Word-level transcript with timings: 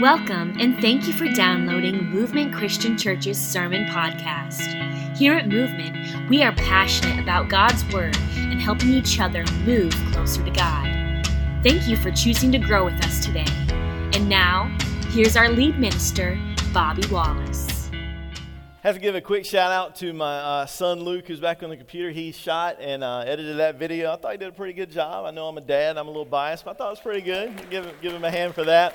Welcome 0.00 0.54
and 0.60 0.80
thank 0.80 1.08
you 1.08 1.12
for 1.12 1.26
downloading 1.26 2.04
Movement 2.04 2.54
Christian 2.54 2.96
Church's 2.96 3.36
Sermon 3.36 3.84
Podcast. 3.86 5.16
Here 5.16 5.34
at 5.34 5.48
Movement, 5.48 6.30
we 6.30 6.44
are 6.44 6.52
passionate 6.52 7.20
about 7.20 7.48
God's 7.48 7.84
Word 7.92 8.16
and 8.36 8.60
helping 8.60 8.90
each 8.90 9.18
other 9.18 9.44
move 9.64 9.92
closer 10.12 10.44
to 10.44 10.50
God. 10.52 11.26
Thank 11.64 11.88
you 11.88 11.96
for 11.96 12.12
choosing 12.12 12.52
to 12.52 12.58
grow 12.58 12.84
with 12.84 13.04
us 13.04 13.26
today. 13.26 13.44
And 14.14 14.28
now, 14.28 14.72
here's 15.08 15.36
our 15.36 15.48
lead 15.48 15.80
minister, 15.80 16.38
Bobby 16.72 17.02
Wallace. 17.08 17.90
have 18.82 18.94
to 18.94 19.00
give 19.00 19.16
a 19.16 19.20
quick 19.20 19.44
shout 19.44 19.72
out 19.72 19.96
to 19.96 20.12
my 20.12 20.36
uh, 20.36 20.66
son 20.66 21.00
Luke, 21.00 21.26
who's 21.26 21.40
back 21.40 21.64
on 21.64 21.70
the 21.70 21.76
computer. 21.76 22.10
He 22.10 22.30
shot 22.30 22.76
and 22.78 23.02
uh, 23.02 23.24
edited 23.26 23.56
that 23.56 23.80
video. 23.80 24.12
I 24.12 24.16
thought 24.16 24.30
he 24.30 24.38
did 24.38 24.48
a 24.48 24.52
pretty 24.52 24.74
good 24.74 24.92
job. 24.92 25.26
I 25.26 25.32
know 25.32 25.48
I'm 25.48 25.58
a 25.58 25.60
dad, 25.60 25.98
I'm 25.98 26.06
a 26.06 26.10
little 26.10 26.24
biased, 26.24 26.66
but 26.66 26.76
I 26.76 26.78
thought 26.78 26.86
it 26.86 26.90
was 26.90 27.00
pretty 27.00 27.22
good. 27.22 27.68
Give 27.68 27.84
him, 27.84 27.96
give 28.00 28.12
him 28.12 28.22
a 28.22 28.30
hand 28.30 28.54
for 28.54 28.62
that. 28.62 28.94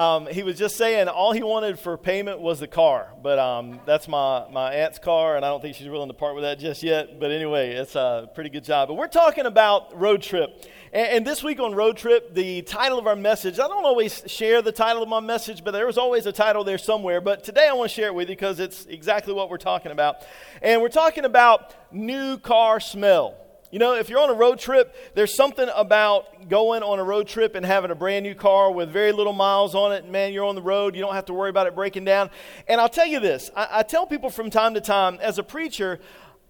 Um, 0.00 0.26
he 0.28 0.42
was 0.42 0.56
just 0.56 0.78
saying 0.78 1.08
all 1.08 1.32
he 1.32 1.42
wanted 1.42 1.78
for 1.78 1.98
payment 1.98 2.40
was 2.40 2.58
the 2.58 2.66
car, 2.66 3.12
but 3.22 3.38
um, 3.38 3.80
that's 3.84 4.08
my, 4.08 4.46
my 4.50 4.72
aunt's 4.72 4.98
car, 4.98 5.36
and 5.36 5.44
I 5.44 5.50
don't 5.50 5.60
think 5.60 5.76
she's 5.76 5.90
willing 5.90 6.08
to 6.08 6.14
part 6.14 6.34
with 6.34 6.42
that 6.42 6.58
just 6.58 6.82
yet. 6.82 7.20
But 7.20 7.30
anyway, 7.30 7.72
it's 7.72 7.94
a 7.96 8.30
pretty 8.34 8.48
good 8.48 8.64
job. 8.64 8.88
But 8.88 8.94
we're 8.94 9.08
talking 9.08 9.44
about 9.44 9.94
road 10.00 10.22
trip. 10.22 10.64
And, 10.90 11.08
and 11.08 11.26
this 11.26 11.42
week 11.42 11.60
on 11.60 11.74
Road 11.74 11.98
Trip, 11.98 12.34
the 12.34 12.62
title 12.62 12.98
of 12.98 13.06
our 13.06 13.14
message, 13.14 13.58
I 13.58 13.68
don't 13.68 13.84
always 13.84 14.22
share 14.26 14.62
the 14.62 14.72
title 14.72 15.02
of 15.02 15.08
my 15.10 15.20
message, 15.20 15.62
but 15.62 15.72
there 15.72 15.84
was 15.84 15.98
always 15.98 16.24
a 16.24 16.32
title 16.32 16.64
there 16.64 16.78
somewhere. 16.78 17.20
But 17.20 17.44
today 17.44 17.68
I 17.68 17.74
want 17.74 17.90
to 17.90 17.94
share 17.94 18.06
it 18.06 18.14
with 18.14 18.30
you 18.30 18.36
because 18.36 18.58
it's 18.58 18.86
exactly 18.86 19.34
what 19.34 19.50
we're 19.50 19.58
talking 19.58 19.92
about. 19.92 20.22
And 20.62 20.80
we're 20.80 20.88
talking 20.88 21.26
about 21.26 21.74
new 21.92 22.38
car 22.38 22.80
smell. 22.80 23.36
You 23.70 23.78
know, 23.78 23.94
if 23.94 24.08
you're 24.08 24.18
on 24.18 24.30
a 24.30 24.34
road 24.34 24.58
trip, 24.58 24.92
there's 25.14 25.36
something 25.36 25.68
about 25.76 26.48
going 26.48 26.82
on 26.82 26.98
a 26.98 27.04
road 27.04 27.28
trip 27.28 27.54
and 27.54 27.64
having 27.64 27.92
a 27.92 27.94
brand 27.94 28.24
new 28.24 28.34
car 28.34 28.72
with 28.72 28.90
very 28.90 29.12
little 29.12 29.32
miles 29.32 29.76
on 29.76 29.92
it. 29.92 30.08
Man, 30.10 30.32
you're 30.32 30.44
on 30.44 30.56
the 30.56 30.62
road, 30.62 30.96
you 30.96 31.00
don't 31.00 31.14
have 31.14 31.26
to 31.26 31.32
worry 31.32 31.50
about 31.50 31.68
it 31.68 31.76
breaking 31.76 32.04
down. 32.04 32.30
And 32.66 32.80
I'll 32.80 32.88
tell 32.88 33.06
you 33.06 33.20
this 33.20 33.48
I, 33.54 33.68
I 33.70 33.82
tell 33.84 34.06
people 34.06 34.28
from 34.28 34.50
time 34.50 34.74
to 34.74 34.80
time, 34.80 35.18
as 35.20 35.38
a 35.38 35.44
preacher, 35.44 36.00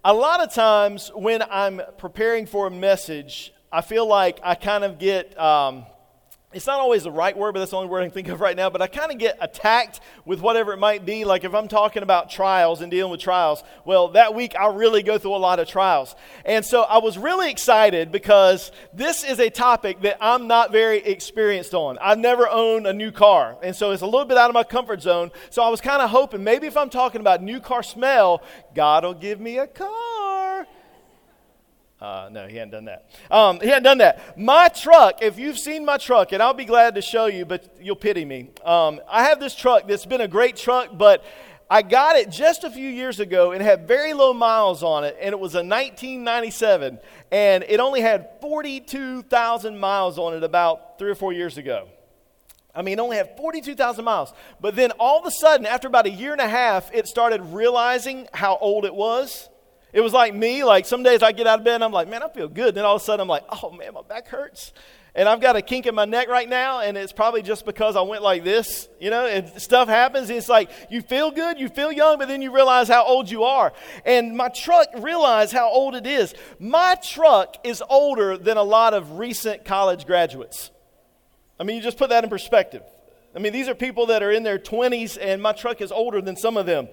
a 0.03 0.13
lot 0.15 0.41
of 0.41 0.51
times 0.51 1.11
when 1.13 1.43
I'm 1.43 1.81
preparing 1.99 2.47
for 2.47 2.65
a 2.65 2.71
message, 2.71 3.53
I 3.71 3.81
feel 3.81 4.07
like 4.07 4.39
I 4.43 4.55
kind 4.55 4.83
of 4.83 4.97
get. 4.97 5.39
Um, 5.39 5.85
it's 6.53 6.67
not 6.67 6.79
always 6.79 7.03
the 7.03 7.11
right 7.11 7.35
word, 7.35 7.53
but 7.53 7.59
that's 7.59 7.71
the 7.71 7.77
only 7.77 7.89
word 7.89 8.01
I 8.01 8.05
can 8.05 8.13
think 8.13 8.27
of 8.27 8.41
right 8.41 8.55
now. 8.55 8.69
But 8.69 8.81
I 8.81 8.87
kind 8.87 9.11
of 9.11 9.17
get 9.17 9.37
attacked 9.39 10.01
with 10.25 10.41
whatever 10.41 10.73
it 10.73 10.77
might 10.77 11.05
be. 11.05 11.23
Like 11.23 11.43
if 11.43 11.53
I'm 11.53 11.67
talking 11.67 12.03
about 12.03 12.29
trials 12.29 12.81
and 12.81 12.91
dealing 12.91 13.11
with 13.11 13.21
trials, 13.21 13.63
well, 13.85 14.09
that 14.09 14.35
week 14.35 14.53
I 14.59 14.67
really 14.67 15.01
go 15.01 15.17
through 15.17 15.35
a 15.35 15.37
lot 15.37 15.59
of 15.59 15.67
trials. 15.67 16.15
And 16.45 16.65
so 16.65 16.81
I 16.81 16.97
was 16.97 17.17
really 17.17 17.49
excited 17.49 18.11
because 18.11 18.71
this 18.93 19.23
is 19.23 19.39
a 19.39 19.49
topic 19.49 20.01
that 20.01 20.17
I'm 20.19 20.47
not 20.47 20.71
very 20.71 20.97
experienced 20.97 21.73
on. 21.73 21.97
I've 21.99 22.19
never 22.19 22.49
owned 22.49 22.85
a 22.85 22.93
new 22.93 23.11
car. 23.11 23.57
And 23.63 23.75
so 23.75 23.91
it's 23.91 24.01
a 24.01 24.05
little 24.05 24.25
bit 24.25 24.37
out 24.37 24.49
of 24.49 24.53
my 24.53 24.63
comfort 24.63 25.01
zone. 25.01 25.31
So 25.49 25.63
I 25.63 25.69
was 25.69 25.79
kind 25.79 26.01
of 26.01 26.09
hoping 26.09 26.43
maybe 26.43 26.67
if 26.67 26.75
I'm 26.75 26.89
talking 26.89 27.21
about 27.21 27.41
new 27.41 27.59
car 27.59 27.83
smell, 27.83 28.43
God 28.75 29.05
will 29.05 29.13
give 29.13 29.39
me 29.39 29.57
a 29.57 29.67
car. 29.67 30.20
Uh, 32.01 32.29
no, 32.31 32.47
he 32.47 32.55
hadn't 32.55 32.71
done 32.71 32.85
that. 32.85 33.05
Um, 33.29 33.59
he 33.59 33.67
hadn't 33.67 33.83
done 33.83 33.99
that. 33.99 34.35
My 34.35 34.69
truck, 34.69 35.21
if 35.21 35.37
you've 35.37 35.59
seen 35.59 35.85
my 35.85 35.97
truck, 35.97 36.31
and 36.31 36.41
I'll 36.41 36.55
be 36.55 36.65
glad 36.65 36.95
to 36.95 37.01
show 37.01 37.27
you, 37.27 37.45
but 37.45 37.75
you'll 37.79 37.95
pity 37.95 38.25
me. 38.25 38.49
Um, 38.65 38.99
I 39.07 39.25
have 39.25 39.39
this 39.39 39.53
truck 39.53 39.87
that's 39.87 40.07
been 40.07 40.21
a 40.21 40.27
great 40.27 40.55
truck, 40.55 40.97
but 40.97 41.23
I 41.69 41.83
got 41.83 42.15
it 42.15 42.31
just 42.31 42.63
a 42.63 42.71
few 42.71 42.89
years 42.89 43.19
ago 43.19 43.51
and 43.51 43.61
had 43.61 43.87
very 43.87 44.13
low 44.13 44.33
miles 44.33 44.81
on 44.81 45.03
it, 45.03 45.15
and 45.21 45.31
it 45.31 45.39
was 45.39 45.53
a 45.53 45.63
1997, 45.63 46.97
and 47.31 47.63
it 47.69 47.79
only 47.79 48.01
had 48.01 48.29
42,000 48.41 49.77
miles 49.77 50.17
on 50.17 50.33
it 50.33 50.43
about 50.43 50.97
three 50.97 51.11
or 51.11 51.15
four 51.15 51.33
years 51.33 51.59
ago. 51.59 51.87
I 52.73 52.81
mean, 52.81 52.97
it 52.97 53.01
only 53.01 53.17
had 53.17 53.37
42,000 53.37 54.03
miles. 54.03 54.33
But 54.59 54.75
then 54.75 54.91
all 54.99 55.19
of 55.19 55.25
a 55.27 55.31
sudden, 55.31 55.67
after 55.67 55.87
about 55.87 56.07
a 56.07 56.09
year 56.09 56.31
and 56.31 56.41
a 56.41 56.49
half, 56.49 56.91
it 56.93 57.07
started 57.07 57.41
realizing 57.41 58.27
how 58.33 58.57
old 58.57 58.85
it 58.85 58.95
was. 58.95 59.49
It 59.93 60.01
was 60.01 60.13
like 60.13 60.33
me, 60.33 60.63
like 60.63 60.85
some 60.85 61.03
days 61.03 61.21
I 61.21 61.31
get 61.31 61.47
out 61.47 61.59
of 61.59 61.65
bed 61.65 61.75
and 61.75 61.83
I'm 61.83 61.91
like, 61.91 62.07
man, 62.07 62.23
I 62.23 62.29
feel 62.29 62.47
good. 62.47 62.75
Then 62.75 62.85
all 62.85 62.95
of 62.95 63.01
a 63.01 63.05
sudden 63.05 63.21
I'm 63.21 63.27
like, 63.27 63.43
oh 63.49 63.71
man, 63.71 63.93
my 63.93 64.01
back 64.01 64.27
hurts. 64.27 64.71
And 65.13 65.27
I've 65.27 65.41
got 65.41 65.57
a 65.57 65.61
kink 65.61 65.87
in 65.87 65.93
my 65.93 66.05
neck 66.05 66.29
right 66.29 66.47
now, 66.47 66.79
and 66.79 66.95
it's 66.95 67.11
probably 67.11 67.41
just 67.41 67.65
because 67.65 67.97
I 67.97 68.01
went 68.01 68.23
like 68.23 68.45
this, 68.45 68.87
you 68.97 69.09
know, 69.09 69.25
and 69.25 69.49
stuff 69.61 69.89
happens. 69.89 70.29
It's 70.29 70.47
like 70.47 70.71
you 70.89 71.01
feel 71.01 71.31
good, 71.31 71.59
you 71.59 71.67
feel 71.67 71.91
young, 71.91 72.17
but 72.17 72.29
then 72.29 72.41
you 72.41 72.55
realize 72.55 72.87
how 72.87 73.03
old 73.03 73.29
you 73.29 73.43
are. 73.43 73.73
And 74.05 74.37
my 74.37 74.47
truck 74.47 74.87
realized 74.97 75.51
how 75.51 75.69
old 75.69 75.95
it 75.95 76.07
is. 76.07 76.33
My 76.59 76.95
truck 76.95 77.57
is 77.65 77.83
older 77.89 78.37
than 78.37 78.55
a 78.55 78.63
lot 78.63 78.93
of 78.93 79.19
recent 79.19 79.65
college 79.65 80.05
graduates. 80.05 80.71
I 81.59 81.63
mean, 81.63 81.75
you 81.75 81.81
just 81.81 81.97
put 81.97 82.09
that 82.09 82.23
in 82.23 82.29
perspective. 82.29 82.83
I 83.35 83.39
mean, 83.39 83.51
these 83.51 83.67
are 83.67 83.75
people 83.75 84.05
that 84.07 84.23
are 84.23 84.31
in 84.31 84.43
their 84.43 84.59
20s, 84.59 85.17
and 85.19 85.41
my 85.41 85.51
truck 85.51 85.81
is 85.81 85.91
older 85.91 86.21
than 86.21 86.37
some 86.37 86.55
of 86.55 86.65
them. 86.65 86.87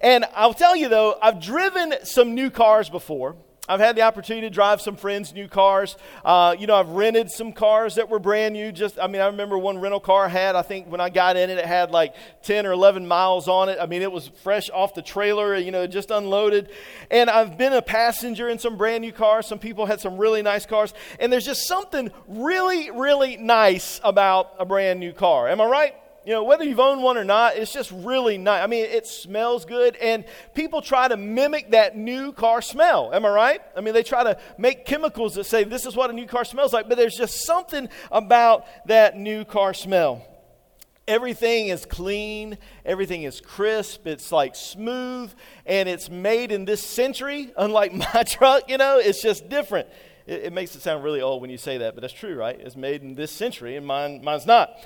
And 0.00 0.24
I'll 0.34 0.54
tell 0.54 0.76
you 0.76 0.88
though, 0.88 1.16
I've 1.22 1.40
driven 1.40 1.94
some 2.04 2.34
new 2.34 2.50
cars 2.50 2.88
before. 2.88 3.36
I've 3.68 3.80
had 3.80 3.96
the 3.96 4.02
opportunity 4.02 4.46
to 4.46 4.54
drive 4.54 4.80
some 4.80 4.96
friends' 4.96 5.32
new 5.34 5.48
cars. 5.48 5.96
Uh, 6.24 6.54
you 6.56 6.68
know, 6.68 6.76
I've 6.76 6.90
rented 6.90 7.30
some 7.30 7.52
cars 7.52 7.96
that 7.96 8.08
were 8.08 8.20
brand 8.20 8.52
new. 8.52 8.70
Just, 8.70 8.96
I 8.98 9.08
mean, 9.08 9.20
I 9.20 9.26
remember 9.26 9.58
one 9.58 9.78
rental 9.78 9.98
car 9.98 10.26
I 10.26 10.28
had. 10.28 10.54
I 10.54 10.62
think 10.62 10.86
when 10.86 11.00
I 11.00 11.10
got 11.10 11.36
in 11.36 11.50
it, 11.50 11.58
it 11.58 11.66
had 11.66 11.90
like 11.90 12.14
10 12.42 12.64
or 12.64 12.72
11 12.72 13.08
miles 13.08 13.48
on 13.48 13.68
it. 13.68 13.78
I 13.80 13.86
mean, 13.86 14.02
it 14.02 14.12
was 14.12 14.28
fresh 14.42 14.70
off 14.70 14.94
the 14.94 15.02
trailer. 15.02 15.56
You 15.56 15.72
know, 15.72 15.86
just 15.88 16.12
unloaded. 16.12 16.70
And 17.10 17.28
I've 17.28 17.58
been 17.58 17.72
a 17.72 17.82
passenger 17.82 18.48
in 18.48 18.60
some 18.60 18.76
brand 18.76 19.02
new 19.02 19.12
cars. 19.12 19.48
Some 19.48 19.58
people 19.58 19.86
had 19.86 20.00
some 20.00 20.16
really 20.16 20.42
nice 20.42 20.64
cars. 20.64 20.94
And 21.18 21.32
there's 21.32 21.46
just 21.46 21.66
something 21.66 22.12
really, 22.28 22.92
really 22.92 23.36
nice 23.36 24.00
about 24.04 24.54
a 24.60 24.64
brand 24.64 25.00
new 25.00 25.12
car. 25.12 25.48
Am 25.48 25.60
I 25.60 25.66
right? 25.66 25.94
You 26.26 26.32
know, 26.32 26.42
whether 26.42 26.64
you've 26.64 26.80
owned 26.80 27.04
one 27.04 27.16
or 27.16 27.22
not, 27.22 27.56
it's 27.56 27.72
just 27.72 27.92
really 27.92 28.36
nice. 28.36 28.60
I 28.60 28.66
mean, 28.66 28.84
it 28.84 29.06
smells 29.06 29.64
good, 29.64 29.94
and 29.94 30.24
people 30.54 30.82
try 30.82 31.06
to 31.06 31.16
mimic 31.16 31.70
that 31.70 31.96
new 31.96 32.32
car 32.32 32.60
smell. 32.60 33.14
Am 33.14 33.24
I 33.24 33.28
right? 33.28 33.62
I 33.76 33.80
mean, 33.80 33.94
they 33.94 34.02
try 34.02 34.24
to 34.24 34.36
make 34.58 34.84
chemicals 34.84 35.36
that 35.36 35.44
say 35.44 35.62
this 35.62 35.86
is 35.86 35.94
what 35.94 36.10
a 36.10 36.12
new 36.12 36.26
car 36.26 36.44
smells 36.44 36.72
like, 36.72 36.88
but 36.88 36.98
there's 36.98 37.14
just 37.14 37.44
something 37.44 37.88
about 38.10 38.66
that 38.88 39.16
new 39.16 39.44
car 39.44 39.72
smell. 39.72 40.26
Everything 41.06 41.68
is 41.68 41.86
clean, 41.86 42.58
everything 42.84 43.22
is 43.22 43.40
crisp, 43.40 44.08
it's 44.08 44.32
like 44.32 44.56
smooth, 44.56 45.32
and 45.64 45.88
it's 45.88 46.10
made 46.10 46.50
in 46.50 46.64
this 46.64 46.84
century, 46.84 47.52
unlike 47.56 47.94
my 47.94 48.22
truck, 48.26 48.68
you 48.68 48.78
know, 48.78 48.98
it's 48.98 49.22
just 49.22 49.48
different. 49.48 49.86
It, 50.26 50.46
it 50.46 50.52
makes 50.52 50.74
it 50.74 50.82
sound 50.82 51.04
really 51.04 51.20
old 51.20 51.40
when 51.40 51.50
you 51.50 51.58
say 51.58 51.78
that, 51.78 51.94
but 51.94 52.00
that's 52.00 52.12
true, 52.12 52.34
right? 52.34 52.58
It's 52.58 52.74
made 52.74 53.02
in 53.02 53.14
this 53.14 53.30
century, 53.30 53.76
and 53.76 53.86
mine, 53.86 54.24
mine's 54.24 54.44
not. 54.44 54.76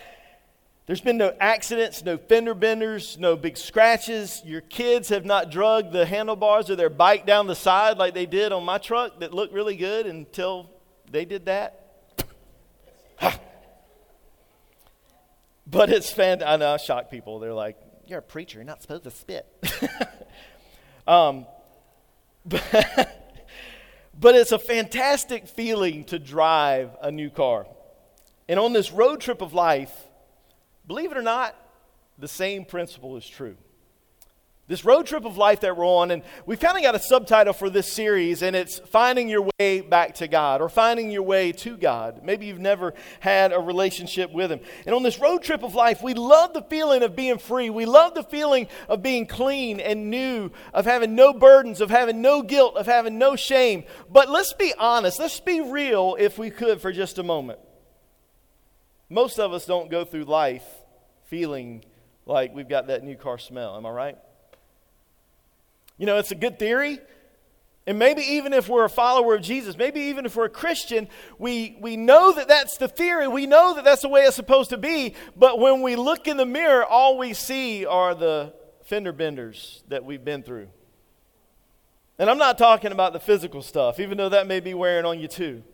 There's 0.90 1.00
been 1.00 1.18
no 1.18 1.32
accidents, 1.38 2.02
no 2.04 2.18
fender 2.18 2.52
benders, 2.52 3.16
no 3.16 3.36
big 3.36 3.56
scratches. 3.56 4.42
Your 4.44 4.60
kids 4.60 5.10
have 5.10 5.24
not 5.24 5.48
drugged 5.48 5.92
the 5.92 6.04
handlebars 6.04 6.68
of 6.68 6.78
their 6.78 6.90
bike 6.90 7.24
down 7.24 7.46
the 7.46 7.54
side 7.54 7.96
like 7.96 8.12
they 8.12 8.26
did 8.26 8.50
on 8.50 8.64
my 8.64 8.78
truck 8.78 9.20
that 9.20 9.32
looked 9.32 9.52
really 9.52 9.76
good 9.76 10.06
until 10.06 10.68
they 11.08 11.24
did 11.24 11.46
that. 11.46 12.16
but 15.64 15.90
it's 15.90 16.10
fan. 16.10 16.42
I 16.44 16.56
know 16.56 16.74
I 16.74 16.76
shock 16.78 17.08
people. 17.08 17.38
They're 17.38 17.54
like, 17.54 17.76
"You're 18.08 18.18
a 18.18 18.22
preacher. 18.22 18.58
You're 18.58 18.64
not 18.64 18.82
supposed 18.82 19.04
to 19.04 19.12
spit." 19.12 19.46
um, 21.06 21.46
but, 22.44 22.64
but 24.18 24.34
it's 24.34 24.50
a 24.50 24.58
fantastic 24.58 25.46
feeling 25.46 26.02
to 26.06 26.18
drive 26.18 26.90
a 27.00 27.12
new 27.12 27.30
car. 27.30 27.68
And 28.48 28.58
on 28.58 28.72
this 28.72 28.90
road 28.90 29.20
trip 29.20 29.40
of 29.40 29.54
life 29.54 29.92
Believe 30.86 31.12
it 31.12 31.18
or 31.18 31.22
not, 31.22 31.54
the 32.18 32.28
same 32.28 32.64
principle 32.64 33.16
is 33.16 33.26
true. 33.26 33.56
This 34.70 34.84
road 34.84 35.06
trip 35.06 35.24
of 35.24 35.36
life 35.36 35.62
that 35.62 35.76
we're 35.76 35.84
on, 35.84 36.12
and 36.12 36.22
we've 36.46 36.60
kind 36.60 36.76
of 36.76 36.84
got 36.84 36.94
a 36.94 37.00
subtitle 37.00 37.52
for 37.52 37.68
this 37.68 37.92
series, 37.92 38.40
and 38.40 38.54
it's 38.54 38.78
Finding 38.78 39.28
Your 39.28 39.50
Way 39.58 39.80
Back 39.80 40.14
to 40.16 40.28
God 40.28 40.60
or 40.60 40.68
Finding 40.68 41.10
Your 41.10 41.24
Way 41.24 41.50
to 41.50 41.76
God. 41.76 42.20
Maybe 42.22 42.46
you've 42.46 42.60
never 42.60 42.94
had 43.18 43.52
a 43.52 43.58
relationship 43.58 44.30
with 44.30 44.52
Him. 44.52 44.60
And 44.86 44.94
on 44.94 45.02
this 45.02 45.18
road 45.18 45.42
trip 45.42 45.64
of 45.64 45.74
life, 45.74 46.04
we 46.04 46.14
love 46.14 46.52
the 46.52 46.62
feeling 46.62 47.02
of 47.02 47.16
being 47.16 47.38
free. 47.38 47.68
We 47.68 47.84
love 47.84 48.14
the 48.14 48.22
feeling 48.22 48.68
of 48.88 49.02
being 49.02 49.26
clean 49.26 49.80
and 49.80 50.08
new, 50.08 50.52
of 50.72 50.84
having 50.84 51.16
no 51.16 51.32
burdens, 51.32 51.80
of 51.80 51.90
having 51.90 52.22
no 52.22 52.40
guilt, 52.40 52.76
of 52.76 52.86
having 52.86 53.18
no 53.18 53.34
shame. 53.34 53.82
But 54.08 54.30
let's 54.30 54.52
be 54.52 54.72
honest, 54.78 55.18
let's 55.18 55.40
be 55.40 55.60
real 55.60 56.16
if 56.16 56.38
we 56.38 56.48
could 56.48 56.80
for 56.80 56.92
just 56.92 57.18
a 57.18 57.24
moment. 57.24 57.58
Most 59.10 59.40
of 59.40 59.52
us 59.52 59.66
don't 59.66 59.90
go 59.90 60.04
through 60.04 60.24
life 60.24 60.64
feeling 61.24 61.84
like 62.26 62.54
we've 62.54 62.68
got 62.68 62.86
that 62.86 63.02
new 63.02 63.16
car 63.16 63.38
smell. 63.38 63.76
Am 63.76 63.84
I 63.84 63.90
right? 63.90 64.18
You 65.98 66.06
know, 66.06 66.16
it's 66.16 66.30
a 66.30 66.36
good 66.36 66.58
theory. 66.58 67.00
And 67.86 67.98
maybe 67.98 68.22
even 68.22 68.52
if 68.52 68.68
we're 68.68 68.84
a 68.84 68.90
follower 68.90 69.34
of 69.34 69.42
Jesus, 69.42 69.76
maybe 69.76 70.00
even 70.02 70.26
if 70.26 70.36
we're 70.36 70.44
a 70.44 70.50
Christian, 70.50 71.08
we, 71.38 71.76
we 71.80 71.96
know 71.96 72.32
that 72.32 72.46
that's 72.46 72.76
the 72.76 72.86
theory. 72.86 73.26
We 73.26 73.46
know 73.46 73.74
that 73.74 73.84
that's 73.84 74.02
the 74.02 74.08
way 74.08 74.22
it's 74.22 74.36
supposed 74.36 74.70
to 74.70 74.78
be. 74.78 75.14
But 75.34 75.58
when 75.58 75.82
we 75.82 75.96
look 75.96 76.28
in 76.28 76.36
the 76.36 76.46
mirror, 76.46 76.84
all 76.84 77.18
we 77.18 77.32
see 77.32 77.84
are 77.84 78.14
the 78.14 78.54
fender 78.84 79.12
benders 79.12 79.82
that 79.88 80.04
we've 80.04 80.24
been 80.24 80.44
through. 80.44 80.68
And 82.18 82.30
I'm 82.30 82.38
not 82.38 82.58
talking 82.58 82.92
about 82.92 83.12
the 83.12 83.20
physical 83.20 83.62
stuff, 83.62 83.98
even 83.98 84.18
though 84.18 84.28
that 84.28 84.46
may 84.46 84.60
be 84.60 84.74
wearing 84.74 85.04
on 85.04 85.18
you 85.18 85.26
too. 85.26 85.64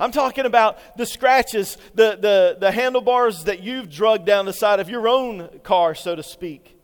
I'm 0.00 0.12
talking 0.12 0.46
about 0.46 0.78
the 0.96 1.06
scratches, 1.06 1.76
the, 1.94 2.16
the, 2.16 2.56
the 2.58 2.72
handlebars 2.72 3.44
that 3.44 3.62
you've 3.62 3.90
drugged 3.90 4.26
down 4.26 4.46
the 4.46 4.52
side 4.52 4.80
of 4.80 4.88
your 4.88 5.08
own 5.08 5.60
car, 5.62 5.94
so 5.94 6.14
to 6.16 6.22
speak. 6.22 6.78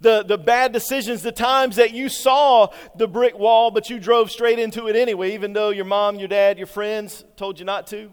The, 0.00 0.24
the 0.24 0.38
bad 0.38 0.72
decisions, 0.72 1.22
the 1.22 1.32
times 1.32 1.76
that 1.76 1.92
you 1.92 2.08
saw 2.08 2.68
the 2.96 3.06
brick 3.06 3.38
wall, 3.38 3.70
but 3.70 3.88
you 3.88 4.00
drove 4.00 4.30
straight 4.30 4.58
into 4.58 4.88
it 4.88 4.96
anyway, 4.96 5.34
even 5.34 5.52
though 5.52 5.70
your 5.70 5.84
mom, 5.84 6.16
your 6.16 6.28
dad, 6.28 6.58
your 6.58 6.66
friends 6.66 7.24
told 7.36 7.58
you 7.58 7.64
not 7.64 7.86
to. 7.88 8.12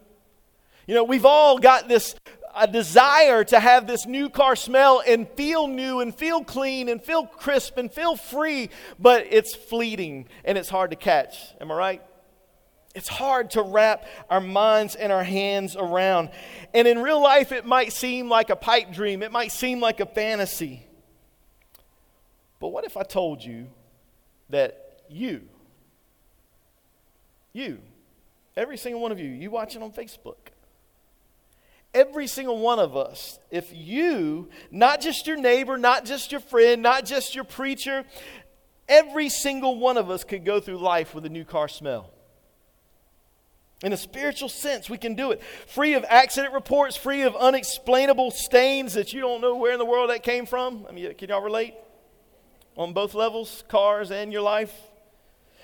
You 0.85 0.95
know, 0.95 1.03
we've 1.03 1.25
all 1.25 1.57
got 1.57 1.87
this 1.87 2.15
a 2.55 2.67
desire 2.67 3.43
to 3.43 3.59
have 3.59 3.87
this 3.87 4.05
new 4.05 4.29
car 4.29 4.55
smell 4.55 5.01
and 5.07 5.27
feel 5.29 5.67
new 5.67 5.99
and 5.99 6.13
feel 6.13 6.43
clean 6.43 6.89
and 6.89 7.01
feel 7.01 7.25
crisp 7.25 7.77
and 7.77 7.91
feel 7.91 8.15
free, 8.15 8.69
but 8.97 9.25
it's 9.29 9.55
fleeting 9.55 10.27
and 10.43 10.57
it's 10.57 10.69
hard 10.69 10.91
to 10.91 10.95
catch. 10.95 11.37
Am 11.61 11.71
I 11.71 11.75
right? 11.75 12.01
It's 12.99 13.07
hard 13.07 13.51
to 13.51 13.61
wrap 13.61 14.05
our 14.29 14.41
minds 14.41 14.93
and 14.93 15.09
our 15.09 15.23
hands 15.23 15.77
around. 15.77 16.31
And 16.73 16.85
in 16.85 16.99
real 16.99 17.23
life, 17.23 17.53
it 17.53 17.65
might 17.65 17.93
seem 17.93 18.27
like 18.27 18.49
a 18.49 18.57
pipe 18.57 18.91
dream, 18.91 19.23
it 19.23 19.31
might 19.31 19.53
seem 19.53 19.79
like 19.79 20.01
a 20.01 20.05
fantasy. 20.05 20.85
But 22.59 22.67
what 22.67 22.83
if 22.83 22.97
I 22.97 23.03
told 23.03 23.41
you 23.41 23.67
that 24.49 25.01
you, 25.07 25.43
you, 27.53 27.79
every 28.57 28.75
single 28.75 29.01
one 29.01 29.13
of 29.13 29.19
you, 29.19 29.29
you 29.29 29.49
watching 29.49 29.81
on 29.81 29.93
Facebook, 29.93 30.49
every 31.93 32.27
single 32.27 32.59
one 32.59 32.79
of 32.79 32.97
us, 32.97 33.39
if 33.49 33.71
you, 33.73 34.49
not 34.71 34.99
just 34.99 35.25
your 35.25 35.37
neighbor, 35.37 35.77
not 35.77 36.03
just 36.03 36.33
your 36.33 36.41
friend, 36.41 36.81
not 36.81 37.05
just 37.05 37.33
your 37.33 37.45
preacher, 37.45 38.03
every 38.89 39.29
single 39.29 39.79
one 39.79 39.95
of 39.95 40.09
us 40.09 40.25
could 40.25 40.43
go 40.43 40.59
through 40.59 40.79
life 40.79 41.15
with 41.15 41.25
a 41.25 41.29
new 41.29 41.45
car 41.45 41.69
smell. 41.69 42.11
In 43.81 43.93
a 43.93 43.97
spiritual 43.97 44.49
sense, 44.49 44.89
we 44.89 44.97
can 44.97 45.15
do 45.15 45.31
it. 45.31 45.41
Free 45.67 45.93
of 45.93 46.05
accident 46.09 46.53
reports, 46.53 46.97
free 46.97 47.21
of 47.21 47.35
unexplainable 47.35 48.31
stains 48.31 48.93
that 48.93 49.13
you 49.13 49.21
don't 49.21 49.39
know 49.39 49.55
where 49.55 49.71
in 49.71 49.79
the 49.79 49.85
world 49.85 50.09
that 50.09 50.21
came 50.21 50.45
from. 50.45 50.85
I 50.89 50.91
mean, 50.91 51.13
can 51.13 51.29
y'all 51.29 51.41
relate? 51.41 51.75
On 52.75 52.91
both 52.91 53.13
levels, 53.13 53.63
cars 53.69 54.11
and 54.11 54.33
your 54.33 54.41
life. 54.41 54.73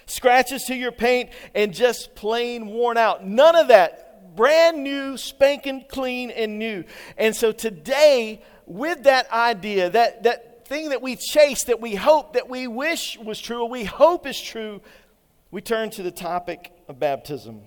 Scratches 0.05 0.63
to 0.65 0.75
your 0.75 0.93
paint 0.93 1.31
and 1.53 1.73
just 1.73 2.15
plain 2.15 2.67
worn 2.67 2.97
out. 2.97 3.25
None 3.25 3.55
of 3.55 3.67
that. 3.67 4.35
Brand 4.35 4.83
new, 4.83 5.17
spanking 5.17 5.85
clean 5.89 6.31
and 6.31 6.57
new. 6.57 6.85
And 7.17 7.35
so 7.35 7.51
today, 7.51 8.43
with 8.65 9.03
that 9.03 9.29
idea, 9.31 9.89
that, 9.89 10.23
that 10.23 10.67
thing 10.67 10.89
that 10.89 11.01
we 11.01 11.15
chase, 11.15 11.65
that 11.65 11.81
we 11.81 11.95
hope, 11.95 12.33
that 12.33 12.49
we 12.49 12.67
wish 12.67 13.17
was 13.17 13.39
true, 13.39 13.65
we 13.65 13.83
hope 13.83 14.25
is 14.25 14.39
true, 14.39 14.81
we 15.51 15.61
turn 15.61 15.89
to 15.91 16.03
the 16.03 16.11
topic 16.11 16.71
of 16.87 16.99
baptism. 16.99 17.61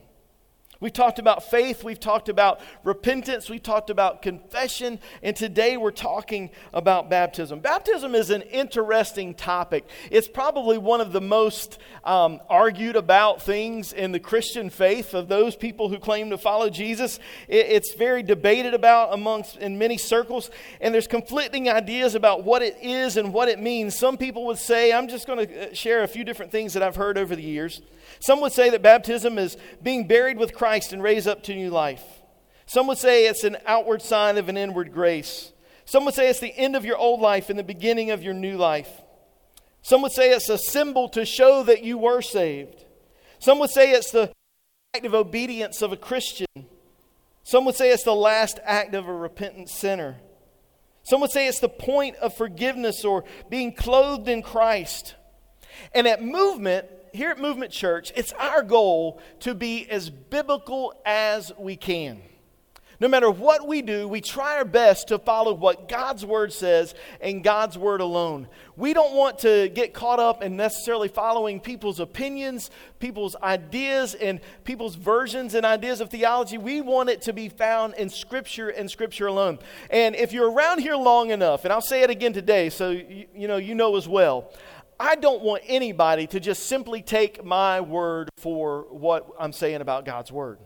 We've 0.80 0.92
talked 0.92 1.18
about 1.18 1.42
faith, 1.42 1.82
we've 1.82 1.98
talked 1.98 2.28
about 2.28 2.60
repentance, 2.84 3.50
we've 3.50 3.62
talked 3.62 3.90
about 3.90 4.22
confession, 4.22 5.00
and 5.24 5.34
today 5.34 5.76
we're 5.76 5.90
talking 5.90 6.50
about 6.72 7.10
baptism. 7.10 7.58
Baptism 7.58 8.14
is 8.14 8.30
an 8.30 8.42
interesting 8.42 9.34
topic. 9.34 9.88
It's 10.12 10.28
probably 10.28 10.78
one 10.78 11.00
of 11.00 11.10
the 11.10 11.20
most 11.20 11.80
um, 12.04 12.40
argued 12.48 12.94
about 12.94 13.42
things 13.42 13.92
in 13.92 14.12
the 14.12 14.20
Christian 14.20 14.70
faith 14.70 15.14
of 15.14 15.26
those 15.26 15.56
people 15.56 15.88
who 15.88 15.98
claim 15.98 16.30
to 16.30 16.38
follow 16.38 16.70
Jesus. 16.70 17.18
It, 17.48 17.66
it's 17.66 17.94
very 17.94 18.22
debated 18.22 18.72
about 18.72 19.12
amongst 19.12 19.56
in 19.56 19.78
many 19.78 19.98
circles, 19.98 20.48
and 20.80 20.94
there's 20.94 21.08
conflicting 21.08 21.68
ideas 21.68 22.14
about 22.14 22.44
what 22.44 22.62
it 22.62 22.76
is 22.80 23.16
and 23.16 23.32
what 23.32 23.48
it 23.48 23.58
means. 23.58 23.98
Some 23.98 24.16
people 24.16 24.46
would 24.46 24.58
say, 24.58 24.92
I'm 24.92 25.08
just 25.08 25.26
going 25.26 25.44
to 25.44 25.70
uh, 25.70 25.74
share 25.74 26.04
a 26.04 26.08
few 26.08 26.22
different 26.22 26.52
things 26.52 26.72
that 26.74 26.84
I've 26.84 26.94
heard 26.94 27.18
over 27.18 27.34
the 27.34 27.42
years. 27.42 27.82
Some 28.20 28.40
would 28.40 28.52
say 28.52 28.70
that 28.70 28.82
baptism 28.82 29.38
is 29.38 29.56
being 29.82 30.08
buried 30.08 30.38
with 30.38 30.54
Christ 30.54 30.92
and 30.92 31.02
raised 31.02 31.28
up 31.28 31.42
to 31.44 31.54
new 31.54 31.70
life. 31.70 32.02
Some 32.66 32.86
would 32.88 32.98
say 32.98 33.26
it's 33.26 33.44
an 33.44 33.56
outward 33.66 34.02
sign 34.02 34.36
of 34.36 34.48
an 34.48 34.56
inward 34.56 34.92
grace. 34.92 35.52
Some 35.84 36.04
would 36.04 36.14
say 36.14 36.28
it's 36.28 36.40
the 36.40 36.56
end 36.56 36.76
of 36.76 36.84
your 36.84 36.98
old 36.98 37.20
life 37.20 37.48
and 37.48 37.58
the 37.58 37.64
beginning 37.64 38.10
of 38.10 38.22
your 38.22 38.34
new 38.34 38.56
life. 38.56 38.90
Some 39.82 40.02
would 40.02 40.12
say 40.12 40.30
it's 40.30 40.50
a 40.50 40.58
symbol 40.58 41.08
to 41.10 41.24
show 41.24 41.62
that 41.62 41.82
you 41.82 41.96
were 41.96 42.20
saved. 42.20 42.84
Some 43.38 43.58
would 43.60 43.70
say 43.70 43.92
it's 43.92 44.10
the 44.10 44.30
act 44.94 45.06
of 45.06 45.14
obedience 45.14 45.80
of 45.80 45.92
a 45.92 45.96
Christian. 45.96 46.46
Some 47.42 47.64
would 47.64 47.76
say 47.76 47.90
it's 47.90 48.04
the 48.04 48.14
last 48.14 48.58
act 48.64 48.94
of 48.94 49.08
a 49.08 49.14
repentant 49.14 49.70
sinner. 49.70 50.16
Some 51.04 51.22
would 51.22 51.30
say 51.30 51.48
it's 51.48 51.60
the 51.60 51.70
point 51.70 52.16
of 52.16 52.36
forgiveness 52.36 53.02
or 53.02 53.24
being 53.48 53.72
clothed 53.72 54.28
in 54.28 54.42
Christ. 54.42 55.14
And 55.94 56.06
at 56.06 56.22
movement, 56.22 56.86
here 57.18 57.30
at 57.30 57.38
Movement 57.40 57.72
Church, 57.72 58.12
it's 58.14 58.32
our 58.34 58.62
goal 58.62 59.20
to 59.40 59.52
be 59.52 59.90
as 59.90 60.08
biblical 60.08 60.94
as 61.04 61.50
we 61.58 61.74
can. 61.74 62.22
No 63.00 63.08
matter 63.08 63.28
what 63.30 63.66
we 63.66 63.82
do, 63.82 64.06
we 64.08 64.20
try 64.20 64.56
our 64.56 64.64
best 64.64 65.08
to 65.08 65.18
follow 65.18 65.52
what 65.52 65.88
God's 65.88 66.24
Word 66.24 66.52
says 66.52 66.94
and 67.20 67.42
God's 67.42 67.76
Word 67.76 68.00
alone. 68.00 68.48
We 68.76 68.92
don't 68.92 69.14
want 69.14 69.40
to 69.40 69.68
get 69.68 69.94
caught 69.94 70.20
up 70.20 70.42
in 70.44 70.56
necessarily 70.56 71.08
following 71.08 71.58
people's 71.58 71.98
opinions, 71.98 72.70
people's 73.00 73.34
ideas, 73.42 74.14
and 74.14 74.40
people's 74.62 74.94
versions 74.94 75.54
and 75.54 75.66
ideas 75.66 76.00
of 76.00 76.10
theology. 76.10 76.56
We 76.56 76.80
want 76.80 77.08
it 77.08 77.22
to 77.22 77.32
be 77.32 77.48
found 77.48 77.94
in 77.94 78.10
Scripture 78.10 78.68
and 78.68 78.88
Scripture 78.88 79.26
alone. 79.26 79.58
And 79.90 80.14
if 80.14 80.32
you're 80.32 80.50
around 80.50 80.80
here 80.80 80.96
long 80.96 81.30
enough, 81.30 81.64
and 81.64 81.72
I'll 81.72 81.80
say 81.80 82.02
it 82.02 82.10
again 82.10 82.32
today 82.32 82.68
so 82.68 82.90
you, 82.90 83.26
you 83.34 83.48
know 83.48 83.56
you 83.56 83.74
know 83.74 83.96
as 83.96 84.08
well, 84.08 84.52
I 85.00 85.14
don't 85.14 85.42
want 85.42 85.62
anybody 85.66 86.26
to 86.28 86.40
just 86.40 86.66
simply 86.66 87.02
take 87.02 87.44
my 87.44 87.80
word 87.80 88.30
for 88.36 88.86
what 88.90 89.28
I'm 89.38 89.52
saying 89.52 89.80
about 89.80 90.04
God's 90.04 90.32
word. 90.32 90.58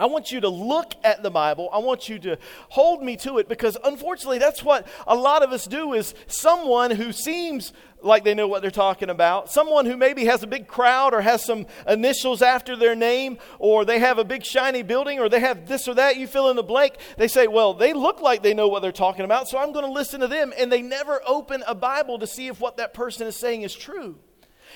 I 0.00 0.06
want 0.06 0.32
you 0.32 0.40
to 0.40 0.48
look 0.48 0.94
at 1.04 1.22
the 1.22 1.30
Bible. 1.30 1.68
I 1.72 1.78
want 1.78 2.08
you 2.08 2.18
to 2.20 2.38
hold 2.70 3.02
me 3.02 3.18
to 3.18 3.36
it 3.36 3.50
because 3.50 3.76
unfortunately 3.84 4.38
that's 4.38 4.64
what 4.64 4.86
a 5.06 5.14
lot 5.14 5.42
of 5.42 5.52
us 5.52 5.66
do 5.66 5.92
is 5.92 6.14
someone 6.26 6.90
who 6.90 7.12
seems 7.12 7.74
like 8.02 8.24
they 8.24 8.32
know 8.32 8.48
what 8.48 8.62
they're 8.62 8.70
talking 8.70 9.10
about, 9.10 9.50
someone 9.50 9.84
who 9.84 9.98
maybe 9.98 10.24
has 10.24 10.42
a 10.42 10.46
big 10.46 10.66
crowd 10.66 11.12
or 11.12 11.20
has 11.20 11.44
some 11.44 11.66
initials 11.86 12.40
after 12.40 12.76
their 12.76 12.94
name 12.94 13.36
or 13.58 13.84
they 13.84 13.98
have 13.98 14.16
a 14.16 14.24
big 14.24 14.42
shiny 14.42 14.82
building 14.82 15.18
or 15.18 15.28
they 15.28 15.40
have 15.40 15.68
this 15.68 15.86
or 15.86 15.92
that, 15.92 16.16
you 16.16 16.26
fill 16.26 16.48
in 16.48 16.56
the 16.56 16.62
blank. 16.62 16.94
They 17.18 17.28
say, 17.28 17.46
"Well, 17.46 17.74
they 17.74 17.92
look 17.92 18.22
like 18.22 18.42
they 18.42 18.54
know 18.54 18.68
what 18.68 18.80
they're 18.80 18.92
talking 18.92 19.26
about, 19.26 19.48
so 19.48 19.58
I'm 19.58 19.72
going 19.72 19.84
to 19.84 19.92
listen 19.92 20.20
to 20.20 20.28
them." 20.28 20.54
And 20.56 20.72
they 20.72 20.80
never 20.80 21.20
open 21.26 21.62
a 21.66 21.74
Bible 21.74 22.18
to 22.20 22.26
see 22.26 22.46
if 22.46 22.58
what 22.58 22.78
that 22.78 22.94
person 22.94 23.26
is 23.26 23.36
saying 23.36 23.62
is 23.62 23.74
true. 23.74 24.18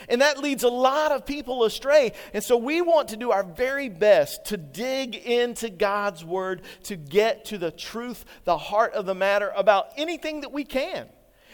And 0.09 0.21
that 0.21 0.39
leads 0.39 0.63
a 0.63 0.69
lot 0.69 1.13
of 1.13 1.27
people 1.27 1.65
astray. 1.65 2.13
And 2.33 2.43
so 2.43 2.57
we 2.57 2.81
want 2.81 3.09
to 3.09 3.17
do 3.17 3.31
our 3.31 3.45
very 3.45 3.89
best 3.89 4.47
to 4.47 4.57
dig 4.57 5.15
into 5.15 5.71
God's 5.71 6.25
Word 6.25 6.63
to 6.85 6.97
get 6.97 7.47
to 7.47 7.59
the 7.59 7.71
truth, 7.71 8.25
the 8.45 8.59
heart 8.59 8.95
of 8.95 9.07
the 9.07 9.15
matter 9.15 9.53
about 9.57 9.89
anything 9.97 10.43
that 10.43 10.53
we 10.53 10.65
can. 10.65 11.09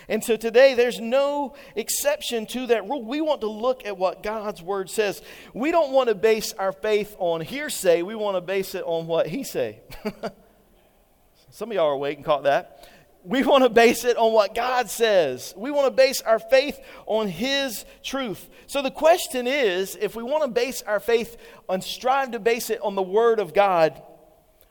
And 0.08 0.24
so 0.24 0.36
today, 0.36 0.74
there's 0.74 0.98
no 0.98 1.54
exception 1.76 2.46
to 2.46 2.66
that 2.68 2.88
rule. 2.88 3.04
We 3.04 3.20
want 3.20 3.42
to 3.42 3.50
look 3.50 3.86
at 3.86 3.96
what 3.96 4.22
God's 4.24 4.60
Word 4.60 4.90
says. 4.90 5.22
We 5.54 5.70
don't 5.70 5.92
want 5.92 6.08
to 6.08 6.16
base 6.16 6.52
our 6.54 6.72
faith 6.72 7.14
on 7.18 7.40
hearsay, 7.40 8.02
we 8.02 8.14
want 8.14 8.36
to 8.36 8.40
base 8.40 8.74
it 8.74 8.82
on 8.84 9.06
what 9.06 9.28
He 9.28 9.44
say. 9.44 9.80
Some 11.50 11.70
of 11.70 11.74
y'all 11.74 11.86
are 11.86 11.92
awake 11.92 12.16
and 12.16 12.24
caught 12.24 12.44
that 12.44 12.88
we 13.24 13.42
want 13.42 13.64
to 13.64 13.70
base 13.70 14.04
it 14.04 14.16
on 14.16 14.32
what 14.32 14.54
God 14.54 14.88
says. 14.88 15.52
We 15.56 15.70
want 15.70 15.86
to 15.86 15.90
base 15.90 16.22
our 16.22 16.38
faith 16.38 16.78
on 17.06 17.28
His 17.28 17.84
truth. 18.02 18.48
So 18.66 18.82
the 18.82 18.90
question 18.90 19.46
is 19.46 19.96
if 20.00 20.16
we 20.16 20.22
want 20.22 20.44
to 20.44 20.50
base 20.50 20.82
our 20.82 21.00
faith 21.00 21.36
and 21.68 21.82
strive 21.82 22.30
to 22.32 22.38
base 22.38 22.70
it 22.70 22.80
on 22.82 22.94
the 22.94 23.02
Word 23.02 23.38
of 23.38 23.52
God, 23.52 24.00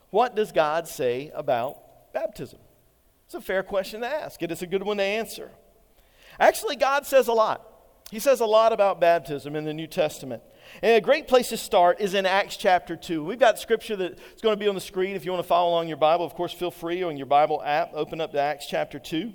what 0.10 0.36
does 0.36 0.51
God 0.51 0.88
say 0.88 1.32
about 1.36 2.13
baptism? 2.13 2.60
It's 3.25 3.36
a 3.36 3.41
fair 3.41 3.62
question 3.62 4.01
to 4.01 4.08
ask. 4.08 4.41
It 4.41 4.51
is 4.51 4.63
a 4.63 4.68
good 4.68 4.82
one 4.82 4.98
to 4.98 5.03
answer. 5.03 5.51
Actually, 6.39 6.77
God 6.77 7.06
says 7.06 7.27
a 7.27 7.34
lot. 7.34 7.65
He 8.10 8.20
says 8.20 8.39
a 8.39 8.46
lot 8.46 8.74
about 8.74 9.00
baptism 9.00 9.56
in 9.56 9.65
the 9.65 9.74
New 9.74 9.86
Testament. 9.86 10.41
And 10.81 10.95
a 10.95 11.01
great 11.01 11.27
place 11.27 11.50
to 11.50 11.57
start 11.57 12.00
is 12.00 12.13
in 12.13 12.25
Acts 12.25 12.55
chapter 12.55 12.95
2. 12.95 13.21
We've 13.24 13.39
got 13.39 13.59
scripture 13.59 13.98
that's 13.98 14.41
going 14.41 14.53
to 14.53 14.59
be 14.59 14.69
on 14.69 14.75
the 14.75 14.81
screen. 14.81 15.17
If 15.17 15.25
you 15.25 15.31
want 15.31 15.43
to 15.43 15.48
follow 15.48 15.71
along 15.71 15.89
your 15.89 15.98
Bible, 15.98 16.24
of 16.24 16.33
course, 16.36 16.53
feel 16.53 16.71
free 16.71 17.03
on 17.03 17.17
your 17.17 17.25
Bible 17.25 17.62
app. 17.62 17.91
Open 17.93 18.21
up 18.21 18.31
to 18.31 18.39
Acts 18.39 18.65
chapter 18.65 18.98
2. 18.98 19.33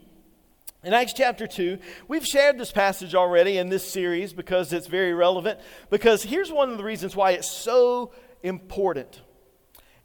In 0.84 0.94
Acts 0.94 1.12
chapter 1.12 1.46
2, 1.46 1.78
we've 2.08 2.26
shared 2.26 2.56
this 2.56 2.72
passage 2.72 3.14
already 3.14 3.58
in 3.58 3.68
this 3.68 3.86
series 3.86 4.32
because 4.32 4.72
it's 4.72 4.86
very 4.86 5.12
relevant. 5.12 5.60
Because 5.90 6.22
here's 6.22 6.50
one 6.50 6.70
of 6.70 6.78
the 6.78 6.84
reasons 6.84 7.14
why 7.14 7.32
it's 7.32 7.50
so 7.50 8.12
important 8.42 9.20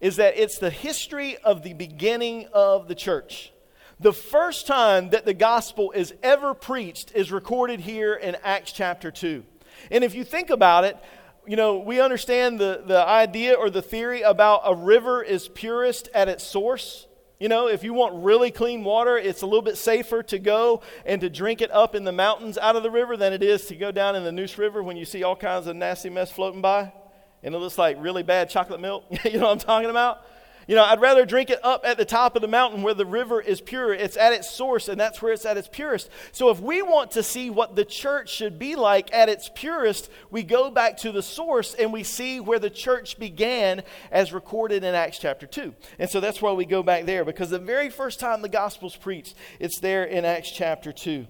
is 0.02 0.18
that 0.18 0.38
it's 0.38 0.58
the 0.58 0.70
history 0.70 1.38
of 1.38 1.64
the 1.64 1.74
beginning 1.74 2.48
of 2.52 2.90
the 2.90 2.96
church. 2.96 3.54
The 4.02 4.14
first 4.14 4.68
time 4.68 5.12
that 5.12 5.26
the 5.26 5.34
gospel 5.34 5.92
is 5.92 6.14
ever 6.22 6.54
preached 6.54 7.14
is 7.16 7.32
recorded 7.32 7.80
here 7.80 8.14
in 8.14 8.36
Acts 8.44 8.74
chapter 8.74 9.10
2. 9.10 9.44
And 9.92 10.04
if 10.04 10.16
you 10.16 10.24
think 10.24 10.50
about 10.50 10.84
it, 10.84 10.98
you 11.48 11.56
know, 11.56 11.80
we 11.80 12.00
understand 12.00 12.60
the, 12.60 12.84
the 12.86 13.06
idea 13.06 13.54
or 13.54 13.70
the 13.70 13.82
theory 13.82 14.22
about 14.22 14.62
a 14.66 14.76
river 14.76 15.24
is 15.24 15.48
purest 15.48 16.10
at 16.14 16.28
its 16.28 16.44
source. 16.44 17.08
You 17.40 17.48
know, 17.48 17.68
if 17.68 17.84
you 17.84 17.94
want 17.94 18.24
really 18.24 18.52
clean 18.52 18.84
water, 18.84 19.18
it's 19.18 19.42
a 19.42 19.46
little 19.46 19.62
bit 19.62 19.78
safer 19.78 20.22
to 20.24 20.40
go 20.40 20.82
and 21.06 21.22
to 21.22 21.30
drink 21.30 21.62
it 21.62 21.72
up 21.72 21.96
in 21.96 22.04
the 22.04 22.12
mountains 22.12 22.58
out 22.58 22.76
of 22.76 22.84
the 22.84 22.92
river 22.92 23.16
than 23.16 23.32
it 23.32 23.42
is 23.42 23.66
to 23.68 23.76
go 23.76 23.92
down 23.92 24.16
in 24.16 24.24
the 24.24 24.32
Neuse 24.32 24.58
River 24.58 24.84
when 24.84 24.98
you 24.98 25.06
see 25.06 25.24
all 25.24 25.36
kinds 25.36 25.66
of 25.68 25.76
nasty 25.76 26.10
mess 26.10 26.32
floating 26.32 26.62
by. 26.62 26.92
and 27.42 27.56
it 27.56 27.58
looks 27.58 27.78
like 27.78 27.98
really 28.00 28.24
bad 28.24 28.50
chocolate 28.50 28.82
milk. 28.82 29.06
you 29.24 29.38
know 29.40 29.46
what 29.46 29.52
I'm 29.54 29.60
talking 29.60 29.90
about? 29.90 30.22
You 30.70 30.76
know, 30.76 30.84
I'd 30.84 31.02
rather 31.02 31.26
drink 31.26 31.50
it 31.50 31.60
up 31.66 31.82
at 31.84 31.98
the 31.98 32.06
top 32.06 32.36
of 32.36 32.44
the 32.44 32.48
mountain 32.48 32.84
where 32.84 32.94
the 32.94 33.04
river 33.04 33.42
is 33.42 33.60
pure. 33.60 33.92
It's 33.92 34.16
at 34.16 34.34
its 34.34 34.48
source, 34.48 34.88
and 34.88 35.00
that's 35.00 35.20
where 35.20 35.34
it's 35.34 35.44
at 35.44 35.58
its 35.58 35.68
purest. 35.68 36.12
So, 36.32 36.52
if 36.52 36.60
we 36.60 36.84
want 36.84 37.10
to 37.12 37.24
see 37.24 37.50
what 37.50 37.76
the 37.76 37.84
church 37.84 38.30
should 38.30 38.60
be 38.60 38.76
like 38.76 39.12
at 39.12 39.30
its 39.30 39.50
purest, 39.56 40.12
we 40.30 40.44
go 40.44 40.70
back 40.70 40.98
to 40.98 41.12
the 41.12 41.24
source 41.24 41.74
and 41.74 41.92
we 41.92 42.04
see 42.04 42.40
where 42.40 42.60
the 42.60 42.70
church 42.70 43.18
began 43.18 43.82
as 44.12 44.32
recorded 44.32 44.84
in 44.84 44.94
Acts 44.94 45.18
chapter 45.18 45.48
2. 45.48 45.74
And 45.98 46.08
so 46.08 46.20
that's 46.20 46.40
why 46.40 46.52
we 46.52 46.66
go 46.66 46.84
back 46.84 47.08
there, 47.08 47.26
because 47.26 47.50
the 47.50 47.58
very 47.58 47.90
first 47.90 48.20
time 48.20 48.44
the 48.44 48.48
gospel's 48.48 48.96
preached, 48.96 49.34
it's 49.60 49.80
there 49.80 50.04
in 50.04 50.24
Acts 50.24 50.52
chapter 50.52 50.92
2. 50.92 51.26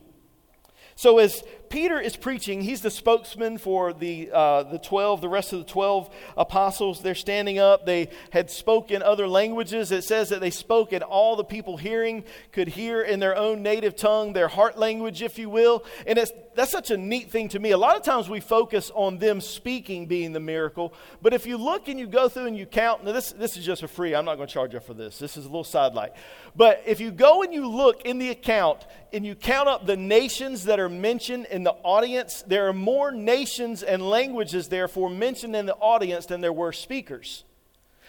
So, 0.95 1.17
as 1.17 1.45
Peter 1.69 1.99
is 1.99 2.15
preaching, 2.15 2.61
he's 2.61 2.81
the 2.81 2.89
spokesman 2.89 3.57
for 3.57 3.93
the, 3.93 4.29
uh, 4.33 4.63
the 4.63 4.79
12, 4.79 5.21
the 5.21 5.29
rest 5.29 5.53
of 5.53 5.59
the 5.59 5.65
12 5.65 6.09
apostles. 6.35 7.01
They're 7.01 7.15
standing 7.15 7.59
up. 7.59 7.85
They 7.85 8.09
had 8.31 8.49
spoken 8.49 9.03
other 9.03 9.27
languages. 9.27 9.91
It 9.91 10.03
says 10.03 10.29
that 10.29 10.41
they 10.41 10.49
spoke, 10.49 10.91
and 10.91 11.03
all 11.03 11.35
the 11.35 11.43
people 11.43 11.77
hearing 11.77 12.23
could 12.51 12.69
hear 12.69 13.01
in 13.01 13.19
their 13.19 13.35
own 13.35 13.61
native 13.61 13.95
tongue, 13.95 14.33
their 14.33 14.47
heart 14.47 14.77
language, 14.77 15.21
if 15.21 15.37
you 15.37 15.49
will. 15.49 15.83
And 16.07 16.17
it's, 16.17 16.31
that's 16.59 16.71
such 16.71 16.89
a 16.89 16.97
neat 16.97 17.29
thing 17.29 17.49
to 17.49 17.59
me. 17.59 17.71
A 17.71 17.77
lot 17.77 17.95
of 17.95 18.03
times 18.03 18.27
we 18.27 18.39
focus 18.39 18.91
on 18.95 19.19
them 19.19 19.39
speaking 19.39 20.07
being 20.07 20.33
the 20.33 20.39
miracle, 20.39 20.93
but 21.21 21.33
if 21.33 21.45
you 21.45 21.57
look 21.57 21.87
and 21.87 21.99
you 21.99 22.07
go 22.07 22.27
through 22.27 22.47
and 22.47 22.57
you 22.57 22.65
count, 22.65 23.03
now 23.03 23.11
this, 23.11 23.31
this 23.31 23.57
is 23.57 23.63
just 23.63 23.81
for 23.81 23.87
free. 23.87 24.15
I'm 24.15 24.25
not 24.25 24.35
going 24.37 24.47
to 24.47 24.53
charge 24.53 24.73
you 24.73 24.79
for 24.79 24.95
this. 24.95 25.19
This 25.19 25.37
is 25.37 25.45
a 25.45 25.47
little 25.47 25.63
sidelight. 25.63 26.13
But 26.55 26.81
if 26.87 26.99
you 26.99 27.11
go 27.11 27.43
and 27.43 27.53
you 27.53 27.67
look 27.67 28.05
in 28.05 28.17
the 28.17 28.29
account 28.29 28.87
and 29.13 29.23
you 29.25 29.35
count 29.35 29.69
up 29.69 29.85
the 29.85 29.97
nations 29.97 30.63
that 30.65 30.79
are 30.79 30.89
mentioned 30.89 31.45
in 31.45 31.59
in 31.59 31.63
the 31.65 31.75
audience, 31.83 32.41
there 32.47 32.69
are 32.69 32.73
more 32.73 33.11
nations 33.11 33.83
and 33.83 34.01
languages, 34.01 34.69
therefore, 34.69 35.09
mentioned 35.09 35.57
in 35.57 35.65
the 35.65 35.75
audience 35.75 36.25
than 36.25 36.39
there 36.39 36.53
were 36.53 36.71
speakers. 36.71 37.43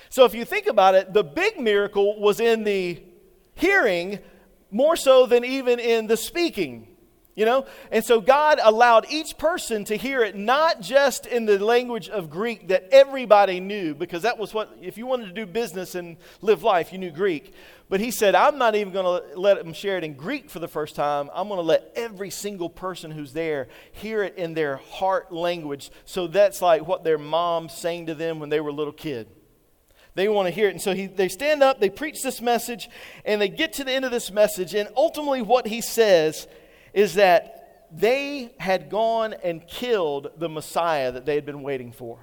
So 0.08 0.24
if 0.24 0.34
you 0.34 0.44
think 0.44 0.68
about 0.68 0.94
it, 0.94 1.12
the 1.12 1.24
big 1.24 1.58
miracle 1.58 2.20
was 2.20 2.38
in 2.38 2.62
the 2.62 3.02
hearing 3.56 4.20
more 4.70 4.94
so 4.94 5.26
than 5.26 5.44
even 5.44 5.80
in 5.80 6.06
the 6.06 6.16
speaking. 6.16 6.89
You 7.40 7.46
know? 7.46 7.64
And 7.90 8.04
so 8.04 8.20
God 8.20 8.60
allowed 8.62 9.06
each 9.08 9.38
person 9.38 9.86
to 9.86 9.96
hear 9.96 10.22
it 10.22 10.36
not 10.36 10.82
just 10.82 11.24
in 11.24 11.46
the 11.46 11.58
language 11.58 12.10
of 12.10 12.28
Greek 12.28 12.68
that 12.68 12.90
everybody 12.92 13.60
knew, 13.60 13.94
because 13.94 14.24
that 14.24 14.36
was 14.36 14.52
what, 14.52 14.76
if 14.82 14.98
you 14.98 15.06
wanted 15.06 15.28
to 15.28 15.32
do 15.32 15.46
business 15.46 15.94
and 15.94 16.18
live 16.42 16.62
life, 16.62 16.92
you 16.92 16.98
knew 16.98 17.10
Greek. 17.10 17.54
But 17.88 18.00
he 18.00 18.10
said, 18.10 18.34
I'm 18.34 18.58
not 18.58 18.74
even 18.74 18.92
going 18.92 19.22
to 19.22 19.40
let 19.40 19.56
them 19.56 19.72
share 19.72 19.96
it 19.96 20.04
in 20.04 20.18
Greek 20.18 20.50
for 20.50 20.58
the 20.58 20.68
first 20.68 20.94
time. 20.94 21.30
I'm 21.32 21.48
going 21.48 21.56
to 21.56 21.66
let 21.66 21.90
every 21.96 22.28
single 22.28 22.68
person 22.68 23.10
who's 23.10 23.32
there 23.32 23.68
hear 23.90 24.22
it 24.22 24.36
in 24.36 24.52
their 24.52 24.76
heart 24.76 25.32
language. 25.32 25.90
So 26.04 26.26
that's 26.26 26.60
like 26.60 26.86
what 26.86 27.04
their 27.04 27.16
mom 27.16 27.70
sang 27.70 28.04
to 28.04 28.14
them 28.14 28.38
when 28.38 28.50
they 28.50 28.60
were 28.60 28.68
a 28.68 28.74
little 28.74 28.92
kid. 28.92 29.28
They 30.14 30.28
want 30.28 30.46
to 30.46 30.52
hear 30.52 30.68
it. 30.68 30.72
And 30.72 30.82
so 30.82 30.92
he, 30.92 31.06
they 31.06 31.28
stand 31.28 31.62
up, 31.62 31.80
they 31.80 31.88
preach 31.88 32.22
this 32.22 32.42
message, 32.42 32.90
and 33.24 33.40
they 33.40 33.48
get 33.48 33.72
to 33.74 33.84
the 33.84 33.92
end 33.92 34.04
of 34.04 34.10
this 34.10 34.30
message. 34.30 34.74
And 34.74 34.90
ultimately, 34.94 35.40
what 35.40 35.66
he 35.66 35.80
says 35.80 36.46
is 36.92 37.14
that 37.14 37.88
they 37.92 38.52
had 38.58 38.88
gone 38.88 39.34
and 39.42 39.66
killed 39.66 40.30
the 40.36 40.48
Messiah 40.48 41.12
that 41.12 41.26
they 41.26 41.34
had 41.34 41.44
been 41.44 41.62
waiting 41.62 41.92
for. 41.92 42.18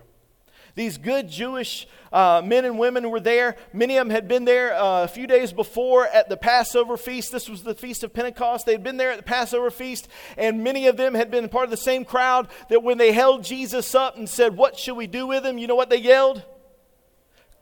These 0.77 0.99
good 0.99 1.27
Jewish 1.27 1.87
uh, 2.13 2.43
men 2.45 2.63
and 2.63 2.77
women 2.77 3.09
were 3.09 3.19
there. 3.19 3.55
Many 3.73 3.97
of 3.97 4.05
them 4.05 4.11
had 4.11 4.27
been 4.27 4.45
there 4.45 4.75
uh, 4.75 5.05
a 5.05 5.07
few 5.07 5.25
days 5.25 5.51
before 5.51 6.05
at 6.05 6.29
the 6.29 6.37
Passover 6.37 6.97
feast. 6.97 7.31
This 7.31 7.49
was 7.49 7.63
the 7.63 7.73
Feast 7.73 8.03
of 8.03 8.13
Pentecost. 8.13 8.67
They 8.67 8.73
had 8.73 8.83
been 8.83 8.97
there 8.97 9.09
at 9.09 9.17
the 9.17 9.23
Passover 9.23 9.71
feast, 9.71 10.07
and 10.37 10.63
many 10.63 10.85
of 10.85 10.95
them 10.95 11.15
had 11.15 11.31
been 11.31 11.49
part 11.49 11.63
of 11.63 11.71
the 11.71 11.77
same 11.77 12.05
crowd 12.05 12.47
that 12.69 12.83
when 12.83 12.99
they 12.99 13.11
held 13.11 13.43
Jesus 13.43 13.95
up 13.95 14.17
and 14.17 14.29
said, 14.29 14.55
What 14.55 14.77
should 14.77 14.95
we 14.95 15.07
do 15.07 15.25
with 15.25 15.43
him? 15.43 15.57
You 15.57 15.65
know 15.65 15.75
what 15.75 15.89
they 15.89 15.97
yelled? 15.97 16.43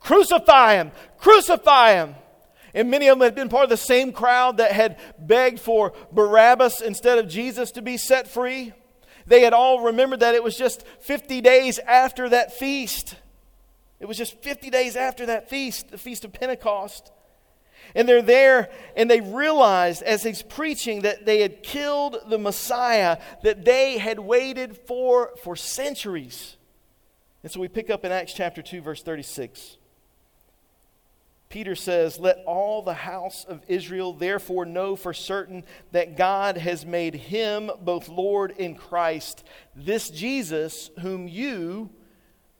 Crucify 0.01 0.75
him! 0.75 0.91
Crucify 1.17 1.93
him! 1.93 2.15
And 2.75 2.91
many 2.91 3.07
of 3.07 3.17
them 3.17 3.23
had 3.23 3.35
been 3.35 3.47
part 3.47 3.63
of 3.63 3.69
the 3.69 3.77
same 3.77 4.11
crowd 4.11 4.57
that 4.57 4.73
had 4.73 4.99
begged 5.17 5.61
for 5.61 5.93
Barabbas 6.11 6.81
instead 6.81 7.17
of 7.17 7.29
Jesus 7.29 7.71
to 7.71 7.81
be 7.81 7.95
set 7.95 8.27
free. 8.27 8.73
They 9.25 9.41
had 9.41 9.53
all 9.53 9.79
remembered 9.79 10.19
that 10.19 10.35
it 10.35 10.43
was 10.43 10.57
just 10.57 10.85
50 10.99 11.39
days 11.39 11.79
after 11.79 12.27
that 12.29 12.53
feast. 12.53 13.15
It 14.01 14.07
was 14.07 14.17
just 14.17 14.43
50 14.43 14.69
days 14.69 14.97
after 14.97 15.25
that 15.27 15.49
feast, 15.49 15.89
the 15.89 15.97
Feast 15.97 16.25
of 16.25 16.33
Pentecost. 16.33 17.13
And 17.95 18.09
they're 18.09 18.21
there 18.21 18.69
and 18.97 19.09
they 19.09 19.21
realized 19.21 20.03
as 20.03 20.23
he's 20.23 20.41
preaching 20.41 21.03
that 21.03 21.25
they 21.25 21.39
had 21.39 21.63
killed 21.63 22.17
the 22.27 22.37
Messiah 22.37 23.19
that 23.43 23.63
they 23.63 23.99
had 23.99 24.19
waited 24.19 24.75
for 24.75 25.31
for 25.41 25.55
centuries. 25.55 26.57
And 27.41 27.51
so 27.51 27.61
we 27.61 27.69
pick 27.69 27.89
up 27.89 28.03
in 28.03 28.11
Acts 28.11 28.33
chapter 28.33 28.61
2, 28.61 28.81
verse 28.81 29.01
36. 29.01 29.77
Peter 31.55 31.73
says, 31.73 32.19
Let 32.19 32.43
all 32.45 32.81
the 32.81 32.93
house 32.93 33.45
of 33.45 33.61
Israel 33.69 34.11
therefore 34.11 34.65
know 34.65 34.97
for 34.97 35.13
certain 35.13 35.63
that 35.93 36.17
God 36.17 36.57
has 36.57 36.85
made 36.85 37.15
him 37.15 37.71
both 37.79 38.09
Lord 38.09 38.53
and 38.59 38.77
Christ, 38.77 39.45
this 39.73 40.09
Jesus 40.09 40.91
whom 40.99 41.29
you, 41.29 41.89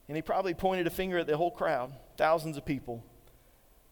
and 0.08 0.16
he 0.16 0.22
probably 0.22 0.54
pointed 0.54 0.88
a 0.88 0.92
finger 0.92 1.18
at 1.18 1.28
the 1.28 1.36
whole 1.36 1.52
crowd, 1.52 1.92
thousands 2.16 2.56
of 2.56 2.64
people. 2.64 3.04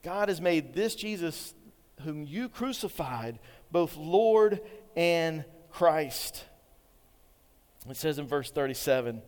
God 0.04 0.30
has 0.30 0.40
made 0.40 0.74
this 0.74 0.96
Jesus 0.96 1.54
whom 2.04 2.24
you 2.24 2.48
crucified 2.48 3.40
both 3.74 3.98
Lord 3.98 4.62
and 4.96 5.44
Christ. 5.70 6.46
It 7.90 7.98
says 7.98 8.20
in 8.20 8.26
verse 8.26 8.52
37 8.52 9.22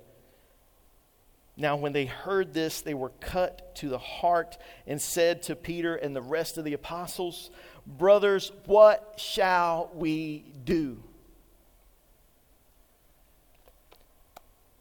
now, 1.58 1.78
when 1.78 1.94
they 1.94 2.06
heard 2.06 2.54
this, 2.54 2.82
they 2.82 2.94
were 2.94 3.12
cut 3.22 3.76
to 3.76 3.88
the 3.88 3.98
heart 3.98 4.58
and 4.86 5.02
said 5.02 5.42
to 5.44 5.56
Peter 5.56 5.96
and 5.96 6.14
the 6.14 6.22
rest 6.22 6.58
of 6.58 6.66
the 6.66 6.74
apostles, 6.74 7.50
Brothers, 7.88 8.52
what 8.66 9.14
shall 9.18 9.90
we 9.94 10.44
do? 10.66 11.02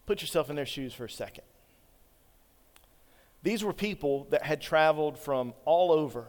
Put 0.07 0.21
yourself 0.21 0.51
in 0.51 0.57
their 0.57 0.67
shoes 0.67 0.93
for 0.93 1.05
a 1.05 1.11
second. 1.11 1.45
These 3.45 3.63
were 3.63 3.73
people 3.73 4.27
that 4.31 4.43
had 4.43 4.61
traveled 4.61 5.19
from 5.19 5.55
all 5.65 5.93
over 5.93 6.27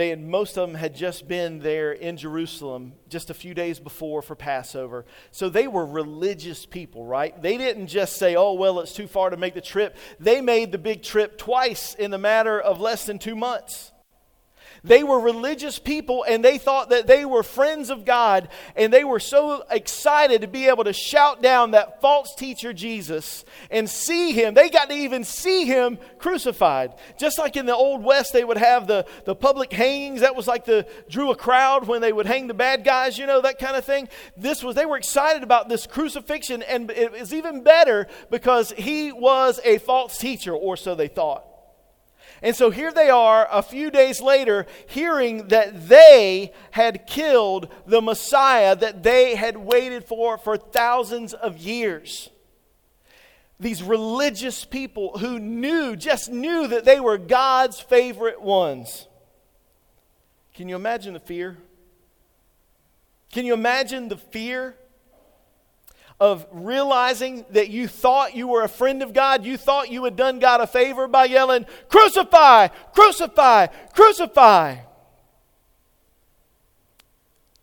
they 0.00 0.08
had, 0.08 0.26
most 0.26 0.56
of 0.56 0.66
them 0.66 0.76
had 0.76 0.94
just 0.94 1.28
been 1.28 1.58
there 1.58 1.92
in 1.92 2.16
Jerusalem 2.16 2.94
just 3.10 3.28
a 3.28 3.34
few 3.34 3.52
days 3.52 3.78
before 3.78 4.22
for 4.22 4.34
Passover. 4.34 5.04
So 5.30 5.50
they 5.50 5.68
were 5.68 5.84
religious 5.84 6.64
people, 6.64 7.04
right? 7.04 7.40
They 7.42 7.58
didn't 7.58 7.88
just 7.88 8.16
say, 8.16 8.34
oh, 8.34 8.54
well, 8.54 8.80
it's 8.80 8.94
too 8.94 9.06
far 9.06 9.28
to 9.28 9.36
make 9.36 9.52
the 9.52 9.60
trip. 9.60 9.98
They 10.18 10.40
made 10.40 10.72
the 10.72 10.78
big 10.78 11.02
trip 11.02 11.36
twice 11.36 11.94
in 11.94 12.10
the 12.10 12.16
matter 12.16 12.58
of 12.58 12.80
less 12.80 13.04
than 13.04 13.18
two 13.18 13.36
months. 13.36 13.92
They 14.82 15.02
were 15.02 15.20
religious 15.20 15.78
people 15.78 16.24
and 16.26 16.44
they 16.44 16.58
thought 16.58 16.90
that 16.90 17.06
they 17.06 17.24
were 17.24 17.42
friends 17.42 17.90
of 17.90 18.04
God 18.04 18.48
and 18.76 18.92
they 18.92 19.04
were 19.04 19.20
so 19.20 19.64
excited 19.70 20.40
to 20.40 20.48
be 20.48 20.68
able 20.68 20.84
to 20.84 20.92
shout 20.92 21.42
down 21.42 21.72
that 21.72 22.00
false 22.00 22.34
teacher 22.34 22.72
Jesus 22.72 23.44
and 23.70 23.88
see 23.88 24.32
him. 24.32 24.54
They 24.54 24.70
got 24.70 24.88
to 24.88 24.94
even 24.94 25.24
see 25.24 25.64
him 25.64 25.98
crucified. 26.18 26.94
Just 27.18 27.38
like 27.38 27.56
in 27.56 27.66
the 27.66 27.74
Old 27.74 28.02
West, 28.02 28.32
they 28.32 28.44
would 28.44 28.58
have 28.58 28.86
the, 28.86 29.06
the 29.24 29.34
public 29.34 29.72
hangings. 29.72 30.20
That 30.22 30.36
was 30.36 30.46
like 30.46 30.64
the 30.64 30.86
drew 31.08 31.30
a 31.30 31.36
crowd 31.36 31.86
when 31.86 32.00
they 32.00 32.12
would 32.12 32.26
hang 32.26 32.46
the 32.46 32.54
bad 32.54 32.84
guys, 32.84 33.18
you 33.18 33.26
know, 33.26 33.40
that 33.42 33.58
kind 33.58 33.76
of 33.76 33.84
thing. 33.84 34.08
This 34.36 34.62
was, 34.62 34.76
they 34.76 34.86
were 34.86 34.96
excited 34.96 35.42
about 35.42 35.68
this 35.68 35.86
crucifixion 35.86 36.62
and 36.62 36.90
it 36.90 37.12
was 37.12 37.34
even 37.34 37.62
better 37.62 38.06
because 38.30 38.72
he 38.72 39.12
was 39.12 39.60
a 39.64 39.78
false 39.78 40.18
teacher, 40.18 40.52
or 40.52 40.76
so 40.76 40.94
they 40.94 41.08
thought. 41.08 41.49
And 42.42 42.56
so 42.56 42.70
here 42.70 42.92
they 42.92 43.10
are 43.10 43.46
a 43.50 43.62
few 43.62 43.90
days 43.90 44.20
later 44.20 44.66
hearing 44.86 45.48
that 45.48 45.88
they 45.88 46.52
had 46.70 47.06
killed 47.06 47.68
the 47.86 48.00
Messiah 48.00 48.74
that 48.76 49.02
they 49.02 49.34
had 49.34 49.58
waited 49.58 50.04
for 50.04 50.38
for 50.38 50.56
thousands 50.56 51.34
of 51.34 51.58
years. 51.58 52.30
These 53.58 53.82
religious 53.82 54.64
people 54.64 55.18
who 55.18 55.38
knew, 55.38 55.94
just 55.96 56.30
knew 56.30 56.66
that 56.68 56.86
they 56.86 56.98
were 56.98 57.18
God's 57.18 57.78
favorite 57.78 58.40
ones. 58.40 59.06
Can 60.54 60.66
you 60.68 60.76
imagine 60.76 61.12
the 61.12 61.20
fear? 61.20 61.58
Can 63.30 63.44
you 63.44 63.52
imagine 63.52 64.08
the 64.08 64.16
fear 64.16 64.76
of 66.20 66.46
realizing 66.52 67.46
that 67.50 67.70
you 67.70 67.88
thought 67.88 68.36
you 68.36 68.46
were 68.46 68.62
a 68.62 68.68
friend 68.68 69.02
of 69.02 69.14
God, 69.14 69.44
you 69.44 69.56
thought 69.56 69.90
you 69.90 70.04
had 70.04 70.16
done 70.16 70.38
God 70.38 70.60
a 70.60 70.66
favor 70.66 71.08
by 71.08 71.24
yelling, 71.24 71.64
Crucify, 71.88 72.68
crucify, 72.92 73.66
crucify. 73.94 74.76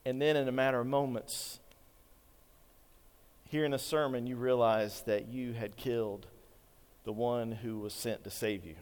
And 0.04 0.20
then, 0.20 0.36
in 0.36 0.48
a 0.48 0.52
matter 0.52 0.80
of 0.80 0.88
moments, 0.88 1.60
hearing 3.50 3.74
a 3.74 3.80
sermon, 3.80 4.26
you 4.26 4.38
realize 4.38 5.02
that 5.02 5.28
you 5.28 5.54
had 5.54 5.76
killed 5.76 6.26
the 7.04 7.12
one 7.12 7.52
who 7.52 7.80
was 7.80 7.94
sent 7.94 8.24
to 8.24 8.32
save 8.32 8.66
you. 8.66 8.76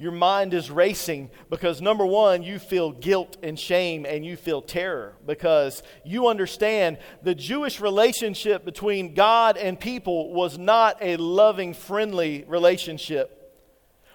Your 0.00 0.12
mind 0.12 0.54
is 0.54 0.70
racing 0.70 1.28
because 1.50 1.82
number 1.82 2.06
one, 2.06 2.44
you 2.44 2.60
feel 2.60 2.92
guilt 2.92 3.36
and 3.42 3.58
shame 3.58 4.06
and 4.06 4.24
you 4.24 4.36
feel 4.36 4.62
terror 4.62 5.16
because 5.26 5.82
you 6.04 6.28
understand 6.28 6.98
the 7.22 7.34
Jewish 7.34 7.80
relationship 7.80 8.64
between 8.64 9.14
God 9.14 9.56
and 9.56 9.78
people 9.78 10.32
was 10.32 10.56
not 10.56 10.98
a 11.00 11.16
loving, 11.16 11.74
friendly 11.74 12.44
relationship. 12.46 13.34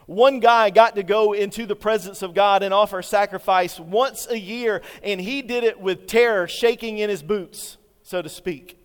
One 0.05 0.39
guy 0.39 0.69
got 0.69 0.95
to 0.95 1.03
go 1.03 1.33
into 1.33 1.65
the 1.65 1.75
presence 1.75 2.21
of 2.21 2.33
God 2.33 2.63
and 2.63 2.73
offer 2.73 3.01
sacrifice 3.01 3.77
once 3.77 4.25
a 4.29 4.39
year, 4.39 4.81
and 5.01 5.19
he 5.19 5.41
did 5.41 5.65
it 5.65 5.81
with 5.81 6.07
terror, 6.07 6.47
shaking 6.47 6.99
in 6.99 7.09
his 7.09 7.23
boots, 7.23 7.77
so 8.03 8.21
to 8.21 8.29
speak. 8.29 8.82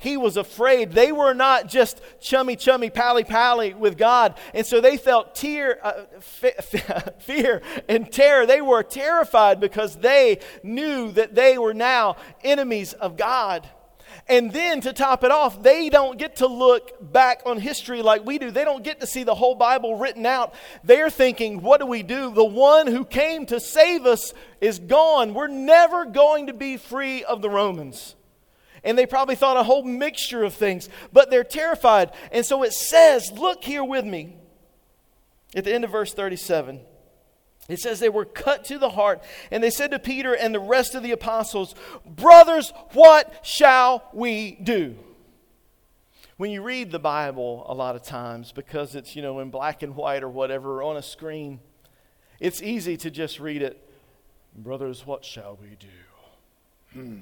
He 0.00 0.16
was 0.16 0.36
afraid. 0.36 0.92
They 0.92 1.10
were 1.10 1.34
not 1.34 1.66
just 1.66 2.00
chummy, 2.20 2.54
chummy, 2.54 2.88
pally, 2.88 3.24
pally 3.24 3.74
with 3.74 3.98
God. 3.98 4.38
And 4.54 4.64
so 4.64 4.80
they 4.80 4.96
felt 4.96 5.34
tear, 5.34 5.84
uh, 5.84 6.04
fear 7.18 7.62
and 7.88 8.10
terror. 8.12 8.46
They 8.46 8.60
were 8.60 8.84
terrified 8.84 9.58
because 9.58 9.96
they 9.96 10.38
knew 10.62 11.10
that 11.12 11.34
they 11.34 11.58
were 11.58 11.74
now 11.74 12.16
enemies 12.44 12.92
of 12.92 13.16
God. 13.16 13.68
And 14.28 14.52
then 14.52 14.80
to 14.82 14.92
top 14.92 15.24
it 15.24 15.32
off, 15.32 15.64
they 15.64 15.88
don't 15.88 16.16
get 16.16 16.36
to 16.36 16.46
look 16.46 17.12
back 17.12 17.42
on 17.44 17.58
history 17.58 18.00
like 18.00 18.24
we 18.24 18.38
do. 18.38 18.52
They 18.52 18.64
don't 18.64 18.84
get 18.84 19.00
to 19.00 19.06
see 19.06 19.24
the 19.24 19.34
whole 19.34 19.56
Bible 19.56 19.96
written 19.96 20.26
out. 20.26 20.54
They're 20.84 21.10
thinking, 21.10 21.60
what 21.60 21.80
do 21.80 21.86
we 21.86 22.04
do? 22.04 22.30
The 22.32 22.44
one 22.44 22.86
who 22.86 23.04
came 23.04 23.46
to 23.46 23.58
save 23.58 24.06
us 24.06 24.32
is 24.60 24.78
gone. 24.78 25.34
We're 25.34 25.48
never 25.48 26.04
going 26.04 26.46
to 26.46 26.52
be 26.52 26.76
free 26.76 27.24
of 27.24 27.42
the 27.42 27.50
Romans. 27.50 28.14
And 28.88 28.96
they 28.96 29.04
probably 29.04 29.34
thought 29.34 29.58
a 29.58 29.64
whole 29.64 29.84
mixture 29.84 30.44
of 30.44 30.54
things, 30.54 30.88
but 31.12 31.30
they're 31.30 31.44
terrified. 31.44 32.10
And 32.32 32.46
so 32.46 32.62
it 32.62 32.72
says, 32.72 33.30
look 33.30 33.62
here 33.62 33.84
with 33.84 34.06
me 34.06 34.34
at 35.54 35.64
the 35.64 35.74
end 35.74 35.84
of 35.84 35.90
verse 35.90 36.14
37. 36.14 36.80
It 37.68 37.80
says 37.80 38.00
they 38.00 38.08
were 38.08 38.24
cut 38.24 38.64
to 38.64 38.78
the 38.78 38.88
heart, 38.88 39.22
and 39.50 39.62
they 39.62 39.68
said 39.68 39.90
to 39.90 39.98
Peter 39.98 40.32
and 40.32 40.54
the 40.54 40.58
rest 40.58 40.94
of 40.94 41.02
the 41.02 41.10
apostles, 41.10 41.74
Brothers, 42.06 42.72
what 42.94 43.40
shall 43.42 44.08
we 44.14 44.52
do? 44.52 44.96
When 46.38 46.50
you 46.50 46.62
read 46.62 46.90
the 46.90 46.98
Bible 46.98 47.66
a 47.68 47.74
lot 47.74 47.94
of 47.94 48.02
times, 48.02 48.52
because 48.52 48.94
it's, 48.94 49.14
you 49.14 49.20
know, 49.20 49.38
in 49.40 49.50
black 49.50 49.82
and 49.82 49.96
white 49.96 50.22
or 50.22 50.30
whatever 50.30 50.82
on 50.82 50.96
a 50.96 51.02
screen, 51.02 51.60
it's 52.40 52.62
easy 52.62 52.96
to 52.96 53.10
just 53.10 53.38
read 53.38 53.60
it, 53.60 53.86
Brothers, 54.56 55.04
what 55.04 55.26
shall 55.26 55.58
we 55.60 55.76
do? 55.76 56.98
Hmm. 56.98 57.18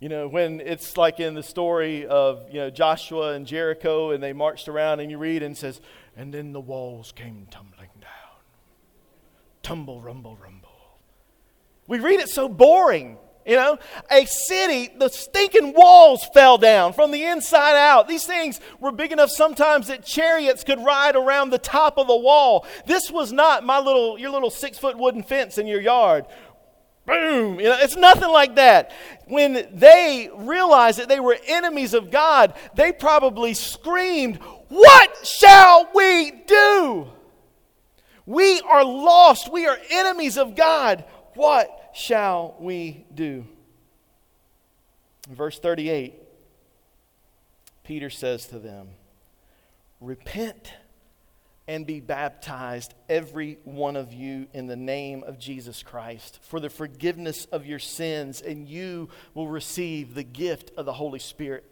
You 0.00 0.08
know, 0.08 0.28
when 0.28 0.60
it's 0.60 0.96
like 0.96 1.20
in 1.20 1.34
the 1.34 1.42
story 1.42 2.06
of, 2.06 2.48
you 2.50 2.60
know, 2.60 2.70
Joshua 2.70 3.32
and 3.32 3.46
Jericho 3.46 4.10
and 4.10 4.22
they 4.22 4.32
marched 4.32 4.68
around 4.68 5.00
and 5.00 5.10
you 5.10 5.18
read 5.18 5.42
and 5.42 5.56
says, 5.56 5.80
and 6.16 6.32
then 6.32 6.52
the 6.52 6.60
walls 6.60 7.12
came 7.12 7.46
tumbling 7.50 7.90
down. 8.00 8.10
Tumble, 9.62 10.00
rumble, 10.00 10.36
rumble. 10.36 10.70
We 11.86 12.00
read 12.00 12.20
it 12.20 12.28
so 12.28 12.48
boring. 12.48 13.18
You 13.46 13.56
know, 13.56 13.78
a 14.10 14.24
city, 14.24 14.90
the 14.96 15.10
stinking 15.10 15.74
walls 15.74 16.26
fell 16.32 16.56
down 16.56 16.94
from 16.94 17.10
the 17.10 17.24
inside 17.24 17.76
out. 17.76 18.08
These 18.08 18.24
things 18.24 18.58
were 18.80 18.90
big 18.90 19.12
enough 19.12 19.30
sometimes 19.30 19.88
that 19.88 20.02
chariots 20.02 20.64
could 20.64 20.82
ride 20.82 21.14
around 21.14 21.50
the 21.50 21.58
top 21.58 21.98
of 21.98 22.06
the 22.06 22.16
wall. 22.16 22.66
This 22.86 23.10
was 23.10 23.32
not 23.32 23.62
my 23.62 23.78
little, 23.78 24.18
your 24.18 24.30
little 24.30 24.48
six 24.48 24.78
foot 24.78 24.96
wooden 24.96 25.22
fence 25.22 25.58
in 25.58 25.66
your 25.66 25.80
yard 25.80 26.24
boom. 27.06 27.58
You 27.60 27.66
know, 27.66 27.78
it's 27.80 27.96
nothing 27.96 28.30
like 28.30 28.56
that. 28.56 28.92
When 29.26 29.66
they 29.72 30.30
realized 30.34 30.98
that 30.98 31.08
they 31.08 31.20
were 31.20 31.36
enemies 31.46 31.94
of 31.94 32.10
God, 32.10 32.54
they 32.74 32.92
probably 32.92 33.54
screamed, 33.54 34.36
What 34.68 35.26
shall 35.26 35.90
we 35.94 36.30
do? 36.46 37.08
We 38.26 38.60
are 38.60 38.84
lost. 38.84 39.52
We 39.52 39.66
are 39.66 39.78
enemies 39.90 40.38
of 40.38 40.56
God. 40.56 41.04
What 41.34 41.90
shall 41.94 42.56
we 42.58 43.06
do? 43.14 43.46
verse 45.28 45.58
38, 45.58 46.14
Peter 47.82 48.10
says 48.10 48.46
to 48.46 48.58
them, 48.58 48.88
Repent 50.00 50.74
and 51.66 51.86
be 51.86 52.00
baptized, 52.00 52.92
every 53.08 53.58
one 53.64 53.96
of 53.96 54.12
you, 54.12 54.46
in 54.52 54.66
the 54.66 54.76
name 54.76 55.22
of 55.22 55.38
Jesus 55.38 55.82
Christ, 55.82 56.38
for 56.42 56.60
the 56.60 56.68
forgiveness 56.68 57.46
of 57.46 57.64
your 57.64 57.78
sins, 57.78 58.42
and 58.42 58.68
you 58.68 59.08
will 59.32 59.48
receive 59.48 60.14
the 60.14 60.24
gift 60.24 60.72
of 60.76 60.84
the 60.84 60.92
Holy 60.92 61.18
Spirit. 61.18 61.64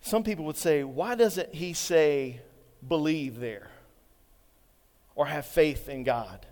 Some 0.00 0.24
people 0.24 0.44
would 0.46 0.56
say, 0.56 0.82
why 0.82 1.14
doesn't 1.14 1.54
he 1.54 1.72
say 1.72 2.40
believe 2.86 3.38
there 3.38 3.70
or 5.14 5.26
have 5.26 5.46
faith 5.46 5.88
in 5.88 6.02
God? 6.02 6.46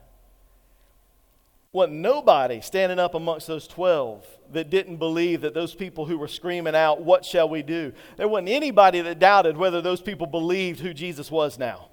Wasn't 1.72 1.98
nobody 1.98 2.60
standing 2.60 2.98
up 2.98 3.14
amongst 3.14 3.46
those 3.46 3.66
12 3.66 4.26
that 4.52 4.68
didn't 4.68 4.98
believe 4.98 5.40
that 5.40 5.54
those 5.54 5.74
people 5.74 6.04
who 6.04 6.18
were 6.18 6.28
screaming 6.28 6.74
out, 6.74 7.02
What 7.02 7.24
shall 7.24 7.48
we 7.48 7.62
do? 7.62 7.92
There 8.18 8.28
wasn't 8.28 8.50
anybody 8.50 9.00
that 9.00 9.18
doubted 9.18 9.56
whether 9.56 9.80
those 9.80 10.02
people 10.02 10.26
believed 10.26 10.80
who 10.80 10.92
Jesus 10.92 11.30
was 11.30 11.58
now. 11.58 11.88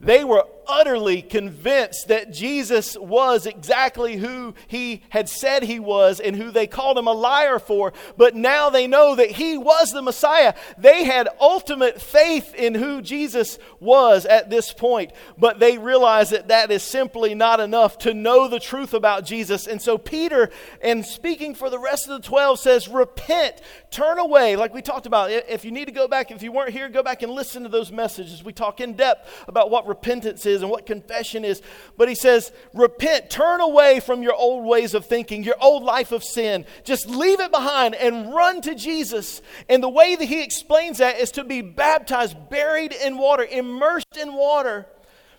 They 0.00 0.24
were 0.24 0.44
utterly 0.68 1.22
convinced 1.22 2.08
that 2.08 2.32
Jesus 2.32 2.96
was 2.98 3.46
exactly 3.46 4.16
who 4.16 4.54
he 4.66 5.02
had 5.10 5.28
said 5.28 5.62
he 5.62 5.78
was 5.78 6.20
and 6.20 6.36
who 6.36 6.50
they 6.50 6.66
called 6.66 6.98
him 6.98 7.06
a 7.06 7.12
liar 7.12 7.58
for, 7.58 7.92
but 8.16 8.34
now 8.34 8.68
they 8.68 8.86
know 8.86 9.14
that 9.14 9.30
he 9.30 9.56
was 9.56 9.92
the 9.92 10.02
Messiah. 10.02 10.54
They 10.76 11.04
had 11.04 11.28
ultimate 11.40 12.00
faith 12.00 12.54
in 12.54 12.74
who 12.74 13.00
Jesus 13.00 13.58
was 13.80 14.26
at 14.26 14.50
this 14.50 14.72
point, 14.72 15.12
but 15.38 15.58
they 15.58 15.78
realize 15.78 16.30
that 16.30 16.48
that 16.48 16.70
is 16.70 16.82
simply 16.82 17.34
not 17.34 17.60
enough 17.60 17.98
to 17.98 18.14
know 18.14 18.48
the 18.48 18.60
truth 18.60 18.92
about 18.92 19.24
Jesus. 19.24 19.66
And 19.66 19.80
so 19.80 19.96
Peter, 19.96 20.50
and 20.82 21.04
speaking 21.04 21.54
for 21.54 21.70
the 21.70 21.78
rest 21.78 22.08
of 22.08 22.20
the 22.20 22.26
12, 22.28 22.58
says, 22.58 22.88
Repent, 22.88 23.60
turn 23.90 24.18
away. 24.18 24.56
Like 24.56 24.74
we 24.74 24.82
talked 24.82 25.06
about, 25.06 25.30
if 25.30 25.64
you 25.64 25.70
need 25.70 25.86
to 25.86 25.92
go 25.92 26.08
back, 26.08 26.30
if 26.30 26.42
you 26.42 26.52
weren't 26.52 26.72
here, 26.72 26.88
go 26.88 27.02
back 27.02 27.22
and 27.22 27.32
listen 27.32 27.62
to 27.62 27.68
those 27.68 27.92
messages. 27.92 28.42
We 28.42 28.52
talk 28.52 28.80
in 28.80 28.94
depth 28.94 29.44
about 29.48 29.70
what 29.76 29.86
repentance 29.86 30.46
is 30.46 30.62
and 30.62 30.70
what 30.70 30.86
confession 30.86 31.44
is. 31.44 31.60
But 31.98 32.08
he 32.08 32.14
says, 32.14 32.50
repent, 32.72 33.28
turn 33.28 33.60
away 33.60 34.00
from 34.00 34.22
your 34.22 34.32
old 34.32 34.64
ways 34.64 34.94
of 34.94 35.04
thinking, 35.04 35.44
your 35.44 35.56
old 35.60 35.82
life 35.82 36.12
of 36.12 36.24
sin. 36.24 36.64
Just 36.82 37.06
leave 37.10 37.40
it 37.40 37.50
behind 37.50 37.94
and 37.94 38.34
run 38.34 38.62
to 38.62 38.74
Jesus. 38.74 39.42
And 39.68 39.82
the 39.82 39.88
way 39.90 40.16
that 40.16 40.24
he 40.24 40.42
explains 40.42 40.96
that 40.96 41.20
is 41.20 41.30
to 41.32 41.44
be 41.44 41.60
baptized, 41.60 42.48
buried 42.48 42.92
in 42.92 43.18
water, 43.18 43.44
immersed 43.44 44.16
in 44.16 44.32
water 44.32 44.86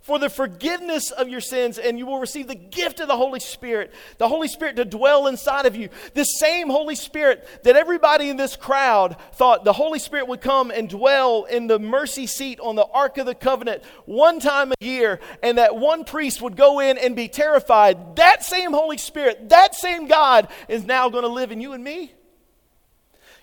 for 0.07 0.17
the 0.17 0.29
forgiveness 0.29 1.11
of 1.11 1.27
your 1.27 1.41
sins, 1.41 1.77
and 1.77 1.99
you 1.99 2.05
will 2.05 2.17
receive 2.17 2.47
the 2.47 2.55
gift 2.55 3.01
of 3.01 3.09
the 3.09 3.17
Holy 3.17 3.41
Spirit, 3.41 3.93
the 4.19 4.29
Holy 4.29 4.47
Spirit 4.47 4.77
to 4.77 4.85
dwell 4.85 5.27
inside 5.27 5.65
of 5.65 5.75
you. 5.75 5.89
The 6.13 6.23
same 6.23 6.69
Holy 6.69 6.95
Spirit 6.95 7.45
that 7.63 7.75
everybody 7.75 8.29
in 8.29 8.37
this 8.37 8.55
crowd 8.55 9.17
thought 9.33 9.65
the 9.65 9.73
Holy 9.73 9.99
Spirit 9.99 10.29
would 10.29 10.39
come 10.39 10.71
and 10.71 10.87
dwell 10.87 11.43
in 11.43 11.67
the 11.67 11.77
mercy 11.77 12.25
seat 12.25 12.57
on 12.61 12.77
the 12.77 12.85
Ark 12.85 13.17
of 13.17 13.25
the 13.25 13.35
Covenant 13.35 13.83
one 14.05 14.39
time 14.39 14.71
a 14.71 14.75
year, 14.79 15.19
and 15.43 15.57
that 15.57 15.75
one 15.75 16.05
priest 16.05 16.41
would 16.41 16.55
go 16.55 16.79
in 16.79 16.97
and 16.97 17.13
be 17.13 17.27
terrified. 17.27 18.15
That 18.15 18.45
same 18.45 18.71
Holy 18.71 18.97
Spirit, 18.97 19.49
that 19.49 19.75
same 19.75 20.07
God 20.07 20.47
is 20.69 20.85
now 20.85 21.09
going 21.09 21.23
to 21.23 21.27
live 21.27 21.51
in 21.51 21.59
you 21.59 21.73
and 21.73 21.83
me. 21.83 22.13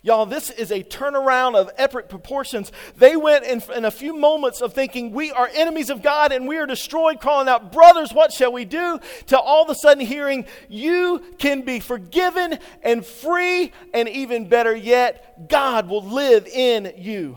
Y'all, 0.04 0.26
this 0.26 0.50
is 0.50 0.70
a 0.70 0.82
turnaround 0.82 1.54
of 1.54 1.70
epic 1.78 2.10
proportions. 2.10 2.70
They 2.94 3.16
went 3.16 3.46
in, 3.46 3.62
in, 3.74 3.86
a 3.86 3.90
few 3.90 4.14
moments 4.14 4.60
of 4.60 4.74
thinking, 4.74 5.12
we 5.12 5.32
are 5.32 5.48
enemies 5.54 5.88
of 5.88 6.02
God 6.02 6.30
and 6.30 6.46
we 6.46 6.58
are 6.58 6.66
destroyed, 6.66 7.22
calling 7.22 7.48
out, 7.48 7.72
brothers, 7.72 8.12
what 8.12 8.30
shall 8.30 8.52
we 8.52 8.66
do? 8.66 9.00
To 9.28 9.40
all 9.40 9.64
of 9.64 9.70
a 9.70 9.74
sudden 9.74 10.04
hearing, 10.04 10.44
you 10.68 11.22
can 11.38 11.62
be 11.62 11.80
forgiven 11.80 12.58
and 12.82 13.04
free, 13.04 13.72
and 13.94 14.06
even 14.06 14.46
better 14.46 14.76
yet, 14.76 15.48
God 15.48 15.88
will 15.88 16.04
live 16.04 16.46
in 16.48 16.92
you. 16.98 17.36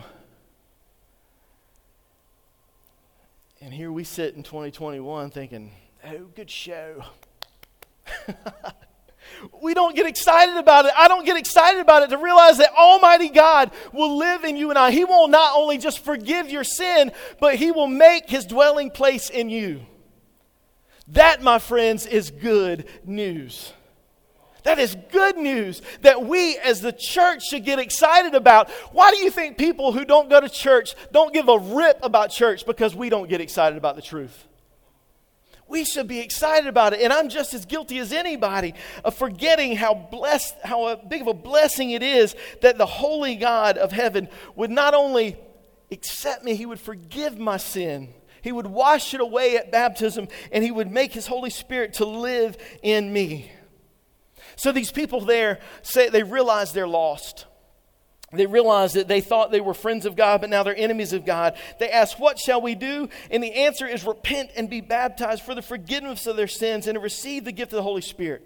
And 3.62 3.74
here 3.74 3.94
we 3.94 4.04
sit 4.04 4.36
in 4.36 4.44
2021 4.44 5.30
thinking, 5.30 5.72
oh, 6.06 6.26
good 6.36 6.52
show. 6.52 7.02
we 9.62 9.74
don't 9.74 9.96
get 9.96 10.06
excited 10.06 10.58
about 10.58 10.86
it. 10.86 10.92
I 10.96 11.08
don't 11.08 11.26
get 11.26 11.38
excited 11.38 11.80
about 11.80 12.04
it 12.04 12.10
to 12.10 12.18
realize 12.18 12.58
that 12.58 12.72
Almighty 12.74 13.30
God 13.30 13.72
will 13.94 14.18
live 14.18 14.44
in 14.44 14.56
you 14.58 14.70
and 14.70 14.80
I. 14.80 14.92
He 14.92 15.06
will 15.06 15.28
not 15.28 15.54
only 15.56 15.78
just 15.78 16.04
forgive 16.04 16.50
your 16.50 16.64
sin, 16.64 17.12
but 17.40 17.56
He 17.56 17.72
will 17.72 17.88
make 17.88 18.30
His 18.30 18.46
dwelling 18.46 18.92
place 18.92 19.30
in 19.30 19.50
you. 19.50 19.86
That, 21.10 21.42
my 21.42 21.60
friends, 21.60 22.06
is 22.06 22.32
good 22.32 22.88
news. 23.06 23.74
That 24.64 24.80
is 24.80 24.98
good 25.12 25.38
news 25.38 25.82
that 26.02 26.26
we 26.26 26.58
as 26.58 26.82
the 26.82 26.92
church 26.92 27.44
should 27.44 27.64
get 27.64 27.80
excited 27.80 28.36
about. 28.36 28.70
Why 28.92 29.12
do 29.12 29.18
you 29.18 29.32
think 29.32 29.58
people 29.58 29.94
who 29.94 30.04
don't 30.04 30.30
go 30.30 30.42
to 30.42 30.50
church 30.50 30.94
don't 31.14 31.34
give 31.34 31.48
a 31.48 31.58
rip 31.58 32.00
about 32.04 32.32
church? 32.32 32.66
Because 32.66 32.94
we 32.94 33.08
don't 33.08 33.30
get 33.30 33.40
excited 33.40 33.78
about 33.78 33.96
the 33.96 34.02
truth 34.02 34.47
we 35.68 35.84
should 35.84 36.08
be 36.08 36.20
excited 36.20 36.68
about 36.68 36.94
it. 36.94 37.02
And 37.02 37.12
I'm 37.12 37.30
just 37.30 37.54
as 37.54 37.66
guilty 37.66 37.98
as 38.00 38.14
anybody 38.14 38.74
of 39.04 39.16
forgetting 39.16 39.76
how 39.76 39.94
blessed, 39.94 40.56
how 40.64 40.96
big 40.96 41.22
of 41.22 41.28
a 41.28 41.34
blessing 41.34 41.92
it 41.92 42.04
is 42.04 42.36
that 42.62 42.78
the 42.78 42.86
holy 42.86 43.36
God 43.36 43.78
of 43.78 43.92
heaven 43.92 44.30
would 44.56 44.72
not 44.72 44.94
only 44.94 45.38
accept 45.92 46.44
me, 46.44 46.56
He 46.56 46.66
would 46.66 46.80
forgive 46.80 47.38
my 47.38 47.58
sin. 47.58 48.14
He 48.42 48.52
would 48.52 48.68
wash 48.68 49.14
it 49.14 49.20
away 49.20 49.58
at 49.58 49.72
baptism, 49.72 50.28
and 50.52 50.64
He 50.64 50.72
would 50.72 50.92
make 50.92 51.14
His 51.14 51.28
Holy 51.28 51.50
Spirit 51.50 51.94
to 51.96 52.06
live 52.06 52.58
in 52.82 53.12
me. 53.12 53.52
So 54.56 54.72
these 54.72 54.92
people 54.92 55.22
there 55.22 55.60
say 55.82 56.10
they 56.10 56.24
realize 56.24 56.72
they're 56.72 56.88
lost. 56.88 57.47
They 58.34 58.46
realize 58.46 58.94
that 58.94 59.08
they 59.08 59.22
thought 59.22 59.52
they 59.52 59.62
were 59.62 59.74
friends 59.74 60.06
of 60.06 60.18
God, 60.18 60.42
but 60.42 60.50
now 60.50 60.62
they're 60.62 60.76
enemies 60.76 61.14
of 61.14 61.26
God. 61.26 61.56
They 61.80 61.90
ask, 61.90 62.20
What 62.20 62.38
shall 62.38 62.62
we 62.62 62.76
do? 62.76 63.08
And 63.32 63.42
the 63.42 63.54
answer 63.54 63.88
is 63.88 64.04
repent 64.04 64.52
and 64.58 64.70
be 64.70 64.82
baptized 64.82 65.44
for 65.44 65.56
the 65.56 65.62
forgiveness 65.62 66.28
of 66.28 66.36
their 66.36 66.48
sins 66.48 66.88
and 66.88 66.96
to 66.96 67.00
receive 67.00 67.46
the 67.46 67.54
gift 67.54 67.72
of 67.72 67.78
the 67.78 67.84
Holy 67.84 68.02
Spirit. 68.02 68.44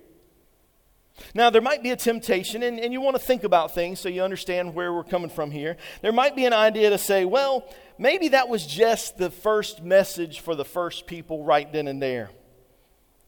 Now, 1.33 1.49
there 1.49 1.61
might 1.61 1.83
be 1.83 1.89
a 1.89 1.95
temptation, 1.95 2.63
and, 2.63 2.79
and 2.79 2.93
you 2.93 3.01
want 3.01 3.15
to 3.15 3.21
think 3.21 3.43
about 3.43 3.73
things 3.73 3.99
so 3.99 4.07
you 4.07 4.23
understand 4.23 4.75
where 4.75 4.93
we're 4.93 5.03
coming 5.03 5.29
from 5.29 5.51
here. 5.51 5.77
There 6.01 6.11
might 6.11 6.35
be 6.35 6.45
an 6.45 6.53
idea 6.53 6.89
to 6.89 6.97
say, 6.97 7.25
well, 7.25 7.67
maybe 7.97 8.29
that 8.29 8.49
was 8.49 8.65
just 8.65 9.17
the 9.17 9.29
first 9.29 9.83
message 9.83 10.39
for 10.39 10.55
the 10.55 10.65
first 10.65 11.07
people 11.07 11.43
right 11.43 11.71
then 11.71 11.87
and 11.87 12.01
there. 12.01 12.29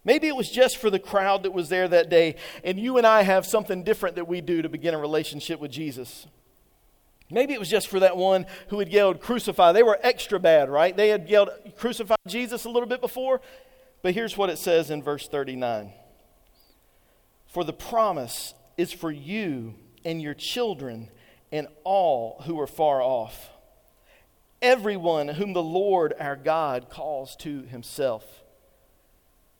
Maybe 0.05 0.27
it 0.27 0.35
was 0.35 0.49
just 0.49 0.77
for 0.77 0.89
the 0.89 0.99
crowd 0.99 1.43
that 1.43 1.51
was 1.51 1.69
there 1.69 1.87
that 1.87 2.09
day, 2.09 2.35
and 2.63 2.79
you 2.79 2.97
and 2.97 3.07
I 3.07 3.23
have 3.23 3.45
something 3.45 3.83
different 3.83 4.15
that 4.17 4.27
we 4.27 4.41
do 4.41 4.61
to 4.61 4.69
begin 4.69 4.93
a 4.93 4.99
relationship 4.99 5.59
with 5.59 5.71
Jesus. 5.71 6.27
Maybe 7.29 7.53
it 7.53 7.59
was 7.59 7.69
just 7.69 7.88
for 7.88 7.99
that 7.99 8.17
one 8.17 8.45
who 8.67 8.79
had 8.79 8.89
yelled, 8.89 9.19
Crucify. 9.19 9.71
They 9.71 9.83
were 9.83 9.99
extra 10.01 10.39
bad, 10.39 10.69
right? 10.69 10.95
They 10.95 11.09
had 11.09 11.29
yelled, 11.29 11.49
Crucify 11.77 12.15
Jesus 12.27 12.65
a 12.65 12.69
little 12.69 12.88
bit 12.88 13.01
before. 13.01 13.41
But 14.01 14.13
here's 14.13 14.38
what 14.38 14.49
it 14.49 14.57
says 14.57 14.89
in 14.91 15.01
verse 15.01 15.27
39 15.27 15.93
For 17.47 17.63
the 17.63 17.73
promise 17.73 18.53
is 18.77 18.91
for 18.91 19.12
you 19.12 19.75
and 20.05 20.21
your 20.21 20.33
children 20.33 21.09
and 21.51 21.67
all 21.83 22.41
who 22.45 22.59
are 22.59 22.67
far 22.67 23.01
off, 23.01 23.49
everyone 24.62 25.29
whom 25.29 25.53
the 25.53 25.63
Lord 25.63 26.13
our 26.19 26.36
God 26.36 26.89
calls 26.89 27.36
to 27.38 27.63
himself. 27.63 28.43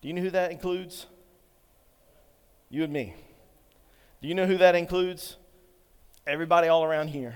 Do 0.02 0.10
you 0.10 0.14
know 0.14 0.22
who 0.22 0.32
that 0.32 0.52
includes? 0.52 1.06
You 2.70 2.84
and 2.84 2.92
me. 2.92 3.16
Do 4.22 4.28
you 4.28 4.36
know 4.36 4.48
who 4.48 4.58
that 4.58 4.76
includes? 4.76 5.38
Everybody 6.26 6.68
all 6.68 6.84
around 6.84 7.10
here. 7.10 7.36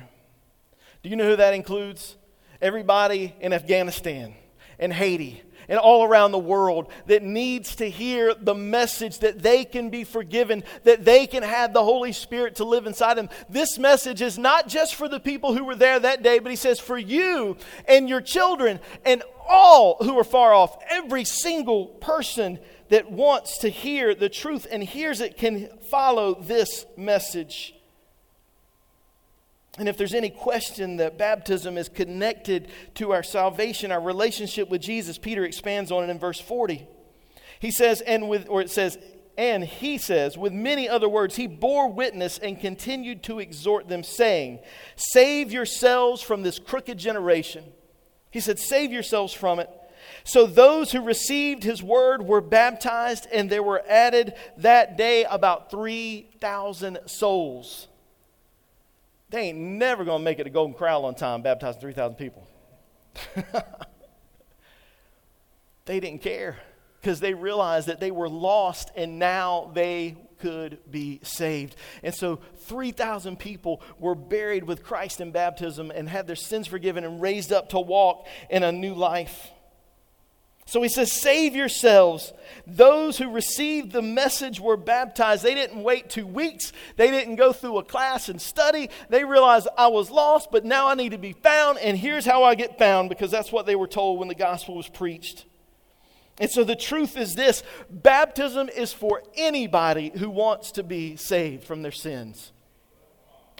Do 1.08 1.12
you 1.12 1.16
know 1.16 1.30
who 1.30 1.38
that 1.38 1.54
includes? 1.54 2.18
Everybody 2.62 3.34
in 3.40 3.54
Afghanistan 3.54 4.36
and 4.78 4.92
Haiti 4.92 5.42
and 5.70 5.80
all 5.80 6.04
around 6.04 6.34
the 6.34 6.38
world 6.38 6.92
that 7.06 7.24
needs 7.24 7.78
to 7.78 7.90
hear 7.90 8.34
the 8.34 8.54
message 8.54 9.20
that 9.20 9.42
they 9.42 9.64
can 9.64 9.90
be 9.90 10.04
forgiven, 10.04 10.66
that 10.84 11.06
they 11.06 11.26
can 11.26 11.44
have 11.44 11.72
the 11.72 11.82
Holy 11.82 12.12
Spirit 12.12 12.56
to 12.56 12.66
live 12.66 12.88
inside 12.88 13.14
them. 13.14 13.30
This 13.48 13.78
message 13.78 14.22
is 14.22 14.38
not 14.38 14.68
just 14.68 14.96
for 14.96 15.08
the 15.08 15.22
people 15.22 15.54
who 15.54 15.64
were 15.64 15.78
there 15.78 15.98
that 15.98 16.24
day, 16.24 16.40
but 16.40 16.50
he 16.50 16.58
says 16.58 16.78
for 16.78 16.98
you 16.98 17.56
and 17.88 18.10
your 18.10 18.20
children 18.20 18.82
and 19.06 19.24
all 19.48 19.96
who 20.02 20.20
are 20.20 20.26
far 20.26 20.54
off. 20.54 20.78
Every 20.90 21.24
single 21.24 21.86
person 21.86 22.60
that 22.90 23.10
wants 23.10 23.60
to 23.60 23.70
hear 23.70 24.14
the 24.14 24.28
truth 24.28 24.68
and 24.70 24.84
hears 24.84 25.22
it 25.22 25.38
can 25.38 25.70
follow 25.90 26.34
this 26.34 26.86
message. 26.98 27.77
And 29.78 29.88
if 29.88 29.98
there's 29.98 30.14
any 30.14 30.30
question 30.30 30.98
that 30.98 31.18
baptism 31.18 31.78
is 31.78 31.88
connected 31.88 32.70
to 32.96 33.12
our 33.12 33.24
salvation, 33.24 33.92
our 33.92 34.02
relationship 34.02 34.70
with 34.70 34.82
Jesus, 34.82 35.18
Peter 35.18 35.46
expands 35.46 35.92
on 35.92 36.04
it 36.04 36.10
in 36.10 36.18
verse 36.18 36.40
40. 36.40 36.88
He 37.60 37.72
says, 37.72 38.02
and 38.02 38.28
with, 38.28 38.48
or 38.50 38.62
it 38.62 38.72
says, 38.72 38.98
and 39.38 39.64
he 39.64 40.00
says, 40.00 40.36
with 40.36 40.52
many 40.52 40.90
other 40.90 41.08
words, 41.08 41.36
he 41.36 41.46
bore 41.46 41.92
witness 41.92 42.40
and 42.40 42.60
continued 42.60 43.22
to 43.24 43.40
exhort 43.40 43.88
them, 43.88 44.04
saying, 44.04 44.60
Save 44.96 45.52
yourselves 45.52 46.24
from 46.24 46.42
this 46.42 46.58
crooked 46.58 46.98
generation. 46.98 47.64
He 48.32 48.40
said, 48.40 48.58
Save 48.58 48.92
yourselves 48.92 49.34
from 49.34 49.60
it. 49.60 49.70
So 50.24 50.48
those 50.48 50.92
who 50.92 51.02
received 51.02 51.64
his 51.64 51.84
word 51.84 52.24
were 52.24 52.42
baptized, 52.42 53.28
and 53.32 53.50
there 53.50 53.64
were 53.64 53.84
added 53.88 54.34
that 54.58 54.98
day 54.98 55.24
about 55.26 55.70
3,000 55.70 57.00
souls. 57.06 57.88
They 59.30 59.50
ain't 59.50 59.58
never 59.58 60.06
going 60.06 60.20
to 60.20 60.24
make 60.24 60.40
it 60.40 60.46
to 60.46 60.50
Golden 60.50 60.74
Corral 60.74 61.06
on 61.06 61.16
time 61.16 61.42
baptizing 61.42 61.82
3,000 61.82 62.16
people. 62.16 62.48
they 65.86 66.00
didn't 66.00 66.22
care 66.22 66.58
because 67.02 67.20
they 67.20 67.34
realized 67.34 67.88
that 67.88 68.00
they 68.00 68.12
were 68.12 68.30
lost 68.30 68.92
and 68.96 69.20
now 69.20 69.72
they 69.74 70.16
could 70.40 70.80
be 70.90 71.20
saved. 71.24 71.76
And 72.04 72.14
so 72.14 72.40
3,000 72.60 73.38
people 73.38 73.82
were 74.00 74.16
buried 74.16 74.64
with 74.64 74.84
Christ 74.84 75.20
in 75.20 75.32
baptism 75.32 75.92
and 75.92 76.08
had 76.08 76.28
their 76.28 76.36
sins 76.36 76.68
forgiven 76.68 77.04
and 77.04 77.22
raised 77.22 77.52
up 77.52 77.70
to 77.70 77.80
walk 77.80 78.28
in 78.50 78.64
a 78.64 78.72
new 78.72 78.94
life. 78.94 79.50
So 80.68 80.82
he 80.82 80.90
says, 80.90 81.12
Save 81.14 81.56
yourselves. 81.56 82.34
Those 82.68 83.18
who 83.18 83.32
received 83.32 83.94
the 83.94 84.02
message 84.02 84.60
were 84.60 84.76
baptized. 84.76 85.42
They 85.42 85.56
didn't 85.56 85.82
wait 85.82 86.10
two 86.10 86.28
weeks. 86.28 86.74
They 86.98 87.10
didn't 87.10 87.38
go 87.38 87.54
through 87.54 87.78
a 87.78 87.84
class 87.84 88.28
and 88.28 88.42
study. 88.42 88.90
They 89.10 89.24
realized 89.24 89.70
I 89.78 89.88
was 89.88 90.12
lost, 90.12 90.52
but 90.52 90.66
now 90.66 90.90
I 90.90 90.96
need 90.96 91.14
to 91.14 91.18
be 91.18 91.32
found, 91.32 91.80
and 91.80 91.98
here's 91.98 92.26
how 92.26 92.44
I 92.44 92.56
get 92.56 92.78
found, 92.78 93.08
because 93.08 93.32
that's 93.32 93.52
what 93.52 93.66
they 93.66 93.78
were 93.78 93.88
told 93.88 94.20
when 94.20 94.28
the 94.28 94.36
gospel 94.36 94.76
was 94.76 94.90
preached. 94.90 95.46
And 96.38 96.52
so 96.52 96.66
the 96.66 96.76
truth 96.76 97.16
is 97.16 97.34
this 97.34 97.64
baptism 97.90 98.68
is 98.68 98.92
for 98.92 99.24
anybody 99.38 100.12
who 100.14 100.30
wants 100.30 100.74
to 100.74 100.84
be 100.84 101.16
saved 101.16 101.64
from 101.64 101.82
their 101.82 101.94
sins. 101.94 102.52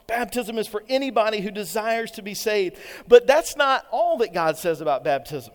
Baptism 0.06 0.58
is 0.58 0.68
for 0.68 0.84
anybody 0.90 1.40
who 1.40 1.50
desires 1.50 2.10
to 2.12 2.22
be 2.22 2.34
saved. 2.34 2.76
But 3.08 3.26
that's 3.26 3.56
not 3.56 3.86
all 3.90 4.18
that 4.18 4.34
God 4.34 4.58
says 4.58 4.82
about 4.82 5.04
baptism. 5.04 5.54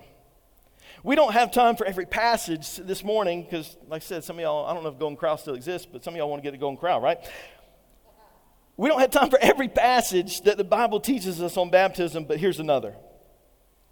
We 1.06 1.18
don't 1.18 1.34
have 1.34 1.52
time 1.52 1.76
for 1.76 1.86
every 1.86 2.06
passage 2.06 2.78
this 2.78 3.04
morning 3.04 3.44
because, 3.44 3.76
like 3.89 4.02
I 4.02 4.06
said, 4.06 4.24
some 4.24 4.38
of 4.38 4.42
y'all, 4.42 4.66
I 4.66 4.74
don't 4.74 4.84
know 4.84 4.89
if 4.89 4.98
Golden 4.98 5.18
Corral 5.18 5.38
still 5.38 5.54
exists, 5.54 5.86
but 5.92 6.02
some 6.02 6.13
of 6.13 6.18
y'all 6.18 6.30
want 6.30 6.42
to 6.42 6.48
get 6.48 6.52
to 6.52 6.58
Golden 6.58 6.78
Corral, 6.78 7.02
right? 7.02 7.18
We 8.78 8.88
don't 8.88 9.02
have 9.02 9.12
time 9.12 9.30
for 9.30 9.38
every 9.42 9.68
passage 9.68 10.42
that 10.44 10.56
the 10.56 10.63
Bible 10.63 11.02
teaches 11.02 11.42
us 11.42 11.58
on 11.58 11.70
baptism, 11.70 12.24
but 12.24 12.38
here's 12.39 12.62
another. 12.62 12.96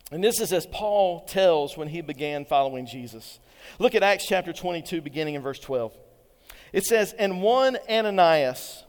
And 0.10 0.24
this 0.24 0.40
is 0.40 0.54
as 0.54 0.66
Paul 0.66 1.26
tells 1.26 1.76
when 1.76 1.90
he 1.90 2.00
began 2.00 2.46
following 2.46 2.86
Jesus. 2.86 3.40
Look 3.78 3.94
at 3.94 4.04
Acts 4.04 4.26
chapter 4.26 4.54
22, 4.54 5.02
beginning 5.02 5.36
in 5.36 5.42
verse 5.42 5.60
12. 5.60 5.94
It 6.72 6.86
says, 6.86 7.12
And 7.20 7.42
one 7.42 7.78
Ananias, 7.90 8.86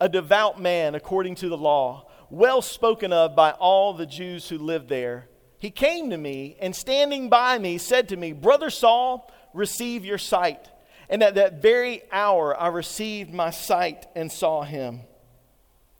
a 0.00 0.08
devout 0.08 0.58
man 0.58 0.94
according 0.94 1.34
to 1.36 1.50
the 1.50 1.58
law, 1.58 2.08
well 2.30 2.62
spoken 2.62 3.12
of 3.12 3.36
by 3.36 3.50
all 3.50 3.92
the 3.92 4.06
Jews 4.06 4.48
who 4.48 4.56
lived 4.56 4.88
there, 4.88 5.28
he 5.66 5.70
came 5.72 6.10
to 6.10 6.16
me 6.16 6.56
and 6.60 6.76
standing 6.76 7.28
by 7.28 7.58
me 7.58 7.76
said 7.76 8.10
to 8.10 8.16
me, 8.16 8.30
Brother 8.32 8.70
Saul, 8.70 9.28
receive 9.52 10.04
your 10.04 10.16
sight. 10.16 10.70
And 11.08 11.24
at 11.24 11.34
that 11.34 11.60
very 11.60 12.02
hour 12.12 12.56
I 12.56 12.68
received 12.68 13.34
my 13.34 13.50
sight 13.50 14.06
and 14.14 14.30
saw 14.30 14.62
him. 14.62 15.00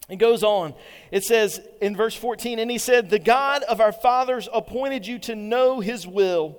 It 0.08 0.20
goes 0.20 0.44
on. 0.44 0.74
It 1.10 1.24
says 1.24 1.60
in 1.80 1.96
verse 1.96 2.14
14, 2.14 2.60
and 2.60 2.70
he 2.70 2.78
said, 2.78 3.10
The 3.10 3.18
God 3.18 3.64
of 3.64 3.80
our 3.80 3.90
fathers 3.90 4.48
appointed 4.54 5.04
you 5.04 5.18
to 5.18 5.34
know 5.34 5.80
his 5.80 6.06
will, 6.06 6.56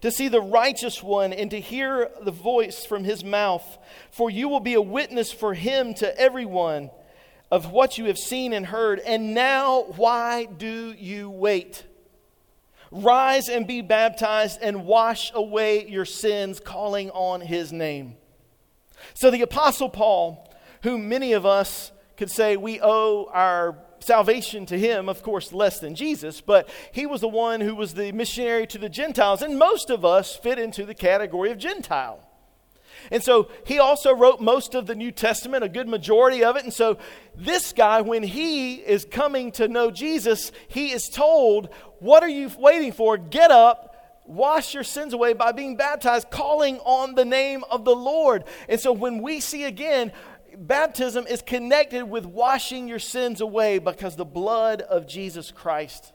to 0.00 0.10
see 0.10 0.26
the 0.26 0.40
righteous 0.40 1.00
one, 1.00 1.32
and 1.32 1.52
to 1.52 1.60
hear 1.60 2.10
the 2.20 2.32
voice 2.32 2.84
from 2.84 3.04
his 3.04 3.22
mouth. 3.22 3.78
For 4.10 4.30
you 4.30 4.48
will 4.48 4.58
be 4.58 4.74
a 4.74 4.82
witness 4.82 5.30
for 5.30 5.54
him 5.54 5.94
to 5.94 6.20
everyone 6.20 6.90
of 7.52 7.70
what 7.70 7.98
you 7.98 8.06
have 8.06 8.18
seen 8.18 8.52
and 8.52 8.66
heard. 8.66 8.98
And 8.98 9.32
now, 9.32 9.84
why 9.94 10.46
do 10.46 10.92
you 10.98 11.30
wait? 11.30 11.84
Rise 12.90 13.48
and 13.48 13.66
be 13.66 13.82
baptized 13.82 14.60
and 14.62 14.86
wash 14.86 15.30
away 15.34 15.86
your 15.86 16.04
sins, 16.04 16.60
calling 16.60 17.10
on 17.10 17.40
his 17.40 17.72
name. 17.72 18.16
So, 19.14 19.30
the 19.30 19.42
Apostle 19.42 19.90
Paul, 19.90 20.52
who 20.82 20.98
many 20.98 21.32
of 21.32 21.44
us 21.44 21.92
could 22.16 22.30
say 22.30 22.56
we 22.56 22.80
owe 22.80 23.28
our 23.32 23.78
salvation 24.00 24.66
to 24.66 24.78
him, 24.78 25.08
of 25.08 25.22
course, 25.22 25.52
less 25.52 25.80
than 25.80 25.94
Jesus, 25.94 26.40
but 26.40 26.68
he 26.92 27.06
was 27.06 27.20
the 27.20 27.28
one 27.28 27.60
who 27.60 27.74
was 27.74 27.94
the 27.94 28.12
missionary 28.12 28.66
to 28.68 28.78
the 28.78 28.88
Gentiles, 28.88 29.42
and 29.42 29.58
most 29.58 29.90
of 29.90 30.04
us 30.04 30.36
fit 30.36 30.58
into 30.58 30.84
the 30.84 30.94
category 30.94 31.50
of 31.50 31.58
Gentile. 31.58 32.27
And 33.10 33.22
so 33.22 33.50
he 33.64 33.78
also 33.78 34.14
wrote 34.14 34.40
most 34.40 34.74
of 34.74 34.86
the 34.86 34.94
New 34.94 35.10
Testament, 35.12 35.64
a 35.64 35.68
good 35.68 35.88
majority 35.88 36.44
of 36.44 36.56
it. 36.56 36.64
And 36.64 36.72
so 36.72 36.98
this 37.36 37.72
guy, 37.72 38.00
when 38.00 38.22
he 38.22 38.76
is 38.76 39.04
coming 39.04 39.52
to 39.52 39.68
know 39.68 39.90
Jesus, 39.90 40.52
he 40.68 40.92
is 40.92 41.08
told, 41.08 41.68
What 41.98 42.22
are 42.22 42.28
you 42.28 42.50
waiting 42.58 42.92
for? 42.92 43.16
Get 43.16 43.50
up, 43.50 44.22
wash 44.26 44.74
your 44.74 44.84
sins 44.84 45.12
away 45.12 45.32
by 45.32 45.52
being 45.52 45.76
baptized, 45.76 46.30
calling 46.30 46.78
on 46.80 47.14
the 47.14 47.24
name 47.24 47.64
of 47.70 47.84
the 47.84 47.96
Lord. 47.96 48.44
And 48.68 48.80
so 48.80 48.92
when 48.92 49.22
we 49.22 49.40
see 49.40 49.64
again, 49.64 50.12
baptism 50.56 51.26
is 51.26 51.42
connected 51.42 52.04
with 52.04 52.26
washing 52.26 52.88
your 52.88 52.98
sins 52.98 53.40
away 53.40 53.78
because 53.78 54.16
the 54.16 54.24
blood 54.24 54.82
of 54.82 55.06
Jesus 55.06 55.50
Christ. 55.50 56.12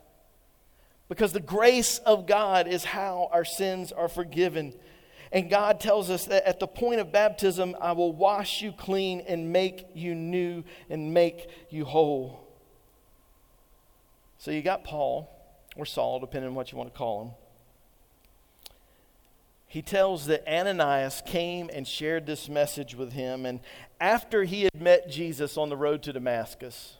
Because 1.08 1.32
the 1.32 1.40
grace 1.40 1.98
of 1.98 2.26
God 2.26 2.66
is 2.66 2.84
how 2.84 3.28
our 3.32 3.44
sins 3.44 3.92
are 3.92 4.08
forgiven. 4.08 4.74
And 5.34 5.50
God 5.50 5.80
tells 5.80 6.10
us 6.10 6.26
that 6.26 6.48
at 6.48 6.60
the 6.60 6.68
point 6.68 7.00
of 7.00 7.10
baptism, 7.10 7.74
I 7.80 7.90
will 7.90 8.12
wash 8.12 8.62
you 8.62 8.70
clean 8.70 9.20
and 9.26 9.52
make 9.52 9.84
you 9.92 10.14
new 10.14 10.62
and 10.88 11.12
make 11.12 11.48
you 11.70 11.84
whole. 11.84 12.46
So 14.38 14.52
you 14.52 14.62
got 14.62 14.84
Paul, 14.84 15.28
or 15.74 15.86
Saul, 15.86 16.20
depending 16.20 16.50
on 16.50 16.54
what 16.54 16.70
you 16.70 16.78
want 16.78 16.92
to 16.92 16.96
call 16.96 17.22
him, 17.22 17.30
he 19.66 19.82
tells 19.82 20.26
that 20.26 20.46
Ananias 20.46 21.20
came 21.26 21.68
and 21.72 21.88
shared 21.88 22.26
this 22.26 22.48
message 22.48 22.94
with 22.94 23.12
him. 23.12 23.44
And 23.44 23.58
after 24.00 24.44
he 24.44 24.62
had 24.62 24.80
met 24.80 25.10
Jesus 25.10 25.56
on 25.56 25.68
the 25.68 25.76
road 25.76 26.04
to 26.04 26.12
Damascus, 26.12 26.98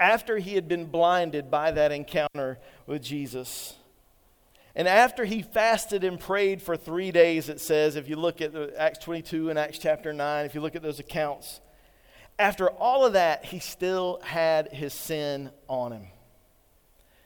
after 0.00 0.38
he 0.38 0.54
had 0.54 0.68
been 0.68 0.86
blinded 0.86 1.50
by 1.50 1.70
that 1.72 1.92
encounter 1.92 2.58
with 2.86 3.02
Jesus, 3.02 3.74
and 4.78 4.86
after 4.86 5.24
he 5.24 5.42
fasted 5.42 6.04
and 6.04 6.20
prayed 6.20 6.62
for 6.62 6.76
three 6.76 7.10
days, 7.10 7.48
it 7.48 7.60
says, 7.60 7.96
if 7.96 8.08
you 8.08 8.14
look 8.14 8.40
at 8.40 8.54
Acts 8.76 9.00
22 9.00 9.50
and 9.50 9.58
Acts 9.58 9.78
chapter 9.78 10.12
9, 10.12 10.46
if 10.46 10.54
you 10.54 10.60
look 10.60 10.76
at 10.76 10.82
those 10.82 11.00
accounts, 11.00 11.60
after 12.38 12.70
all 12.70 13.04
of 13.04 13.14
that, 13.14 13.44
he 13.44 13.58
still 13.58 14.20
had 14.22 14.72
his 14.72 14.94
sin 14.94 15.50
on 15.66 15.90
him. 15.90 16.06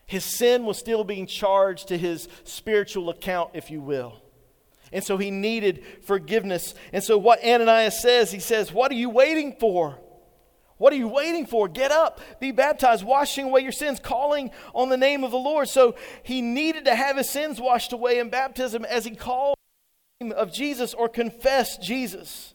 His 0.07 0.25
sin 0.25 0.65
was 0.65 0.79
still 0.79 1.05
being 1.05 1.27
charged 1.27 1.89
to 1.89 1.99
his 1.99 2.27
spiritual 2.45 3.11
account, 3.11 3.51
if 3.53 3.71
you 3.71 3.83
will. 3.83 4.23
And 4.91 5.05
so 5.05 5.19
he 5.19 5.31
needed 5.31 5.85
forgiveness. 6.05 6.75
And 6.91 7.05
so, 7.05 7.19
what 7.19 7.45
Ananias 7.45 8.01
says, 8.01 8.33
he 8.33 8.41
says, 8.41 8.73
What 8.73 8.91
are 8.91 8.95
you 8.97 9.11
waiting 9.11 9.57
for? 9.61 9.99
What 10.83 10.93
are 10.93 10.97
you 10.97 11.07
waiting 11.07 11.47
for? 11.47 11.69
Get 11.69 11.93
up, 11.93 12.21
be 12.41 12.51
baptized, 12.51 13.05
washing 13.05 13.45
away 13.45 13.61
your 13.61 13.71
sins, 13.71 14.01
calling 14.01 14.51
on 14.75 14.89
the 14.89 14.97
name 14.97 15.23
of 15.23 15.31
the 15.31 15.37
Lord. 15.37 15.69
So 15.69 15.95
he 16.25 16.43
needed 16.43 16.87
to 16.87 16.97
have 16.97 17.17
his 17.17 17.31
sins 17.31 17.61
washed 17.61 17.93
away 17.93 18.19
in 18.19 18.31
baptism 18.31 18.85
as 18.85 19.05
he 19.05 19.15
called 19.15 19.55
of 20.35 20.53
Jesus 20.53 20.93
or 20.93 21.09
confessed 21.09 21.85
Jesus. 21.85 22.55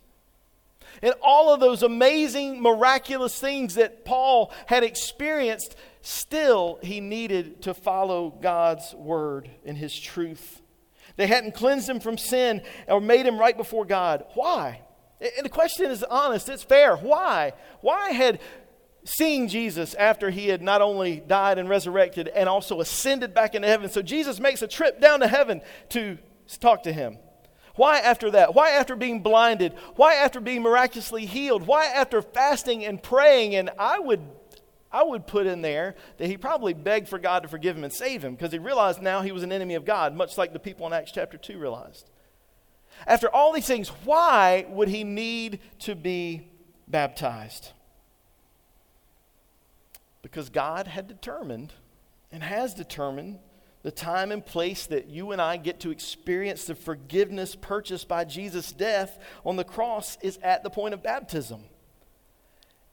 And 1.02 1.14
all 1.22 1.54
of 1.54 1.62
those 1.62 1.84
amazing, 1.84 2.62
miraculous 2.62 3.40
things 3.40 3.76
that 3.76 4.04
Paul 4.04 4.52
had 4.66 4.84
experienced, 4.84 5.78
still 6.02 6.80
he 6.84 7.00
needed 7.00 7.62
to 7.62 7.74
follow 7.74 8.32
God's 8.42 8.94
word 8.94 9.50
and 9.66 9.78
his 9.78 9.98
truth. 9.98 10.62
They 11.16 11.28
hadn't 11.28 11.54
cleansed 11.54 11.88
him 11.88 12.02
from 12.02 12.18
sin 12.18 12.62
or 12.90 13.00
made 13.00 13.26
him 13.26 13.40
right 13.40 13.56
before 13.56 13.86
God. 13.86 14.26
Why? 14.34 14.82
And 15.20 15.46
the 15.46 15.50
question 15.50 15.90
is 15.90 16.04
honest, 16.04 16.48
it's 16.50 16.64
fair. 16.64 16.96
Why? 16.96 17.54
Why 17.82 18.12
had 18.12 18.40
seeing 19.04 19.48
Jesus 19.48 19.94
after 19.96 20.30
he 20.30 20.50
had 20.50 20.62
not 20.62 20.82
only 20.82 21.22
died 21.22 21.58
and 21.58 21.70
resurrected 21.70 22.28
and 22.28 22.48
also 22.48 22.82
ascended 22.82 23.34
back 23.34 23.56
into 23.56 23.68
heaven? 23.68 23.90
So 23.90 24.02
Jesus 24.02 24.40
makes 24.40 24.62
a 24.62 24.68
trip 24.68 25.02
down 25.02 25.22
to 25.22 25.28
heaven 25.28 25.62
to 25.90 26.18
talk 26.60 26.84
to 26.84 26.94
him. 26.94 27.18
Why 27.76 28.00
after 28.00 28.32
that? 28.32 28.56
Why 28.56 28.72
after 28.72 28.96
being 28.96 29.22
blinded? 29.22 29.74
Why 29.96 30.16
after 30.16 30.40
being 30.40 30.62
miraculously 30.62 31.26
healed? 31.26 31.66
Why 31.66 31.86
after 31.86 32.22
fasting 32.22 32.84
and 32.86 33.02
praying? 33.02 33.56
And 33.56 33.70
I 33.78 34.00
would 34.00 34.22
I 34.92 35.04
would 35.04 35.28
put 35.28 35.48
in 35.48 35.62
there 35.62 35.96
that 36.18 36.28
he 36.28 36.38
probably 36.38 36.74
begged 36.74 37.10
for 37.10 37.20
God 37.20 37.44
to 37.44 37.50
forgive 37.50 37.78
him 37.78 37.84
and 37.84 37.94
save 37.94 38.24
him 38.24 38.36
because 38.36 38.52
he 38.52 38.60
realized 38.60 39.02
now 39.02 39.22
he 39.22 39.32
was 39.32 39.44
an 39.44 39.52
enemy 39.52 39.76
of 39.76 39.86
God, 39.86 40.16
much 40.16 40.38
like 40.38 40.54
the 40.54 40.60
people 40.60 40.88
in 40.88 40.94
Acts 40.94 41.12
chapter 41.12 41.38
2 41.38 41.60
realized. 41.60 42.10
After 43.06 43.30
all 43.34 43.54
these 43.54 43.68
things, 43.68 43.90
why 44.04 44.66
would 44.70 44.90
he 44.90 45.04
need 45.04 45.60
to 45.80 45.96
be 45.96 46.48
baptized? 46.88 47.72
Because 50.22 50.50
God 50.50 50.88
had 50.88 51.08
determined 51.08 51.74
and 52.32 52.44
has 52.44 52.74
determined 52.74 53.40
the 53.84 53.92
time 53.92 54.32
and 54.32 54.46
place 54.46 54.86
that 54.88 55.08
you 55.08 55.32
and 55.32 55.42
I 55.42 55.58
get 55.58 55.80
to 55.82 55.92
experience 55.92 56.66
the 56.66 56.76
forgiveness 56.76 57.56
purchased 57.56 58.08
by 58.08 58.26
Jesus' 58.26 58.72
death 58.72 59.18
on 59.46 59.56
the 59.56 59.64
cross 59.64 60.18
is 60.22 60.38
at 60.44 60.64
the 60.64 60.70
point 60.70 60.94
of 60.94 61.04
baptism. 61.04 61.64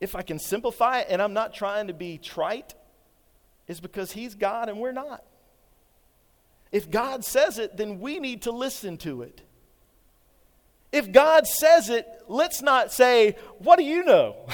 If 0.01 0.15
I 0.15 0.23
can 0.23 0.39
simplify 0.39 1.01
it, 1.01 1.07
and 1.11 1.23
I'm 1.23 1.33
not 1.33 1.55
trying 1.55 1.87
to 1.87 1.95
be 1.95 2.19
trite, 2.19 2.75
is 3.67 3.81
because 3.81 4.13
He's 4.13 4.35
God 4.35 4.69
and 4.69 4.79
we're 4.79 4.93
not. 4.93 5.25
If 6.71 6.91
God 6.91 7.25
says 7.25 7.59
it, 7.59 7.77
then 7.77 8.01
we 8.01 8.19
need 8.19 8.43
to 8.43 8.53
listen 8.53 8.97
to 8.99 9.23
it. 9.23 9.41
If 10.95 11.11
God 11.11 11.49
says 11.49 11.91
it, 11.91 12.07
let's 12.29 12.63
not 12.63 12.93
say, 12.93 13.35
What 13.59 13.79
do 13.81 13.85
you 13.85 14.05
know? 14.05 14.47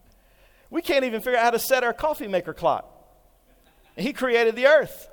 we 0.70 0.82
can't 0.82 1.04
even 1.04 1.20
figure 1.20 1.38
out 1.38 1.44
how 1.44 1.50
to 1.52 1.60
set 1.60 1.84
our 1.84 1.92
coffee 1.92 2.26
maker 2.26 2.52
clock. 2.52 2.86
He 3.96 4.12
created 4.12 4.56
the 4.56 4.66
earth. 4.66 5.08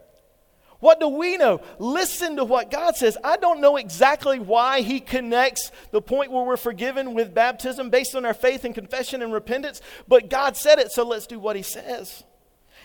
What 0.80 1.00
do 1.00 1.10
we 1.10 1.38
know? 1.38 1.62
Listen 1.78 2.38
to 2.38 2.44
what 2.44 2.72
God 2.72 2.96
says. 2.96 3.18
I 3.24 3.38
don't 3.38 3.62
know 3.62 3.78
exactly 3.78 4.40
why 4.40 4.82
He 4.82 5.00
connects 5.00 5.72
the 5.92 6.02
point 6.02 6.32
where 6.32 6.44
we're 6.44 6.58
forgiven 6.58 7.14
with 7.14 7.36
baptism 7.36 7.92
based 7.92 8.16
on 8.16 8.26
our 8.26 8.34
faith 8.34 8.66
and 8.66 8.74
confession 8.74 9.22
and 9.22 9.32
repentance, 9.32 9.80
but 10.08 10.28
God 10.28 10.58
said 10.58 10.80
it, 10.80 10.92
so 10.92 11.06
let's 11.06 11.28
do 11.28 11.38
what 11.38 11.56
He 11.56 11.62
says 11.62 12.24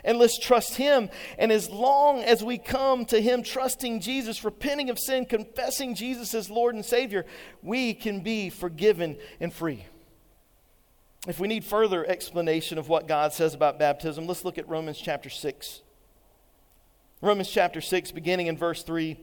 and 0.05 0.19
let's 0.19 0.39
trust 0.39 0.77
Him. 0.77 1.11
And 1.39 1.53
as 1.53 1.71
long 1.71 2.21
as 2.21 2.43
we 2.43 2.59
come 2.59 3.05
to 3.07 3.21
Him 3.21 3.43
trusting 3.43 4.01
Jesus, 4.01 4.45
repenting 4.45 4.91
of 4.91 4.99
sin, 4.99 5.27
confessing 5.27 5.95
Jesus 5.95 6.35
as 6.35 6.51
Lord 6.51 6.75
and 6.75 6.85
Savior, 6.85 7.25
we 7.63 7.95
can 7.95 8.21
be 8.21 8.51
forgiven 8.51 9.17
and 9.41 9.53
free. 9.53 9.87
If 11.29 11.39
we 11.39 11.47
need 11.47 11.65
further 11.65 12.05
explanation 12.05 12.79
of 12.79 12.89
what 12.89 13.07
God 13.07 13.33
says 13.33 13.55
about 13.55 13.79
baptism, 13.79 14.27
let's 14.27 14.45
look 14.45 14.59
at 14.59 14.69
Romans 14.69 14.99
chapter 14.99 15.31
6. 15.31 15.83
Romans 17.21 17.49
chapter 17.49 17.81
6, 17.81 18.11
beginning 18.11 18.49
in 18.49 18.57
verse 18.57 18.83
3, 18.83 19.17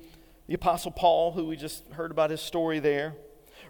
the 0.48 0.54
Apostle 0.54 0.92
Paul, 0.92 1.34
who 1.34 1.46
we 1.46 1.58
just 1.58 1.86
heard 1.92 2.12
about 2.12 2.30
his 2.30 2.40
story 2.40 2.80
there, 2.80 3.16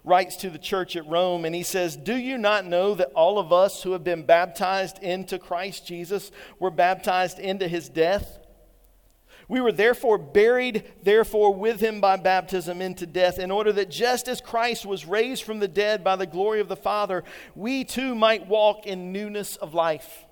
writes 0.04 0.36
to 0.38 0.50
the 0.50 0.58
church 0.58 0.96
at 0.96 1.08
Rome 1.08 1.46
and 1.46 1.54
he 1.54 1.64
says, 1.64 1.98
Do 1.98 2.16
you 2.16 2.38
not 2.38 2.66
know 2.66 2.96
that 2.96 3.12
all 3.14 3.40
of 3.40 3.52
us 3.52 3.84
who 3.84 3.92
have 3.94 4.04
been 4.04 4.26
baptized 4.26 5.00
into 5.00 5.40
Christ 5.40 5.86
Jesus 5.86 6.32
were 6.60 6.72
baptized 6.72 7.40
into 7.40 7.68
his 7.68 7.90
death? 7.90 8.40
We 9.50 9.62
were 9.62 9.72
therefore 9.72 10.20
buried, 10.20 10.84
therefore, 11.02 11.56
with 11.56 11.80
him 11.80 12.00
by 12.00 12.18
baptism 12.18 12.84
into 12.84 13.08
death, 13.08 13.40
in 13.40 13.50
order 13.50 13.74
that 13.74 13.90
just 13.90 14.28
as 14.28 14.42
Christ 14.42 14.86
was 14.86 15.08
raised 15.08 15.42
from 15.42 15.58
the 15.58 15.68
dead 15.68 16.04
by 16.04 16.16
the 16.16 16.28
glory 16.28 16.60
of 16.60 16.68
the 16.68 16.76
Father, 16.76 17.24
we 17.56 17.84
too 17.84 18.14
might 18.14 18.48
walk 18.48 18.86
in 18.86 19.12
newness 19.12 19.56
of 19.56 19.74
life. 19.74 20.26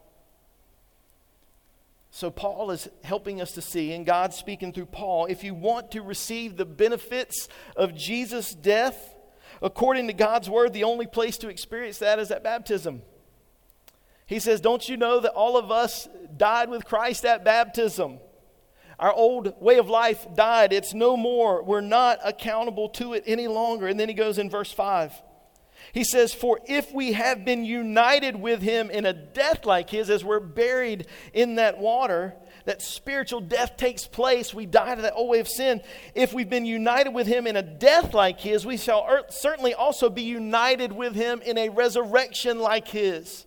So, 2.12 2.30
Paul 2.30 2.70
is 2.70 2.88
helping 3.04 3.42
us 3.42 3.54
to 3.54 3.62
see, 3.62 3.92
and 3.92 4.06
God 4.06 4.36
speaking 4.36 4.72
through 4.72 4.86
Paul, 4.86 5.26
if 5.26 5.44
you 5.44 5.56
want 5.56 5.92
to 5.92 6.02
receive 6.04 6.56
the 6.56 6.66
benefits 6.66 7.50
of 7.76 7.96
Jesus' 7.96 8.54
death, 8.54 9.16
According 9.62 10.08
to 10.08 10.14
God's 10.14 10.50
word, 10.50 10.74
the 10.74 10.84
only 10.84 11.08
place 11.08 11.38
to 11.40 11.50
experience 11.50 12.00
that 12.00 12.20
is 12.20 12.32
at 12.32 12.44
baptism. 12.44 13.02
He 14.26 14.40
says, 14.40 14.62
Don't 14.62 14.88
you 14.88 14.98
know 14.98 15.20
that 15.20 15.32
all 15.32 15.58
of 15.58 15.72
us 15.72 16.08
died 16.36 16.70
with 16.70 16.86
Christ 16.86 17.26
at 17.26 17.44
baptism? 17.44 18.20
Our 19.00 19.14
old 19.14 19.60
way 19.62 19.78
of 19.78 19.90
life 19.90 20.26
died. 20.36 20.74
It's 20.74 20.94
no 20.94 21.16
more. 21.16 21.64
We're 21.64 21.82
not 21.82 22.20
accountable 22.24 22.90
to 22.90 23.14
it 23.14 23.24
any 23.28 23.48
longer. 23.48 23.88
And 23.88 24.00
then 24.00 24.10
he 24.10 24.16
goes 24.16 24.38
in 24.38 24.50
verse 24.50 24.72
5. 24.72 25.14
He 25.94 26.04
says, 26.04 26.34
For 26.34 26.60
if 26.66 26.94
we 26.94 27.14
have 27.14 27.46
been 27.46 27.64
united 27.64 28.36
with 28.36 28.62
him 28.62 28.90
in 28.90 29.06
a 29.06 29.14
death 29.14 29.66
like 29.66 29.90
his, 29.90 30.10
as 30.10 30.24
we're 30.24 30.40
buried 30.40 31.08
in 31.34 31.56
that 31.56 31.78
water, 31.78 32.36
that 32.68 32.82
spiritual 32.82 33.40
death 33.40 33.78
takes 33.78 34.06
place. 34.06 34.54
We 34.54 34.66
die 34.66 34.94
to 34.96 35.02
that 35.04 35.14
old 35.14 35.30
way 35.30 35.40
of 35.40 35.48
sin. 35.48 35.82
If 36.14 36.34
we've 36.34 36.50
been 36.50 36.66
united 36.66 37.12
with 37.12 37.26
him 37.26 37.48
in 37.48 37.56
a 37.56 37.62
death 37.62 38.14
like 38.14 38.42
his, 38.42 38.66
we 38.66 38.76
shall 38.76 39.08
er- 39.10 39.24
certainly 39.30 39.74
also 39.74 40.10
be 40.10 40.24
united 40.24 40.92
with 40.92 41.16
him 41.16 41.42
in 41.44 41.58
a 41.58 41.70
resurrection 41.70 42.60
like 42.60 42.90
his. 42.90 43.46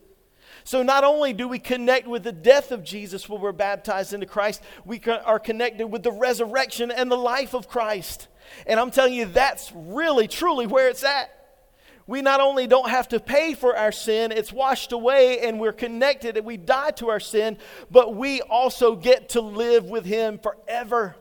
So, 0.65 0.83
not 0.83 1.05
only 1.05 1.35
do 1.35 1.49
we 1.49 1.59
connect 1.59 2.07
with 2.07 2.23
the 2.23 2.33
death 2.33 2.73
of 2.73 2.83
Jesus 2.83 3.29
when 3.29 3.43
we're 3.43 3.53
baptized 3.53 4.15
into 4.15 4.27
Christ, 4.27 4.63
we 4.87 4.99
are 5.27 5.39
connected 5.39 5.89
with 5.89 6.03
the 6.03 6.13
resurrection 6.13 6.91
and 6.91 7.11
the 7.11 7.17
life 7.17 7.55
of 7.55 7.69
Christ. 7.69 8.29
And 8.67 8.81
I'm 8.81 8.91
telling 8.91 9.13
you, 9.13 9.27
that's 9.27 9.71
really, 9.75 10.29
truly 10.29 10.67
where 10.67 10.89
it's 10.89 11.05
at 11.05 11.40
we 12.11 12.23
not 12.23 12.41
only 12.41 12.67
don't 12.67 12.91
have 12.91 13.07
to 13.11 13.21
pay 13.21 13.55
for 13.55 13.77
our 13.77 13.93
sin, 13.93 14.33
it's 14.33 14.53
washed 14.53 14.91
away 14.91 15.47
and 15.47 15.61
we're 15.61 15.73
connected 15.73 16.37
and 16.37 16.45
we 16.45 16.57
die 16.57 16.91
to 16.91 17.09
our 17.09 17.21
sin, 17.21 17.57
but 17.89 18.17
we 18.17 18.41
also 18.41 18.97
get 18.97 19.29
to 19.29 19.41
live 19.41 19.85
with 19.85 20.05
Him 20.05 20.41
forever. 20.41 21.15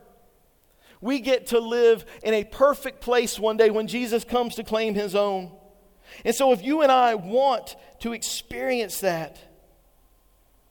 We 0.99 1.19
get 1.19 1.45
to 1.47 1.59
live 1.59 2.05
in 2.23 2.33
a 2.33 2.43
perfect 2.43 3.01
place 3.01 3.37
one 3.37 3.55
day 3.55 3.69
when 3.69 3.85
Jesus 3.85 4.23
comes 4.23 4.55
to 4.55 4.63
claim 4.63 4.95
His 4.95 5.13
own. 5.13 5.51
And 6.25 6.33
so, 6.33 6.53
if 6.53 6.63
you 6.63 6.81
and 6.81 6.91
I 6.91 7.13
want 7.13 7.75
to 7.99 8.13
experience 8.13 9.01
that, 9.01 9.37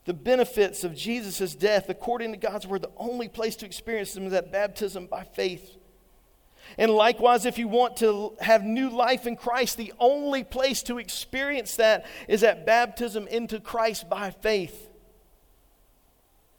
the 0.03 0.13
benefits 0.13 0.83
of 0.83 0.93
Jesus' 0.93 1.55
death, 1.55 1.87
according 1.87 2.33
to 2.33 2.37
God's 2.37 2.67
word, 2.67 2.81
the 2.81 2.91
only 2.97 3.29
place 3.29 3.55
to 3.55 3.65
experience 3.65 4.13
them 4.15 4.25
is 4.25 4.33
that 4.33 4.51
baptism 4.51 5.07
by 5.07 5.23
faith. 5.23 5.77
And 6.77 6.91
likewise, 6.91 7.45
if 7.45 7.57
you 7.57 7.67
want 7.67 7.97
to 7.97 8.35
have 8.39 8.63
new 8.63 8.89
life 8.89 9.25
in 9.25 9.35
Christ, 9.35 9.77
the 9.77 9.93
only 9.99 10.43
place 10.43 10.83
to 10.83 10.97
experience 10.97 11.75
that 11.77 12.05
is 12.27 12.43
at 12.43 12.65
baptism 12.65 13.27
into 13.27 13.59
Christ 13.59 14.09
by 14.09 14.31
faith. 14.31 14.87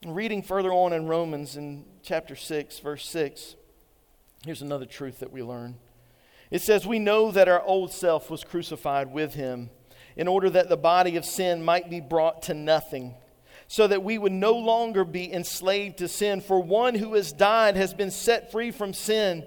Reading 0.05 0.43
further 0.43 0.73
on 0.73 0.93
in 0.93 1.07
Romans 1.07 1.57
in 1.57 1.85
chapter 2.03 2.35
6, 2.35 2.79
verse 2.81 3.07
6, 3.07 3.57
here's 4.45 4.63
another 4.63 4.87
truth 4.87 5.21
that 5.21 5.33
we 5.33 5.43
learn. 5.43 5.77
It 6.51 6.63
says, 6.63 6.87
We 6.87 6.99
know 6.99 7.31
that 7.31 7.49
our 7.49 7.63
old 7.63 7.93
self 7.93 8.31
was 8.31 8.43
crucified 8.43 9.13
with 9.13 9.35
him 9.35 9.71
in 10.17 10.27
order 10.27 10.51
that 10.51 10.69
the 10.69 10.77
body 10.77 11.17
of 11.17 11.25
sin 11.25 11.63
might 11.63 11.89
be 11.89 12.01
brought 12.01 12.43
to 12.43 12.55
nothing 12.55 13.15
so 13.69 13.87
that 13.87 14.03
we 14.03 14.19
would 14.19 14.33
no 14.33 14.55
longer 14.55 15.05
be 15.05 15.33
enslaved 15.33 15.99
to 15.99 16.09
sin. 16.09 16.41
For 16.41 16.61
one 16.61 16.97
who 16.97 17.15
has 17.15 17.33
died 17.33 17.77
has 17.77 17.95
been 17.95 18.11
set 18.11 18.51
free 18.51 18.73
from 18.73 18.93
sin. 18.93 19.47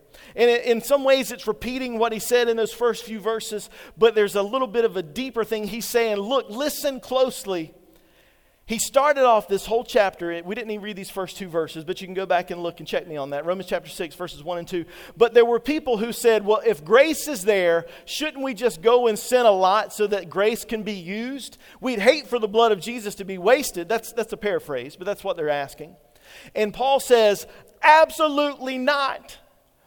And 0.35 0.49
in 0.49 0.81
some 0.81 1.03
ways, 1.03 1.31
it's 1.31 1.47
repeating 1.47 1.97
what 1.97 2.13
he 2.13 2.19
said 2.19 2.47
in 2.47 2.57
those 2.57 2.73
first 2.73 3.03
few 3.03 3.19
verses, 3.19 3.69
but 3.97 4.15
there's 4.15 4.35
a 4.35 4.43
little 4.43 4.67
bit 4.67 4.85
of 4.85 4.97
a 4.97 5.03
deeper 5.03 5.43
thing. 5.43 5.65
He's 5.65 5.85
saying, 5.85 6.17
Look, 6.17 6.49
listen 6.49 6.99
closely 6.99 7.73
he 8.71 8.79
started 8.79 9.25
off 9.25 9.49
this 9.49 9.65
whole 9.65 9.83
chapter. 9.83 10.41
We 10.45 10.55
didn't 10.55 10.71
even 10.71 10.81
read 10.81 10.95
these 10.95 11.09
first 11.09 11.35
two 11.35 11.49
verses, 11.49 11.83
but 11.83 11.99
you 11.99 12.07
can 12.07 12.13
go 12.13 12.25
back 12.25 12.51
and 12.51 12.63
look 12.63 12.79
and 12.79 12.87
check 12.87 13.05
me 13.05 13.17
on 13.17 13.31
that. 13.31 13.45
Romans 13.45 13.67
chapter 13.67 13.89
6, 13.89 14.15
verses 14.15 14.45
1 14.45 14.59
and 14.59 14.67
2. 14.67 14.85
But 15.17 15.33
there 15.33 15.43
were 15.43 15.59
people 15.59 15.97
who 15.97 16.13
said, 16.13 16.45
well, 16.45 16.61
if 16.65 16.85
grace 16.85 17.27
is 17.27 17.43
there, 17.43 17.85
shouldn't 18.05 18.41
we 18.41 18.53
just 18.53 18.81
go 18.81 19.07
and 19.07 19.19
sin 19.19 19.45
a 19.45 19.51
lot 19.51 19.91
so 19.91 20.07
that 20.07 20.29
grace 20.29 20.63
can 20.63 20.83
be 20.83 20.93
used? 20.93 21.57
We'd 21.81 21.99
hate 21.99 22.27
for 22.27 22.39
the 22.39 22.47
blood 22.47 22.71
of 22.71 22.79
Jesus 22.79 23.15
to 23.15 23.25
be 23.25 23.37
wasted. 23.37 23.89
That's, 23.89 24.13
that's 24.13 24.31
a 24.31 24.37
paraphrase, 24.37 24.95
but 24.95 25.05
that's 25.05 25.21
what 25.21 25.35
they're 25.35 25.49
asking. 25.49 25.97
And 26.55 26.73
Paul 26.73 27.01
says, 27.01 27.47
absolutely 27.81 28.77
not. 28.77 29.37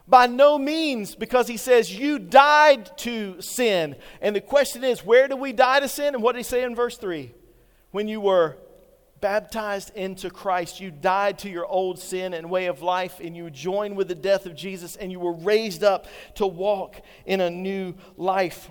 By 0.06 0.26
no 0.26 0.58
means, 0.58 1.14
because 1.14 1.48
he 1.48 1.56
says, 1.56 1.94
You 1.94 2.18
died 2.18 2.96
to 2.98 3.40
sin. 3.40 3.96
And 4.20 4.36
the 4.36 4.40
question 4.40 4.84
is, 4.84 5.04
where 5.04 5.28
do 5.28 5.36
we 5.36 5.52
die 5.52 5.80
to 5.80 5.88
sin? 5.88 6.14
And 6.14 6.22
what 6.22 6.32
did 6.32 6.40
he 6.40 6.44
say 6.44 6.62
in 6.62 6.74
verse 6.74 6.98
3? 6.98 7.32
When 7.90 8.06
you 8.08 8.20
were 8.20 8.58
baptized 9.20 9.96
into 9.96 10.28
Christ, 10.28 10.80
you 10.80 10.90
died 10.90 11.38
to 11.38 11.48
your 11.48 11.64
old 11.64 11.98
sin 11.98 12.34
and 12.34 12.50
way 12.50 12.66
of 12.66 12.82
life, 12.82 13.18
and 13.20 13.34
you 13.34 13.48
joined 13.48 13.96
with 13.96 14.08
the 14.08 14.14
death 14.14 14.44
of 14.44 14.54
Jesus, 14.54 14.96
and 14.96 15.10
you 15.10 15.18
were 15.18 15.32
raised 15.32 15.82
up 15.82 16.06
to 16.34 16.46
walk 16.46 17.00
in 17.24 17.40
a 17.40 17.48
new 17.48 17.94
life. 18.18 18.68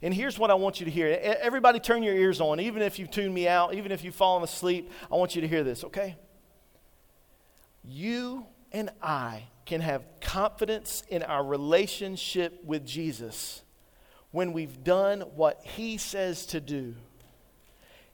And 0.00 0.14
here's 0.14 0.38
what 0.38 0.50
I 0.50 0.54
want 0.54 0.80
you 0.80 0.86
to 0.86 0.90
hear. 0.90 1.08
Everybody, 1.20 1.80
turn 1.80 2.02
your 2.02 2.14
ears 2.14 2.40
on. 2.40 2.60
Even 2.60 2.80
if 2.80 2.98
you 2.98 3.06
tune 3.06 3.34
me 3.34 3.46
out, 3.46 3.74
even 3.74 3.92
if 3.92 4.02
you've 4.02 4.14
fallen 4.14 4.42
asleep, 4.42 4.90
I 5.12 5.16
want 5.16 5.34
you 5.34 5.42
to 5.42 5.48
hear 5.48 5.64
this, 5.64 5.84
okay? 5.84 6.16
You 7.84 8.46
and 8.72 8.90
I 9.02 9.48
can 9.66 9.80
have 9.80 10.06
confidence 10.20 11.02
in 11.08 11.22
our 11.22 11.44
relationship 11.44 12.64
with 12.64 12.86
Jesus 12.86 13.62
when 14.30 14.52
we've 14.52 14.82
done 14.82 15.20
what 15.34 15.60
He 15.62 15.98
says 15.98 16.46
to 16.46 16.60
do 16.60 16.94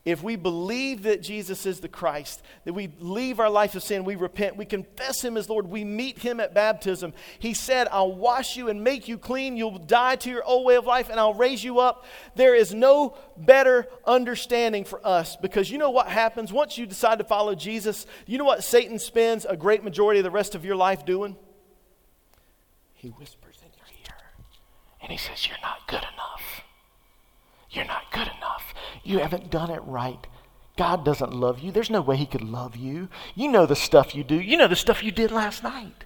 if 0.05 0.21
we 0.21 0.35
believe 0.35 1.05
that 1.05 1.23
Jesus 1.23 1.65
is 1.65 1.79
the 1.79 1.89
Christ, 1.89 2.43
that 2.65 2.73
we 2.73 2.93
leave 2.99 3.39
our 3.39 3.49
life 3.49 3.77
of 3.77 3.85
sin, 3.85 4.05
we 4.05 4.17
repent, 4.17 4.57
we 4.57 4.65
confess 4.65 5.23
Him 5.23 5.37
as 5.37 5.49
Lord, 5.49 5.69
we 5.69 5.85
meet 5.85 6.19
Him 6.19 6.41
at 6.41 6.55
baptism. 6.55 7.13
He 7.39 7.55
said, 7.55 7.87
I'll 7.93 8.13
wash 8.13 8.57
you 8.57 8.69
and 8.69 8.83
make 8.83 9.07
you 9.07 9.17
clean. 9.17 9.57
You'll 9.57 9.79
die 9.79 10.17
to 10.17 10.31
your 10.31 10.43
old 10.43 10.67
way 10.67 10.75
of 10.75 10.87
life 10.87 11.09
and 11.09 11.21
I'll 11.21 11.35
raise 11.35 11.63
you 11.63 11.79
up. 11.79 12.05
There 12.35 12.57
is 12.57 12.75
no 12.75 13.17
better 13.37 13.87
understanding 14.05 14.85
for 14.85 15.05
us 15.07 15.37
because 15.37 15.71
you 15.71 15.79
know 15.79 15.91
what 15.91 16.09
happens 16.09 16.53
once 16.53 16.77
you 16.77 16.85
decide 16.85 17.19
to 17.19 17.25
follow 17.25 17.55
Jesus? 17.55 18.05
You 18.27 18.39
know 18.39 18.45
what 18.45 18.65
Satan 18.65 18.99
spends 18.99 19.45
a 19.45 19.57
great 19.57 19.85
majority 19.85 20.19
of 20.19 20.25
the 20.25 20.31
rest 20.33 20.57
of 20.57 20.65
your 20.65 20.77
life 20.77 21.07
doing? 21.07 21.37
He 22.95 23.09
whispers 23.09 23.59
in 23.63 23.71
your 23.77 23.87
ear 24.01 24.17
and 25.01 25.13
he 25.13 25.19
says, 25.19 25.47
You're 25.47 25.63
not 25.63 25.87
good 25.87 26.03
enough. 26.03 26.65
You're 27.71 27.87
not 27.87 28.11
good 28.13 28.29
enough. 28.37 28.72
You 29.03 29.19
haven't 29.19 29.51
done 29.51 29.71
it 29.71 29.83
right. 29.85 30.27
God 30.77 31.05
doesn't 31.05 31.35
love 31.35 31.61
you. 31.61 31.71
There's 31.71 31.91
no 31.91 32.01
way 32.01 32.17
He 32.17 32.27
could 32.27 32.43
love 32.43 32.77
you. 32.77 33.09
You 33.35 33.49
know 33.49 33.67
the 33.67 33.77
stuff 33.77 34.15
you 34.15 34.25
do. 34.25 34.41
You 34.41 34.57
know 34.57 34.69
the 34.69 34.77
stuff 34.77 35.03
you 35.03 35.11
did 35.11 35.31
last 35.31 35.63
night. 35.63 36.05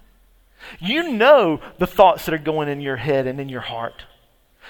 You 0.79 1.11
know 1.11 1.61
the 1.77 1.87
thoughts 1.87 2.25
that 2.25 2.33
are 2.33 2.39
going 2.39 2.67
in 2.67 2.81
your 2.81 2.97
head 2.97 3.27
and 3.27 3.39
in 3.39 3.49
your 3.49 3.61
heart. 3.61 4.03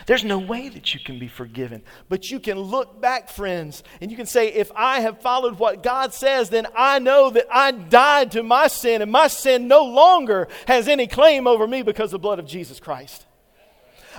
There's 0.05 0.23
no 0.23 0.37
way 0.37 0.69
that 0.69 0.93
you 0.93 0.99
can 0.99 1.17
be 1.17 1.27
forgiven. 1.27 1.81
But 2.07 2.29
you 2.29 2.39
can 2.39 2.59
look 2.59 3.01
back, 3.01 3.29
friends, 3.29 3.81
and 3.99 4.11
you 4.11 4.17
can 4.17 4.27
say, 4.27 4.49
if 4.49 4.71
I 4.75 4.99
have 4.99 5.21
followed 5.21 5.57
what 5.57 5.81
God 5.81 6.13
says, 6.13 6.49
then 6.49 6.67
I 6.75 6.99
know 6.99 7.31
that 7.31 7.47
I 7.51 7.71
died 7.71 8.31
to 8.33 8.43
my 8.43 8.67
sin, 8.67 9.01
and 9.01 9.11
my 9.11 9.27
sin 9.27 9.67
no 9.67 9.83
longer 9.83 10.47
has 10.67 10.87
any 10.87 11.07
claim 11.07 11.47
over 11.47 11.65
me 11.65 11.81
because 11.81 12.09
of 12.09 12.19
the 12.19 12.19
blood 12.19 12.37
of 12.37 12.45
Jesus 12.45 12.79
Christ. 12.79 13.25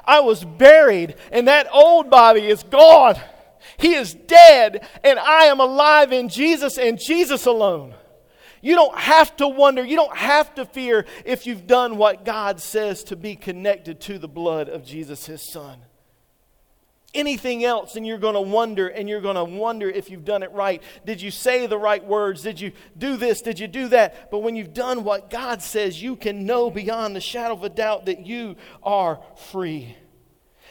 I 0.05 0.21
was 0.21 0.45
buried, 0.45 1.15
and 1.31 1.47
that 1.47 1.69
old 1.73 2.11
body 2.11 2.49
is 2.49 2.65
gone. 2.65 3.17
He 3.77 3.95
is 3.95 4.15
dead, 4.15 4.87
and 5.05 5.19
I 5.19 5.45
am 5.45 5.61
alive 5.61 6.13
in 6.13 6.29
Jesus 6.29 6.79
and 6.79 6.99
Jesus 6.99 7.47
alone. 7.47 7.95
You 8.61 8.75
don't 8.75 8.99
have 8.99 9.37
to 9.37 9.47
wonder, 9.47 9.85
you 9.85 9.97
don't 9.97 10.17
have 10.17 10.55
to 10.57 10.65
fear 10.65 11.07
if 11.25 11.47
you've 11.47 11.67
done 11.67 11.97
what 11.97 12.25
God 12.25 12.61
says 12.61 13.05
to 13.05 13.17
be 13.17 13.37
connected 13.37 14.01
to 14.03 14.19
the 14.19 14.29
blood 14.29 14.69
of 14.69 14.85
Jesus, 14.85 15.27
his 15.27 15.53
son 15.53 15.79
anything 17.15 17.65
else 17.65 17.97
and 17.97 18.07
you're 18.07 18.19
going 18.19 18.35
to 18.35 18.41
wonder 18.41 18.89
and 18.89 19.09
you're 19.09 19.21
going 19.21 19.37
to 19.37 19.45
wonder 19.45 19.89
if 19.89 20.11
you've 20.11 20.25
done 20.25 20.43
it 20.43 20.53
right. 20.53 20.83
Did 21.05 21.23
you 21.23 21.31
say 21.31 21.67
the 21.67 21.79
right 21.79 22.05
words? 22.05 22.43
Did 22.43 22.61
you 22.61 22.73
do 22.97 23.17
this? 23.17 23.41
Did 23.41 23.59
you 23.59 23.67
do 23.67 23.89
that? 23.89 24.31
But 24.31 24.41
when 24.41 24.57
you've 24.57 24.75
done 24.75 25.05
what 25.05 25.31
God 25.31 25.63
says, 25.63 26.03
you 26.03 26.17
can 26.17 26.45
know 26.47 26.71
beyond 26.71 27.17
the 27.17 27.21
shadow 27.21 27.55
of 27.55 27.65
a 27.65 27.69
doubt 27.69 28.07
that 28.07 28.27
you 28.27 28.57
are 28.83 29.21
free. 29.51 29.97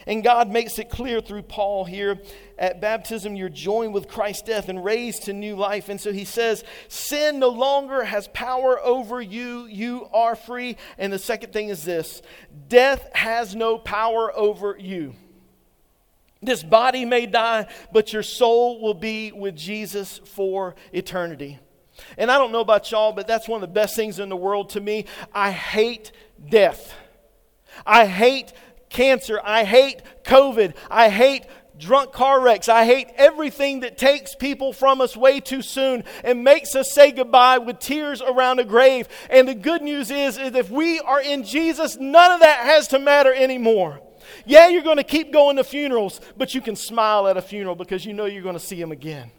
And 0.08 0.24
God 0.24 0.50
makes 0.50 0.80
it 0.80 0.90
clear 0.90 1.20
through 1.20 1.44
Paul 1.44 1.84
here 1.84 2.18
at 2.58 2.80
baptism, 2.80 3.36
you're 3.36 3.50
joined 3.50 3.94
with 3.94 4.08
Christ's 4.08 4.42
death 4.44 4.70
and 4.70 4.84
raised 4.84 5.24
to 5.24 5.34
new 5.34 5.56
life. 5.56 5.90
And 5.90 6.00
so 6.00 6.14
he 6.14 6.24
says, 6.24 6.64
Sin 6.88 7.40
no 7.40 7.50
longer 7.50 8.06
has 8.06 8.30
power 8.30 8.80
over 8.80 9.22
you. 9.22 9.66
You 9.66 10.08
are 10.14 10.36
free. 10.36 10.78
And 10.98 11.12
the 11.12 11.20
second 11.20 11.52
thing 11.52 11.68
is 11.68 11.84
this 11.84 12.22
death 12.70 13.08
has 13.14 13.54
no 13.54 13.78
power 13.78 14.36
over 14.36 14.78
you. 14.80 15.14
This 16.42 16.64
body 16.64 17.04
may 17.04 17.26
die, 17.26 17.68
but 17.92 18.14
your 18.14 18.24
soul 18.24 18.80
will 18.80 18.94
be 18.94 19.32
with 19.32 19.56
Jesus 19.56 20.20
for 20.24 20.76
eternity. 20.94 21.60
And 22.18 22.32
I 22.32 22.38
don't 22.38 22.52
know 22.52 22.62
about 22.62 22.92
y'all, 22.92 23.12
but 23.12 23.28
that's 23.28 23.48
one 23.48 23.62
of 23.62 23.70
the 23.70 23.74
best 23.74 23.96
things 23.96 24.20
in 24.20 24.30
the 24.30 24.36
world 24.36 24.70
to 24.70 24.80
me. 24.80 25.06
I 25.34 25.52
hate 25.52 26.12
death. 26.50 26.94
I 27.86 28.06
hate 28.06 28.54
cancer. 28.90 29.40
I 29.44 29.64
hate 29.64 30.02
COVID. 30.24 30.76
I 30.90 31.10
hate 31.10 31.44
drunk 31.78 32.12
car 32.12 32.42
wrecks. 32.42 32.70
I 32.70 32.86
hate 32.86 33.08
everything 33.16 33.82
that 33.82 33.98
takes 33.98 34.36
people 34.36 34.74
from 34.74 35.02
us 35.02 35.16
way 35.16 35.40
too 35.40 35.62
soon 35.62 36.04
and 36.24 36.44
makes 36.44 36.76
us 36.76 36.92
say 36.92 37.12
goodbye 37.12 37.60
with 37.60 37.80
tears 37.80 38.22
around 38.22 38.60
a 38.60 38.64
grave. 38.64 39.08
And 39.30 39.48
the 39.48 39.56
good 39.56 39.82
news 39.82 40.12
is, 40.12 40.38
is 40.38 40.56
if 40.56 40.70
we 40.70 41.00
are 41.00 41.22
in 41.22 41.44
Jesus, 41.44 41.98
none 41.98 42.32
of 42.32 42.40
that 42.42 42.66
has 42.66 42.88
to 42.90 43.00
matter 43.00 43.34
anymore. 43.34 44.02
Yeah, 44.46 44.68
you're 44.68 44.84
going 44.84 44.98
to 44.98 45.04
keep 45.04 45.32
going 45.32 45.56
to 45.58 45.64
funerals, 45.64 46.20
but 46.36 46.54
you 46.54 46.62
can 46.62 46.76
smile 46.76 47.28
at 47.28 47.38
a 47.38 47.42
funeral 47.42 47.76
because 47.76 48.06
you 48.06 48.14
know 48.14 48.26
you're 48.26 48.44
going 48.44 48.58
to 48.58 48.60
see 48.60 48.80
him 48.80 48.92
again. 48.92 49.32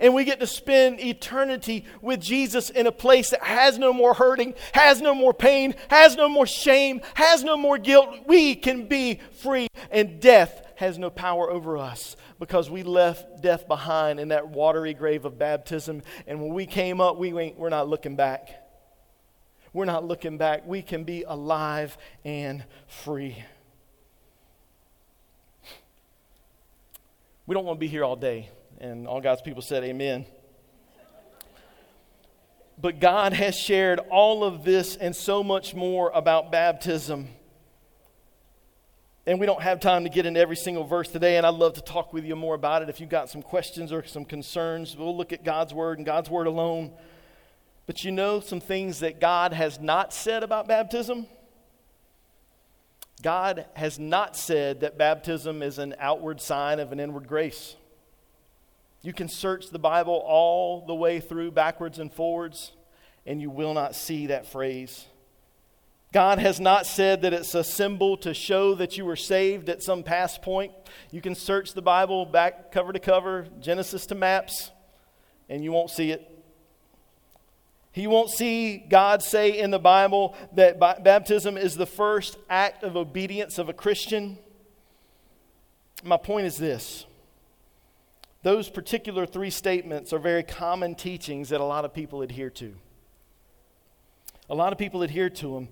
And 0.00 0.14
we 0.14 0.24
get 0.24 0.40
to 0.40 0.46
spend 0.46 1.00
eternity 1.00 1.84
with 2.00 2.20
Jesus 2.20 2.70
in 2.70 2.86
a 2.86 2.92
place 2.92 3.30
that 3.30 3.42
has 3.42 3.78
no 3.78 3.92
more 3.92 4.14
hurting, 4.14 4.54
has 4.72 5.00
no 5.00 5.14
more 5.14 5.34
pain, 5.34 5.74
has 5.88 6.16
no 6.16 6.28
more 6.28 6.46
shame, 6.46 7.00
has 7.14 7.42
no 7.42 7.56
more 7.56 7.78
guilt. 7.78 8.10
We 8.26 8.54
can 8.54 8.86
be 8.86 9.20
free, 9.32 9.68
and 9.90 10.20
death 10.20 10.62
has 10.76 10.98
no 10.98 11.10
power 11.10 11.50
over 11.50 11.78
us 11.78 12.16
because 12.38 12.70
we 12.70 12.82
left 12.82 13.42
death 13.42 13.66
behind 13.66 14.20
in 14.20 14.28
that 14.28 14.48
watery 14.48 14.94
grave 14.94 15.24
of 15.24 15.38
baptism. 15.38 16.02
And 16.26 16.40
when 16.40 16.52
we 16.52 16.66
came 16.66 17.00
up, 17.00 17.16
we 17.16 17.36
ain't, 17.38 17.58
we're 17.58 17.70
not 17.70 17.88
looking 17.88 18.16
back. 18.16 18.50
We're 19.72 19.84
not 19.84 20.04
looking 20.04 20.38
back. 20.38 20.66
We 20.66 20.82
can 20.82 21.04
be 21.04 21.22
alive 21.22 21.96
and 22.24 22.64
free. 22.86 23.42
We 27.46 27.54
don't 27.54 27.64
want 27.64 27.78
to 27.78 27.80
be 27.80 27.88
here 27.88 28.04
all 28.04 28.16
day. 28.16 28.50
And 28.80 29.06
all 29.06 29.20
God's 29.20 29.42
people 29.42 29.62
said, 29.62 29.84
Amen. 29.84 30.26
But 32.78 33.00
God 33.00 33.32
has 33.32 33.56
shared 33.56 34.00
all 34.10 34.44
of 34.44 34.64
this 34.64 34.96
and 34.96 35.16
so 35.16 35.42
much 35.42 35.74
more 35.74 36.10
about 36.14 36.52
baptism. 36.52 37.28
And 39.26 39.40
we 39.40 39.46
don't 39.46 39.62
have 39.62 39.80
time 39.80 40.04
to 40.04 40.10
get 40.10 40.26
into 40.26 40.38
every 40.38 40.56
single 40.56 40.84
verse 40.84 41.08
today, 41.08 41.36
and 41.36 41.46
I'd 41.46 41.54
love 41.54 41.72
to 41.74 41.80
talk 41.80 42.12
with 42.12 42.24
you 42.24 42.36
more 42.36 42.54
about 42.54 42.82
it. 42.82 42.88
If 42.88 43.00
you've 43.00 43.10
got 43.10 43.30
some 43.30 43.42
questions 43.42 43.92
or 43.92 44.04
some 44.04 44.24
concerns, 44.24 44.96
we'll 44.96 45.16
look 45.16 45.32
at 45.32 45.42
God's 45.42 45.74
Word 45.74 45.98
and 45.98 46.06
God's 46.06 46.30
Word 46.30 46.46
alone. 46.46 46.92
But 47.86 48.04
you 48.04 48.12
know 48.12 48.40
some 48.40 48.60
things 48.60 49.00
that 49.00 49.20
God 49.20 49.52
has 49.52 49.80
not 49.80 50.12
said 50.12 50.42
about 50.42 50.68
baptism? 50.68 51.26
God 53.22 53.64
has 53.74 53.98
not 53.98 54.36
said 54.36 54.80
that 54.80 54.98
baptism 54.98 55.62
is 55.62 55.78
an 55.78 55.94
outward 55.98 56.40
sign 56.40 56.78
of 56.78 56.92
an 56.92 57.00
inward 57.00 57.26
grace. 57.26 57.74
You 59.06 59.12
can 59.12 59.28
search 59.28 59.70
the 59.70 59.78
Bible 59.78 60.20
all 60.26 60.84
the 60.84 60.92
way 60.92 61.20
through, 61.20 61.52
backwards 61.52 62.00
and 62.00 62.12
forwards, 62.12 62.72
and 63.24 63.40
you 63.40 63.50
will 63.50 63.72
not 63.72 63.94
see 63.94 64.26
that 64.26 64.48
phrase. 64.48 65.06
God 66.12 66.40
has 66.40 66.58
not 66.58 66.86
said 66.86 67.22
that 67.22 67.32
it's 67.32 67.54
a 67.54 67.62
symbol 67.62 68.16
to 68.16 68.34
show 68.34 68.74
that 68.74 68.98
you 68.98 69.04
were 69.04 69.14
saved 69.14 69.68
at 69.68 69.80
some 69.80 70.02
past 70.02 70.42
point. 70.42 70.72
You 71.12 71.20
can 71.20 71.36
search 71.36 71.72
the 71.72 71.82
Bible 71.82 72.26
back 72.26 72.72
cover 72.72 72.92
to 72.92 72.98
cover, 72.98 73.46
Genesis 73.60 74.06
to 74.06 74.16
maps, 74.16 74.72
and 75.48 75.62
you 75.62 75.70
won't 75.70 75.90
see 75.90 76.10
it. 76.10 76.28
He 77.92 78.08
won't 78.08 78.30
see 78.30 78.76
God 78.76 79.22
say 79.22 79.56
in 79.56 79.70
the 79.70 79.78
Bible 79.78 80.34
that 80.56 80.80
baptism 80.80 81.56
is 81.56 81.76
the 81.76 81.86
first 81.86 82.38
act 82.50 82.82
of 82.82 82.96
obedience 82.96 83.56
of 83.56 83.68
a 83.68 83.72
Christian. 83.72 84.36
My 86.02 86.16
point 86.16 86.46
is 86.46 86.56
this 86.56 87.05
those 88.46 88.68
particular 88.68 89.26
three 89.26 89.50
statements 89.50 90.12
are 90.12 90.20
very 90.20 90.44
common 90.44 90.94
teachings 90.94 91.48
that 91.48 91.60
a 91.60 91.64
lot 91.64 91.84
of 91.84 91.92
people 91.92 92.22
adhere 92.22 92.48
to. 92.48 92.76
A 94.48 94.54
lot 94.54 94.72
of 94.72 94.78
people 94.78 95.02
adhere 95.02 95.28
to 95.30 95.54
them, 95.54 95.68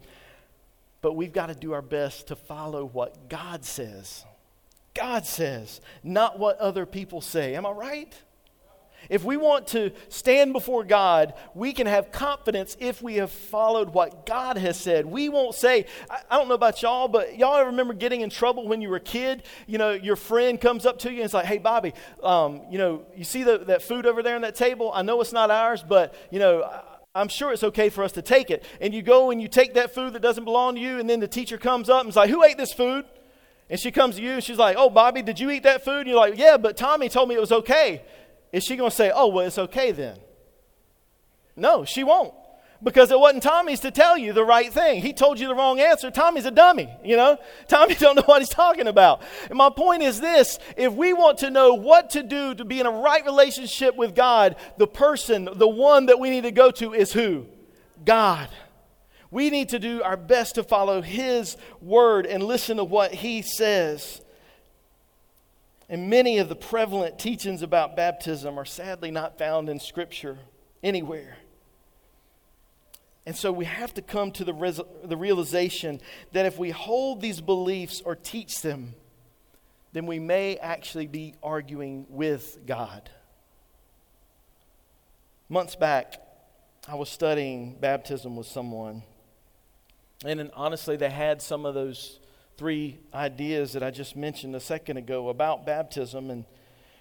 but 1.00 1.12
we've 1.12 1.32
got 1.32 1.46
to 1.46 1.54
do 1.54 1.72
our 1.72 1.80
best 1.80 2.26
to 2.26 2.34
follow 2.34 2.84
what 2.84 3.28
God 3.28 3.64
says. 3.64 4.24
God 4.92 5.24
says, 5.24 5.80
not 6.02 6.40
what 6.40 6.58
other 6.58 6.84
people 6.84 7.20
say. 7.20 7.54
Am 7.54 7.64
I 7.64 7.70
right? 7.70 8.12
If 9.08 9.24
we 9.24 9.36
want 9.36 9.66
to 9.68 9.90
stand 10.08 10.52
before 10.52 10.84
God, 10.84 11.34
we 11.54 11.72
can 11.72 11.86
have 11.86 12.12
confidence 12.12 12.76
if 12.80 13.02
we 13.02 13.16
have 13.16 13.30
followed 13.30 13.90
what 13.90 14.26
God 14.26 14.56
has 14.56 14.78
said. 14.78 15.06
We 15.06 15.28
won't 15.28 15.54
say, 15.54 15.86
I, 16.10 16.36
don't 16.36 16.48
know 16.48 16.54
about 16.54 16.82
y'all, 16.82 17.08
but 17.08 17.38
y'all 17.38 17.64
remember 17.66 17.94
getting 17.94 18.20
in 18.20 18.30
trouble 18.30 18.66
when 18.66 18.80
you 18.80 18.88
were 18.88 18.96
a 18.96 19.00
kid? 19.00 19.42
You 19.66 19.78
know, 19.78 19.92
your 19.92 20.16
friend 20.16 20.60
comes 20.60 20.86
up 20.86 20.98
to 21.00 21.10
you 21.10 21.16
and 21.16 21.24
it's 21.24 21.34
like, 21.34 21.46
hey, 21.46 21.58
Bobby, 21.58 21.92
um, 22.22 22.62
you 22.70 22.78
know, 22.78 23.04
you 23.16 23.24
see 23.24 23.42
the, 23.42 23.58
that 23.58 23.82
food 23.82 24.06
over 24.06 24.22
there 24.22 24.36
on 24.36 24.42
that 24.42 24.54
table? 24.54 24.90
I 24.94 25.02
know 25.02 25.20
it's 25.20 25.32
not 25.32 25.50
ours, 25.50 25.84
but, 25.86 26.14
you 26.30 26.38
know, 26.38 26.62
I, 26.62 26.82
I'm 27.16 27.28
sure 27.28 27.52
it's 27.52 27.62
okay 27.62 27.90
for 27.90 28.02
us 28.02 28.12
to 28.12 28.22
take 28.22 28.50
it. 28.50 28.64
And 28.80 28.92
you 28.92 29.00
go 29.00 29.30
and 29.30 29.40
you 29.40 29.46
take 29.46 29.74
that 29.74 29.94
food 29.94 30.14
that 30.14 30.22
doesn't 30.22 30.44
belong 30.44 30.74
to 30.74 30.80
you, 30.80 30.98
and 30.98 31.08
then 31.08 31.20
the 31.20 31.28
teacher 31.28 31.56
comes 31.56 31.88
up 31.88 32.00
and 32.00 32.08
is 32.08 32.16
like, 32.16 32.28
Who 32.28 32.42
ate 32.42 32.58
this 32.58 32.72
food? 32.72 33.04
And 33.70 33.78
she 33.80 33.90
comes 33.90 34.16
to 34.16 34.22
you 34.22 34.32
and 34.32 34.44
she's 34.44 34.58
like, 34.58 34.76
Oh, 34.76 34.90
Bobby, 34.90 35.22
did 35.22 35.40
you 35.40 35.50
eat 35.50 35.62
that 35.62 35.84
food? 35.84 36.00
And 36.00 36.08
you're 36.08 36.18
like, 36.18 36.36
Yeah, 36.36 36.56
but 36.56 36.76
Tommy 36.76 37.08
told 37.08 37.28
me 37.28 37.36
it 37.36 37.40
was 37.40 37.52
okay. 37.52 38.02
Is 38.54 38.62
she 38.62 38.76
going 38.76 38.88
to 38.88 38.94
say, 38.94 39.10
oh, 39.12 39.26
well, 39.26 39.44
it's 39.44 39.58
okay 39.58 39.90
then? 39.90 40.16
No, 41.56 41.84
she 41.84 42.04
won't. 42.04 42.32
Because 42.80 43.10
it 43.10 43.18
wasn't 43.18 43.42
Tommy's 43.42 43.80
to 43.80 43.90
tell 43.90 44.16
you 44.16 44.32
the 44.32 44.44
right 44.44 44.72
thing. 44.72 45.02
He 45.02 45.12
told 45.12 45.40
you 45.40 45.48
the 45.48 45.56
wrong 45.56 45.80
answer. 45.80 46.08
Tommy's 46.08 46.46
a 46.46 46.52
dummy, 46.52 46.88
you 47.02 47.16
know? 47.16 47.36
Tommy 47.68 47.96
don't 47.96 48.14
know 48.14 48.22
what 48.26 48.42
he's 48.42 48.48
talking 48.48 48.86
about. 48.86 49.22
And 49.48 49.58
my 49.58 49.70
point 49.70 50.04
is 50.04 50.20
this, 50.20 50.60
if 50.76 50.92
we 50.92 51.12
want 51.12 51.38
to 51.38 51.50
know 51.50 51.74
what 51.74 52.10
to 52.10 52.22
do 52.22 52.54
to 52.54 52.64
be 52.64 52.78
in 52.78 52.86
a 52.86 52.92
right 52.92 53.24
relationship 53.24 53.96
with 53.96 54.14
God, 54.14 54.54
the 54.78 54.86
person, 54.86 55.48
the 55.52 55.66
one 55.66 56.06
that 56.06 56.20
we 56.20 56.30
need 56.30 56.44
to 56.44 56.52
go 56.52 56.70
to 56.70 56.94
is 56.94 57.12
who? 57.12 57.46
God. 58.04 58.50
We 59.32 59.50
need 59.50 59.70
to 59.70 59.80
do 59.80 60.00
our 60.00 60.16
best 60.16 60.54
to 60.54 60.62
follow 60.62 61.02
his 61.02 61.56
word 61.80 62.24
and 62.24 62.40
listen 62.40 62.76
to 62.76 62.84
what 62.84 63.14
he 63.14 63.42
says. 63.42 64.20
And 65.88 66.08
many 66.08 66.38
of 66.38 66.48
the 66.48 66.56
prevalent 66.56 67.18
teachings 67.18 67.62
about 67.62 67.96
baptism 67.96 68.58
are 68.58 68.64
sadly 68.64 69.10
not 69.10 69.38
found 69.38 69.68
in 69.68 69.78
Scripture 69.78 70.38
anywhere. 70.82 71.36
And 73.26 73.34
so 73.34 73.52
we 73.52 73.64
have 73.64 73.94
to 73.94 74.02
come 74.02 74.32
to 74.32 74.44
the, 74.44 74.52
res- 74.52 74.80
the 75.02 75.16
realization 75.16 76.00
that 76.32 76.46
if 76.46 76.58
we 76.58 76.70
hold 76.70 77.20
these 77.20 77.40
beliefs 77.40 78.02
or 78.04 78.14
teach 78.14 78.60
them, 78.60 78.94
then 79.92 80.06
we 80.06 80.18
may 80.18 80.56
actually 80.56 81.06
be 81.06 81.34
arguing 81.42 82.06
with 82.08 82.58
God. 82.66 83.10
Months 85.48 85.76
back, 85.76 86.14
I 86.88 86.96
was 86.96 87.08
studying 87.08 87.76
baptism 87.80 88.36
with 88.36 88.46
someone. 88.46 89.02
And 90.24 90.50
honestly, 90.54 90.96
they 90.96 91.10
had 91.10 91.40
some 91.40 91.64
of 91.64 91.74
those 91.74 92.18
three 92.56 92.98
ideas 93.12 93.72
that 93.72 93.82
I 93.82 93.90
just 93.90 94.16
mentioned 94.16 94.54
a 94.54 94.60
second 94.60 94.96
ago 94.96 95.28
about 95.28 95.66
baptism. 95.66 96.30
And 96.30 96.44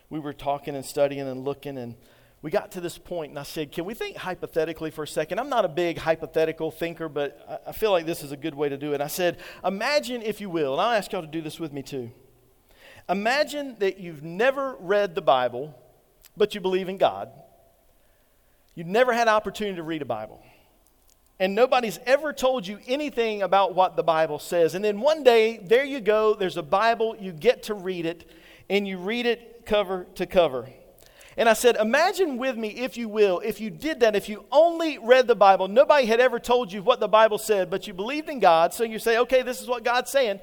we 0.10 0.20
were 0.20 0.34
talking 0.34 0.76
and 0.76 0.86
studying 0.86 1.28
and 1.28 1.44
looking, 1.44 1.78
and 1.78 1.96
we 2.42 2.52
got 2.52 2.72
to 2.72 2.82
this 2.82 2.98
point, 2.98 3.30
and 3.30 3.40
I 3.40 3.44
said, 3.44 3.72
Can 3.72 3.86
we 3.86 3.94
think 3.94 4.18
hypothetically 4.18 4.92
for 4.92 5.04
a 5.04 5.08
second? 5.08 5.40
I'm 5.40 5.50
not 5.50 5.66
a 5.66 5.70
big 5.70 5.98
hypothetical 5.98 6.72
thinker, 6.72 7.08
but 7.08 7.64
I 7.66 7.72
feel 7.72 7.92
like 7.92 8.06
this 8.06 8.24
is 8.24 8.32
a 8.32 8.38
good 8.38 8.56
way 8.56 8.70
to 8.70 8.78
do 8.78 8.94
it. 8.94 9.02
I 9.02 9.08
said, 9.08 9.38
Imagine, 9.64 10.22
if 10.22 10.42
you 10.42 10.50
will, 10.50 10.74
and 10.74 10.82
I'll 10.82 10.92
ask 10.92 11.12
y'all 11.12 11.22
to 11.22 11.28
do 11.28 11.42
this 11.42 11.60
with 11.60 11.72
me 11.72 11.82
too. 11.82 12.12
Imagine 13.10 13.76
that 13.80 14.00
you've 14.00 14.24
never 14.24 14.76
read 14.80 15.16
the 15.16 15.22
Bible, 15.22 15.74
but 16.36 16.56
you 16.56 16.62
believe 16.62 16.90
in 16.90 16.98
God. 16.98 17.30
You've 18.76 18.88
never 18.88 19.14
had 19.14 19.28
opportunity 19.28 19.76
to 19.76 19.84
read 19.84 20.02
a 20.02 20.06
Bible 20.06 20.44
and 21.44 21.56
nobody's 21.56 22.00
ever 22.06 22.32
told 22.32 22.66
you 22.66 22.80
anything 22.88 23.42
about 23.42 23.76
what 23.76 23.98
the 23.98 24.02
Bible 24.02 24.40
says. 24.40 24.76
And 24.76 24.86
then 24.86 25.02
one 25.02 25.24
day, 25.24 25.58
there 25.58 25.84
you 25.84 26.00
go, 26.00 26.36
there's 26.36 26.56
a 26.56 26.64
Bible, 26.64 27.18
you 27.20 27.34
get 27.34 27.64
to 27.64 27.74
read 27.74 28.06
it, 28.06 28.30
and 28.70 28.88
you 28.88 28.98
read 28.98 29.26
it 29.26 29.66
cover 29.66 30.08
to 30.16 30.26
cover. 30.26 30.70
And 31.36 31.50
I 31.50 31.54
said, 31.54 31.76
Imagine 31.76 32.38
with 32.38 32.56
me, 32.56 32.70
if 32.70 32.96
you 32.96 33.10
will, 33.10 33.42
if 33.44 33.60
you 33.60 33.70
did 33.70 34.00
that, 34.00 34.16
if 34.16 34.30
you 34.30 34.46
only 34.54 34.98
read 35.00 35.28
the 35.28 35.36
Bible, 35.36 35.68
nobody 35.68 36.06
had 36.06 36.22
ever 36.22 36.40
told 36.40 36.72
you 36.72 36.82
what 36.82 37.02
the 37.02 37.10
Bible 37.10 37.38
said, 37.38 37.70
but 37.70 37.88
you 37.88 37.94
believed 37.94 38.30
in 38.30 38.40
God, 38.40 38.74
so 38.74 38.86
you 38.86 38.98
say, 38.98 39.18
Okay, 39.18 39.42
this 39.42 39.60
is 39.60 39.68
what 39.68 39.84
God's 39.84 40.12
saying. 40.12 40.40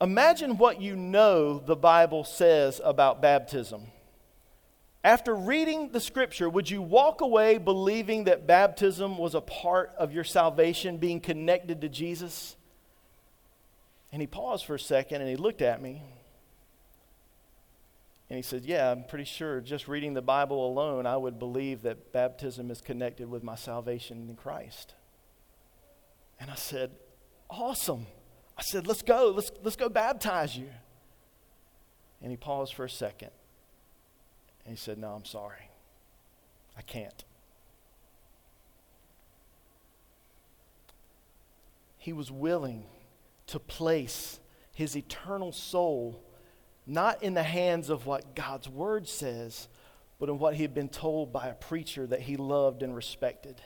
Imagine 0.00 0.56
what 0.56 0.80
you 0.80 0.96
know 0.96 1.58
the 1.58 1.76
Bible 1.76 2.24
says 2.24 2.80
about 2.82 3.20
baptism. 3.20 3.91
After 5.04 5.34
reading 5.34 5.90
the 5.90 6.00
scripture, 6.00 6.48
would 6.48 6.70
you 6.70 6.80
walk 6.80 7.22
away 7.22 7.58
believing 7.58 8.24
that 8.24 8.46
baptism 8.46 9.18
was 9.18 9.34
a 9.34 9.40
part 9.40 9.92
of 9.98 10.12
your 10.12 10.22
salvation, 10.22 10.98
being 10.98 11.20
connected 11.20 11.80
to 11.80 11.88
Jesus? 11.88 12.56
And 14.12 14.20
he 14.20 14.28
paused 14.28 14.64
for 14.64 14.76
a 14.76 14.80
second 14.80 15.20
and 15.20 15.28
he 15.28 15.36
looked 15.36 15.62
at 15.62 15.82
me. 15.82 16.02
And 18.30 18.36
he 18.36 18.42
said, 18.42 18.64
Yeah, 18.64 18.92
I'm 18.92 19.04
pretty 19.04 19.24
sure 19.24 19.60
just 19.60 19.88
reading 19.88 20.14
the 20.14 20.22
Bible 20.22 20.66
alone, 20.66 21.04
I 21.04 21.16
would 21.16 21.38
believe 21.38 21.82
that 21.82 22.12
baptism 22.12 22.70
is 22.70 22.80
connected 22.80 23.28
with 23.28 23.42
my 23.42 23.56
salvation 23.56 24.28
in 24.28 24.36
Christ. 24.36 24.94
And 26.38 26.50
I 26.50 26.54
said, 26.54 26.92
Awesome. 27.50 28.06
I 28.56 28.62
said, 28.62 28.86
Let's 28.86 29.02
go. 29.02 29.32
Let's, 29.34 29.50
let's 29.64 29.76
go 29.76 29.88
baptize 29.88 30.56
you. 30.56 30.68
And 32.22 32.30
he 32.30 32.36
paused 32.36 32.74
for 32.74 32.84
a 32.84 32.90
second. 32.90 33.32
And 34.64 34.76
he 34.76 34.80
said, 34.80 34.98
No, 34.98 35.08
I'm 35.08 35.24
sorry. 35.24 35.70
I 36.76 36.82
can't. 36.82 37.24
He 41.98 42.12
was 42.12 42.30
willing 42.30 42.84
to 43.48 43.58
place 43.58 44.40
his 44.72 44.96
eternal 44.96 45.52
soul 45.52 46.22
not 46.86 47.22
in 47.22 47.34
the 47.34 47.42
hands 47.42 47.90
of 47.90 48.06
what 48.06 48.34
God's 48.34 48.68
word 48.68 49.06
says, 49.06 49.68
but 50.18 50.28
in 50.28 50.38
what 50.38 50.54
he 50.54 50.62
had 50.62 50.74
been 50.74 50.88
told 50.88 51.32
by 51.32 51.46
a 51.46 51.54
preacher 51.54 52.06
that 52.06 52.22
he 52.22 52.36
loved 52.36 52.82
and 52.82 52.94
respected 52.94 53.60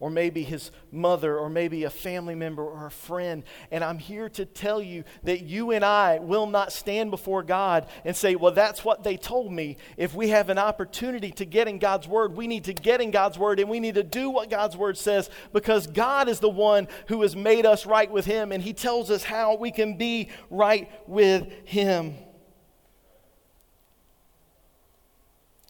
or 0.00 0.10
maybe 0.10 0.42
his 0.42 0.70
mother, 0.90 1.38
or 1.38 1.50
maybe 1.50 1.84
a 1.84 1.90
family 1.90 2.34
member 2.34 2.64
or 2.64 2.86
a 2.86 2.90
friend. 2.90 3.44
And 3.70 3.84
I'm 3.84 3.98
here 3.98 4.30
to 4.30 4.46
tell 4.46 4.82
you 4.82 5.04
that 5.24 5.42
you 5.42 5.70
and 5.70 5.84
I 5.84 6.18
will 6.18 6.46
not 6.46 6.72
stand 6.72 7.10
before 7.10 7.42
God 7.42 7.86
and 8.04 8.16
say, 8.16 8.34
Well, 8.34 8.52
that's 8.52 8.84
what 8.84 9.04
they 9.04 9.16
told 9.16 9.52
me. 9.52 9.76
If 9.96 10.14
we 10.14 10.30
have 10.30 10.48
an 10.48 10.58
opportunity 10.58 11.30
to 11.32 11.44
get 11.44 11.68
in 11.68 11.78
God's 11.78 12.08
Word, 12.08 12.36
we 12.36 12.46
need 12.46 12.64
to 12.64 12.72
get 12.72 13.00
in 13.00 13.10
God's 13.10 13.38
Word 13.38 13.60
and 13.60 13.68
we 13.68 13.78
need 13.78 13.94
to 13.94 14.02
do 14.02 14.30
what 14.30 14.50
God's 14.50 14.76
Word 14.76 14.96
says 14.96 15.28
because 15.52 15.86
God 15.86 16.28
is 16.28 16.40
the 16.40 16.48
one 16.48 16.88
who 17.08 17.20
has 17.22 17.36
made 17.36 17.66
us 17.66 17.84
right 17.84 18.10
with 18.10 18.24
Him 18.24 18.52
and 18.52 18.62
He 18.62 18.72
tells 18.72 19.10
us 19.10 19.22
how 19.22 19.56
we 19.56 19.70
can 19.70 19.96
be 19.96 20.30
right 20.48 20.90
with 21.06 21.46
Him. 21.64 22.14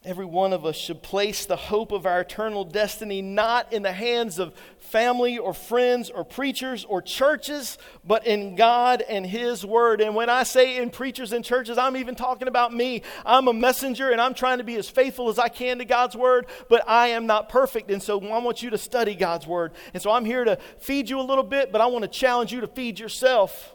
Every 0.02 0.24
one 0.24 0.54
of 0.54 0.64
us 0.64 0.76
should 0.76 1.02
place 1.02 1.44
the 1.44 1.56
hope 1.56 1.92
of 1.92 2.06
our 2.06 2.22
eternal 2.22 2.64
destiny 2.64 3.20
not 3.20 3.70
in 3.70 3.82
the 3.82 3.92
hands 3.92 4.38
of 4.38 4.54
family 4.78 5.36
or 5.36 5.52
friends 5.52 6.08
or 6.08 6.24
preachers 6.24 6.86
or 6.86 7.02
churches, 7.02 7.76
but 8.02 8.26
in 8.26 8.56
God 8.56 9.02
and 9.02 9.26
His 9.26 9.62
Word. 9.62 10.00
And 10.00 10.14
when 10.14 10.30
I 10.30 10.44
say 10.44 10.78
in 10.78 10.88
preachers 10.88 11.32
and 11.32 11.44
churches, 11.44 11.76
I'm 11.76 11.98
even 11.98 12.14
talking 12.14 12.48
about 12.48 12.72
me. 12.72 13.02
I'm 13.26 13.46
a 13.46 13.52
messenger 13.52 14.10
and 14.10 14.22
I'm 14.22 14.32
trying 14.32 14.56
to 14.56 14.64
be 14.64 14.76
as 14.76 14.88
faithful 14.88 15.28
as 15.28 15.38
I 15.38 15.50
can 15.50 15.76
to 15.78 15.84
God's 15.84 16.16
Word, 16.16 16.46
but 16.70 16.82
I 16.88 17.08
am 17.08 17.26
not 17.26 17.50
perfect. 17.50 17.90
And 17.90 18.02
so 18.02 18.18
I 18.26 18.38
want 18.38 18.62
you 18.62 18.70
to 18.70 18.78
study 18.78 19.14
God's 19.14 19.46
Word. 19.46 19.72
And 19.92 20.02
so 20.02 20.10
I'm 20.10 20.24
here 20.24 20.46
to 20.46 20.56
feed 20.78 21.10
you 21.10 21.20
a 21.20 21.22
little 21.22 21.44
bit, 21.44 21.72
but 21.72 21.82
I 21.82 21.86
want 21.88 22.04
to 22.04 22.08
challenge 22.08 22.54
you 22.54 22.62
to 22.62 22.68
feed 22.68 22.98
yourself 22.98 23.74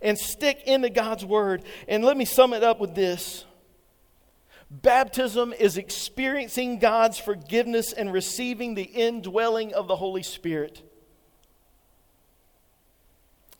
and 0.00 0.16
stick 0.18 0.62
into 0.64 0.88
God's 0.88 1.24
Word. 1.24 1.64
And 1.86 2.02
let 2.02 2.16
me 2.16 2.24
sum 2.24 2.54
it 2.54 2.64
up 2.64 2.80
with 2.80 2.94
this. 2.94 3.44
Baptism 4.82 5.52
is 5.52 5.76
experiencing 5.76 6.80
God's 6.80 7.16
forgiveness 7.16 7.92
and 7.92 8.12
receiving 8.12 8.74
the 8.74 8.82
indwelling 8.82 9.72
of 9.72 9.86
the 9.86 9.94
Holy 9.94 10.24
Spirit. 10.24 10.82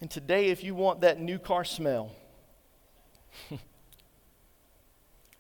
And 0.01 0.11
today, 0.11 0.49
if 0.49 0.65
you 0.65 0.75
want 0.75 1.03
that 1.03 1.21
new 1.21 1.39
car 1.39 1.65
smell, 1.65 2.11
if 3.51 3.61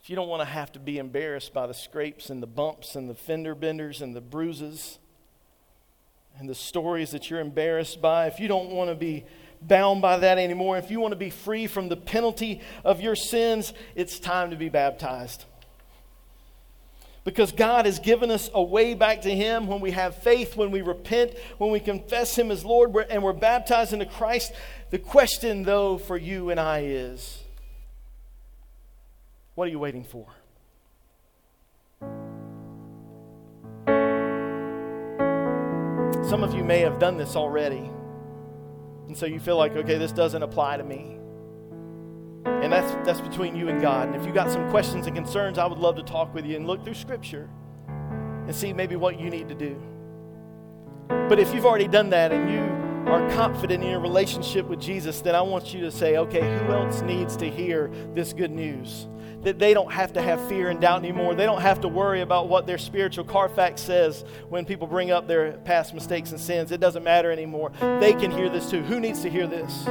you 0.06 0.14
don't 0.14 0.28
want 0.28 0.42
to 0.42 0.46
have 0.46 0.70
to 0.72 0.78
be 0.78 0.98
embarrassed 0.98 1.52
by 1.52 1.66
the 1.66 1.74
scrapes 1.74 2.30
and 2.30 2.40
the 2.40 2.46
bumps 2.46 2.94
and 2.94 3.10
the 3.10 3.14
fender 3.14 3.56
benders 3.56 4.00
and 4.00 4.14
the 4.14 4.20
bruises 4.20 5.00
and 6.38 6.48
the 6.48 6.54
stories 6.54 7.10
that 7.10 7.30
you're 7.30 7.40
embarrassed 7.40 8.00
by, 8.00 8.28
if 8.28 8.38
you 8.38 8.46
don't 8.46 8.70
want 8.70 8.90
to 8.90 8.94
be 8.94 9.24
bound 9.60 10.02
by 10.02 10.18
that 10.18 10.38
anymore, 10.38 10.78
if 10.78 10.88
you 10.88 11.00
want 11.00 11.10
to 11.10 11.16
be 11.16 11.30
free 11.30 11.66
from 11.66 11.88
the 11.88 11.96
penalty 11.96 12.60
of 12.84 13.00
your 13.00 13.16
sins, 13.16 13.74
it's 13.96 14.20
time 14.20 14.50
to 14.50 14.56
be 14.56 14.68
baptized. 14.68 15.46
Because 17.24 17.52
God 17.52 17.86
has 17.86 17.98
given 17.98 18.30
us 18.30 18.50
a 18.52 18.62
way 18.62 18.94
back 18.94 19.22
to 19.22 19.34
Him 19.34 19.66
when 19.66 19.80
we 19.80 19.92
have 19.92 20.22
faith, 20.22 20.56
when 20.56 20.70
we 20.70 20.82
repent, 20.82 21.32
when 21.56 21.70
we 21.70 21.80
confess 21.80 22.36
Him 22.38 22.50
as 22.50 22.64
Lord, 22.64 22.94
and 23.08 23.22
we're 23.22 23.32
baptized 23.32 23.94
into 23.94 24.06
Christ. 24.06 24.52
The 24.90 24.98
question, 24.98 25.62
though, 25.62 25.96
for 25.96 26.18
you 26.18 26.50
and 26.50 26.60
I 26.60 26.80
is 26.80 27.40
what 29.54 29.68
are 29.68 29.70
you 29.70 29.78
waiting 29.78 30.04
for? 30.04 30.26
Some 36.28 36.42
of 36.42 36.54
you 36.54 36.64
may 36.64 36.80
have 36.80 36.98
done 36.98 37.16
this 37.16 37.36
already. 37.36 37.90
And 39.06 39.16
so 39.16 39.26
you 39.26 39.38
feel 39.38 39.56
like, 39.56 39.72
okay, 39.76 39.96
this 39.96 40.10
doesn't 40.10 40.42
apply 40.42 40.78
to 40.78 40.84
me. 40.84 41.18
And 42.44 42.72
that's, 42.72 42.92
that's 43.06 43.20
between 43.20 43.56
you 43.56 43.68
and 43.68 43.80
God. 43.80 44.08
And 44.08 44.16
if 44.16 44.26
you 44.26 44.32
got 44.32 44.50
some 44.50 44.68
questions 44.70 45.06
and 45.06 45.14
concerns, 45.14 45.58
I 45.58 45.66
would 45.66 45.78
love 45.78 45.96
to 45.96 46.02
talk 46.02 46.34
with 46.34 46.44
you 46.46 46.56
and 46.56 46.66
look 46.66 46.84
through 46.84 46.94
Scripture 46.94 47.48
and 47.88 48.54
see 48.54 48.72
maybe 48.72 48.96
what 48.96 49.18
you 49.18 49.30
need 49.30 49.48
to 49.48 49.54
do. 49.54 49.80
But 51.08 51.38
if 51.38 51.54
you've 51.54 51.66
already 51.66 51.88
done 51.88 52.10
that 52.10 52.32
and 52.32 52.50
you 52.50 53.10
are 53.12 53.28
confident 53.30 53.82
in 53.82 53.90
your 53.90 54.00
relationship 54.00 54.66
with 54.66 54.80
Jesus, 54.80 55.20
then 55.20 55.34
I 55.34 55.42
want 55.42 55.74
you 55.74 55.80
to 55.82 55.90
say, 55.90 56.16
okay, 56.16 56.40
who 56.40 56.72
else 56.72 57.02
needs 57.02 57.36
to 57.38 57.50
hear 57.50 57.90
this 58.14 58.32
good 58.32 58.50
news? 58.50 59.08
that 59.44 59.58
they 59.58 59.74
don't 59.74 59.92
have 59.92 60.12
to 60.14 60.22
have 60.22 60.46
fear 60.48 60.70
and 60.70 60.80
doubt 60.80 60.98
anymore. 60.98 61.34
They 61.34 61.46
don't 61.46 61.60
have 61.60 61.80
to 61.82 61.88
worry 61.88 62.22
about 62.22 62.48
what 62.48 62.66
their 62.66 62.78
spiritual 62.78 63.24
Carfax 63.24 63.82
says 63.82 64.24
when 64.48 64.64
people 64.64 64.86
bring 64.86 65.10
up 65.10 65.28
their 65.28 65.52
past 65.58 65.94
mistakes 65.94 66.30
and 66.30 66.40
sins. 66.40 66.72
It 66.72 66.80
doesn't 66.80 67.04
matter 67.04 67.30
anymore. 67.30 67.70
They 68.00 68.14
can 68.14 68.30
hear 68.30 68.48
this 68.48 68.70
too. 68.70 68.82
Who 68.82 69.00
needs 69.00 69.20
to 69.20 69.30
hear 69.30 69.46
this? 69.46 69.86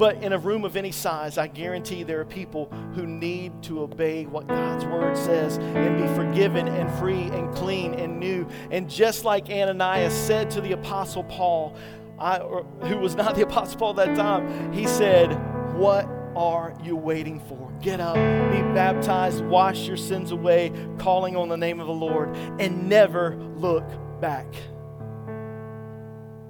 But 0.00 0.22
in 0.22 0.32
a 0.32 0.38
room 0.38 0.64
of 0.64 0.76
any 0.76 0.92
size, 0.92 1.36
I 1.36 1.46
guarantee 1.46 2.04
there 2.04 2.22
are 2.22 2.24
people 2.24 2.72
who 2.94 3.06
need 3.06 3.62
to 3.64 3.82
obey 3.82 4.24
what 4.24 4.48
God's 4.48 4.86
word 4.86 5.14
says 5.14 5.58
and 5.58 5.98
be 6.00 6.08
forgiven 6.14 6.68
and 6.68 6.90
free 6.98 7.24
and 7.24 7.54
clean 7.54 7.92
and 7.92 8.18
new. 8.18 8.48
And 8.70 8.88
just 8.88 9.26
like 9.26 9.50
Ananias 9.50 10.14
said 10.14 10.50
to 10.52 10.62
the 10.62 10.72
Apostle 10.72 11.24
Paul, 11.24 11.76
I, 12.18 12.38
who 12.38 12.96
was 12.96 13.14
not 13.14 13.34
the 13.34 13.42
Apostle 13.46 13.78
Paul 13.78 14.00
at 14.00 14.06
that 14.06 14.16
time, 14.16 14.72
he 14.72 14.86
said, 14.86 15.34
What 15.74 16.08
are 16.34 16.74
you 16.82 16.96
waiting 16.96 17.38
for? 17.38 17.70
Get 17.82 18.00
up, 18.00 18.14
be 18.14 18.62
baptized, 18.72 19.44
wash 19.44 19.86
your 19.86 19.98
sins 19.98 20.30
away, 20.32 20.72
calling 20.96 21.36
on 21.36 21.50
the 21.50 21.58
name 21.58 21.78
of 21.78 21.86
the 21.86 21.92
Lord, 21.92 22.34
and 22.58 22.88
never 22.88 23.36
look 23.36 23.84
back. 24.18 24.46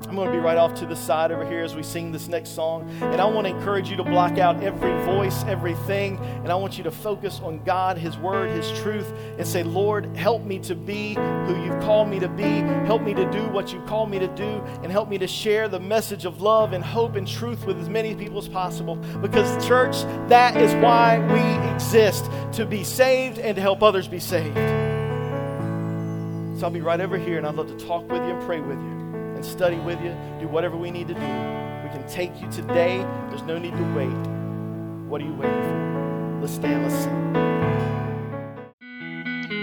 I'm 0.08 0.16
going 0.16 0.26
to 0.26 0.32
be 0.32 0.40
right 0.40 0.56
off 0.56 0.74
to 0.80 0.86
the 0.86 0.96
side 0.96 1.30
over 1.30 1.46
here 1.46 1.62
as 1.62 1.76
we 1.76 1.82
sing 1.82 2.10
this 2.10 2.26
next 2.26 2.50
song. 2.50 2.90
And 3.00 3.20
I 3.20 3.26
want 3.26 3.46
to 3.46 3.54
encourage 3.54 3.90
you 3.90 3.96
to 3.96 4.02
block 4.02 4.38
out 4.38 4.60
every 4.62 4.92
voice, 5.04 5.44
everything. 5.44 6.18
And 6.18 6.50
I 6.50 6.54
want 6.54 6.78
you 6.78 6.84
to 6.84 6.90
focus 6.90 7.40
on 7.44 7.62
God, 7.64 7.98
His 7.98 8.16
Word, 8.16 8.50
His 8.50 8.70
truth, 8.80 9.12
and 9.38 9.46
say, 9.46 9.62
Lord, 9.62 10.16
help 10.16 10.42
me 10.42 10.58
to 10.60 10.74
be 10.74 11.14
who 11.14 11.62
you've 11.62 11.80
called 11.82 12.08
me 12.08 12.18
to 12.18 12.28
be. 12.28 12.60
Help 12.86 13.02
me 13.02 13.14
to 13.14 13.30
do 13.30 13.46
what 13.48 13.72
you've 13.72 13.86
called 13.86 14.10
me 14.10 14.18
to 14.18 14.28
do. 14.28 14.62
And 14.82 14.90
help 14.90 15.08
me 15.08 15.18
to 15.18 15.28
share 15.28 15.68
the 15.68 15.80
message 15.80 16.24
of 16.24 16.40
love 16.40 16.72
and 16.72 16.82
hope 16.82 17.14
and 17.14 17.28
truth 17.28 17.64
with 17.66 17.78
as 17.78 17.88
many 17.88 18.14
people 18.14 18.38
as 18.38 18.48
possible. 18.48 18.96
Because, 18.96 19.64
church, 19.66 20.02
that 20.28 20.56
is 20.56 20.72
why 20.82 21.18
we 21.18 21.74
exist 21.74 22.24
to 22.54 22.64
be 22.64 22.84
saved 22.84 23.38
and 23.38 23.54
to 23.54 23.60
help 23.60 23.82
others 23.82 24.08
be 24.08 24.18
saved. 24.18 24.56
So 26.58 26.66
I'll 26.66 26.72
be 26.72 26.80
right 26.80 27.00
over 27.00 27.16
here, 27.16 27.38
and 27.38 27.46
I'd 27.46 27.54
love 27.54 27.68
to 27.68 27.86
talk 27.86 28.10
with 28.10 28.22
you 28.22 28.30
and 28.30 28.42
pray 28.42 28.60
with 28.60 28.78
you 28.78 28.99
and 29.40 29.48
study 29.48 29.78
with 29.78 29.98
you, 30.02 30.14
do 30.38 30.46
whatever 30.48 30.76
we 30.76 30.90
need 30.90 31.08
to 31.08 31.14
do. 31.14 31.20
We 31.20 31.88
can 31.88 32.06
take 32.06 32.38
you 32.42 32.50
today. 32.50 32.98
There's 33.30 33.40
no 33.42 33.58
need 33.58 33.74
to 33.74 33.82
wait. 33.94 34.12
What 35.08 35.22
are 35.22 35.24
you 35.24 35.32
waiting 35.32 35.62
for? 35.62 36.38
Let's 36.42 36.52
stand, 36.52 36.82
let's 36.82 36.94
sing. 36.94 37.32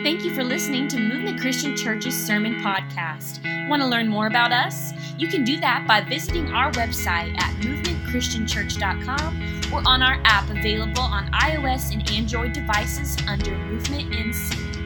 Thank 0.03 0.23
you 0.23 0.34
for 0.34 0.43
listening 0.43 0.88
to 0.89 0.99
Movement 0.99 1.39
Christian 1.39 1.78
Church's 1.78 2.15
Sermon 2.15 2.55
Podcast. 2.55 3.69
Want 3.69 3.84
to 3.84 3.88
learn 3.88 4.07
more 4.07 4.25
about 4.25 4.51
us? 4.51 4.93
You 5.19 5.28
can 5.28 5.43
do 5.43 5.59
that 5.59 5.86
by 5.88 6.01
visiting 6.01 6.51
our 6.53 6.71
website 6.71 7.39
at 7.39 7.53
movementchristianchurch.com 7.57 9.71
or 9.71 9.84
on 9.86 10.01
our 10.01 10.19
app 10.23 10.49
available 10.49 11.01
on 11.01 11.30
iOS 11.34 11.93
and 11.93 12.09
Android 12.09 12.53
devices 12.53 13.15
under 13.28 13.51
Movement 13.51 14.11
NC. 14.11 14.76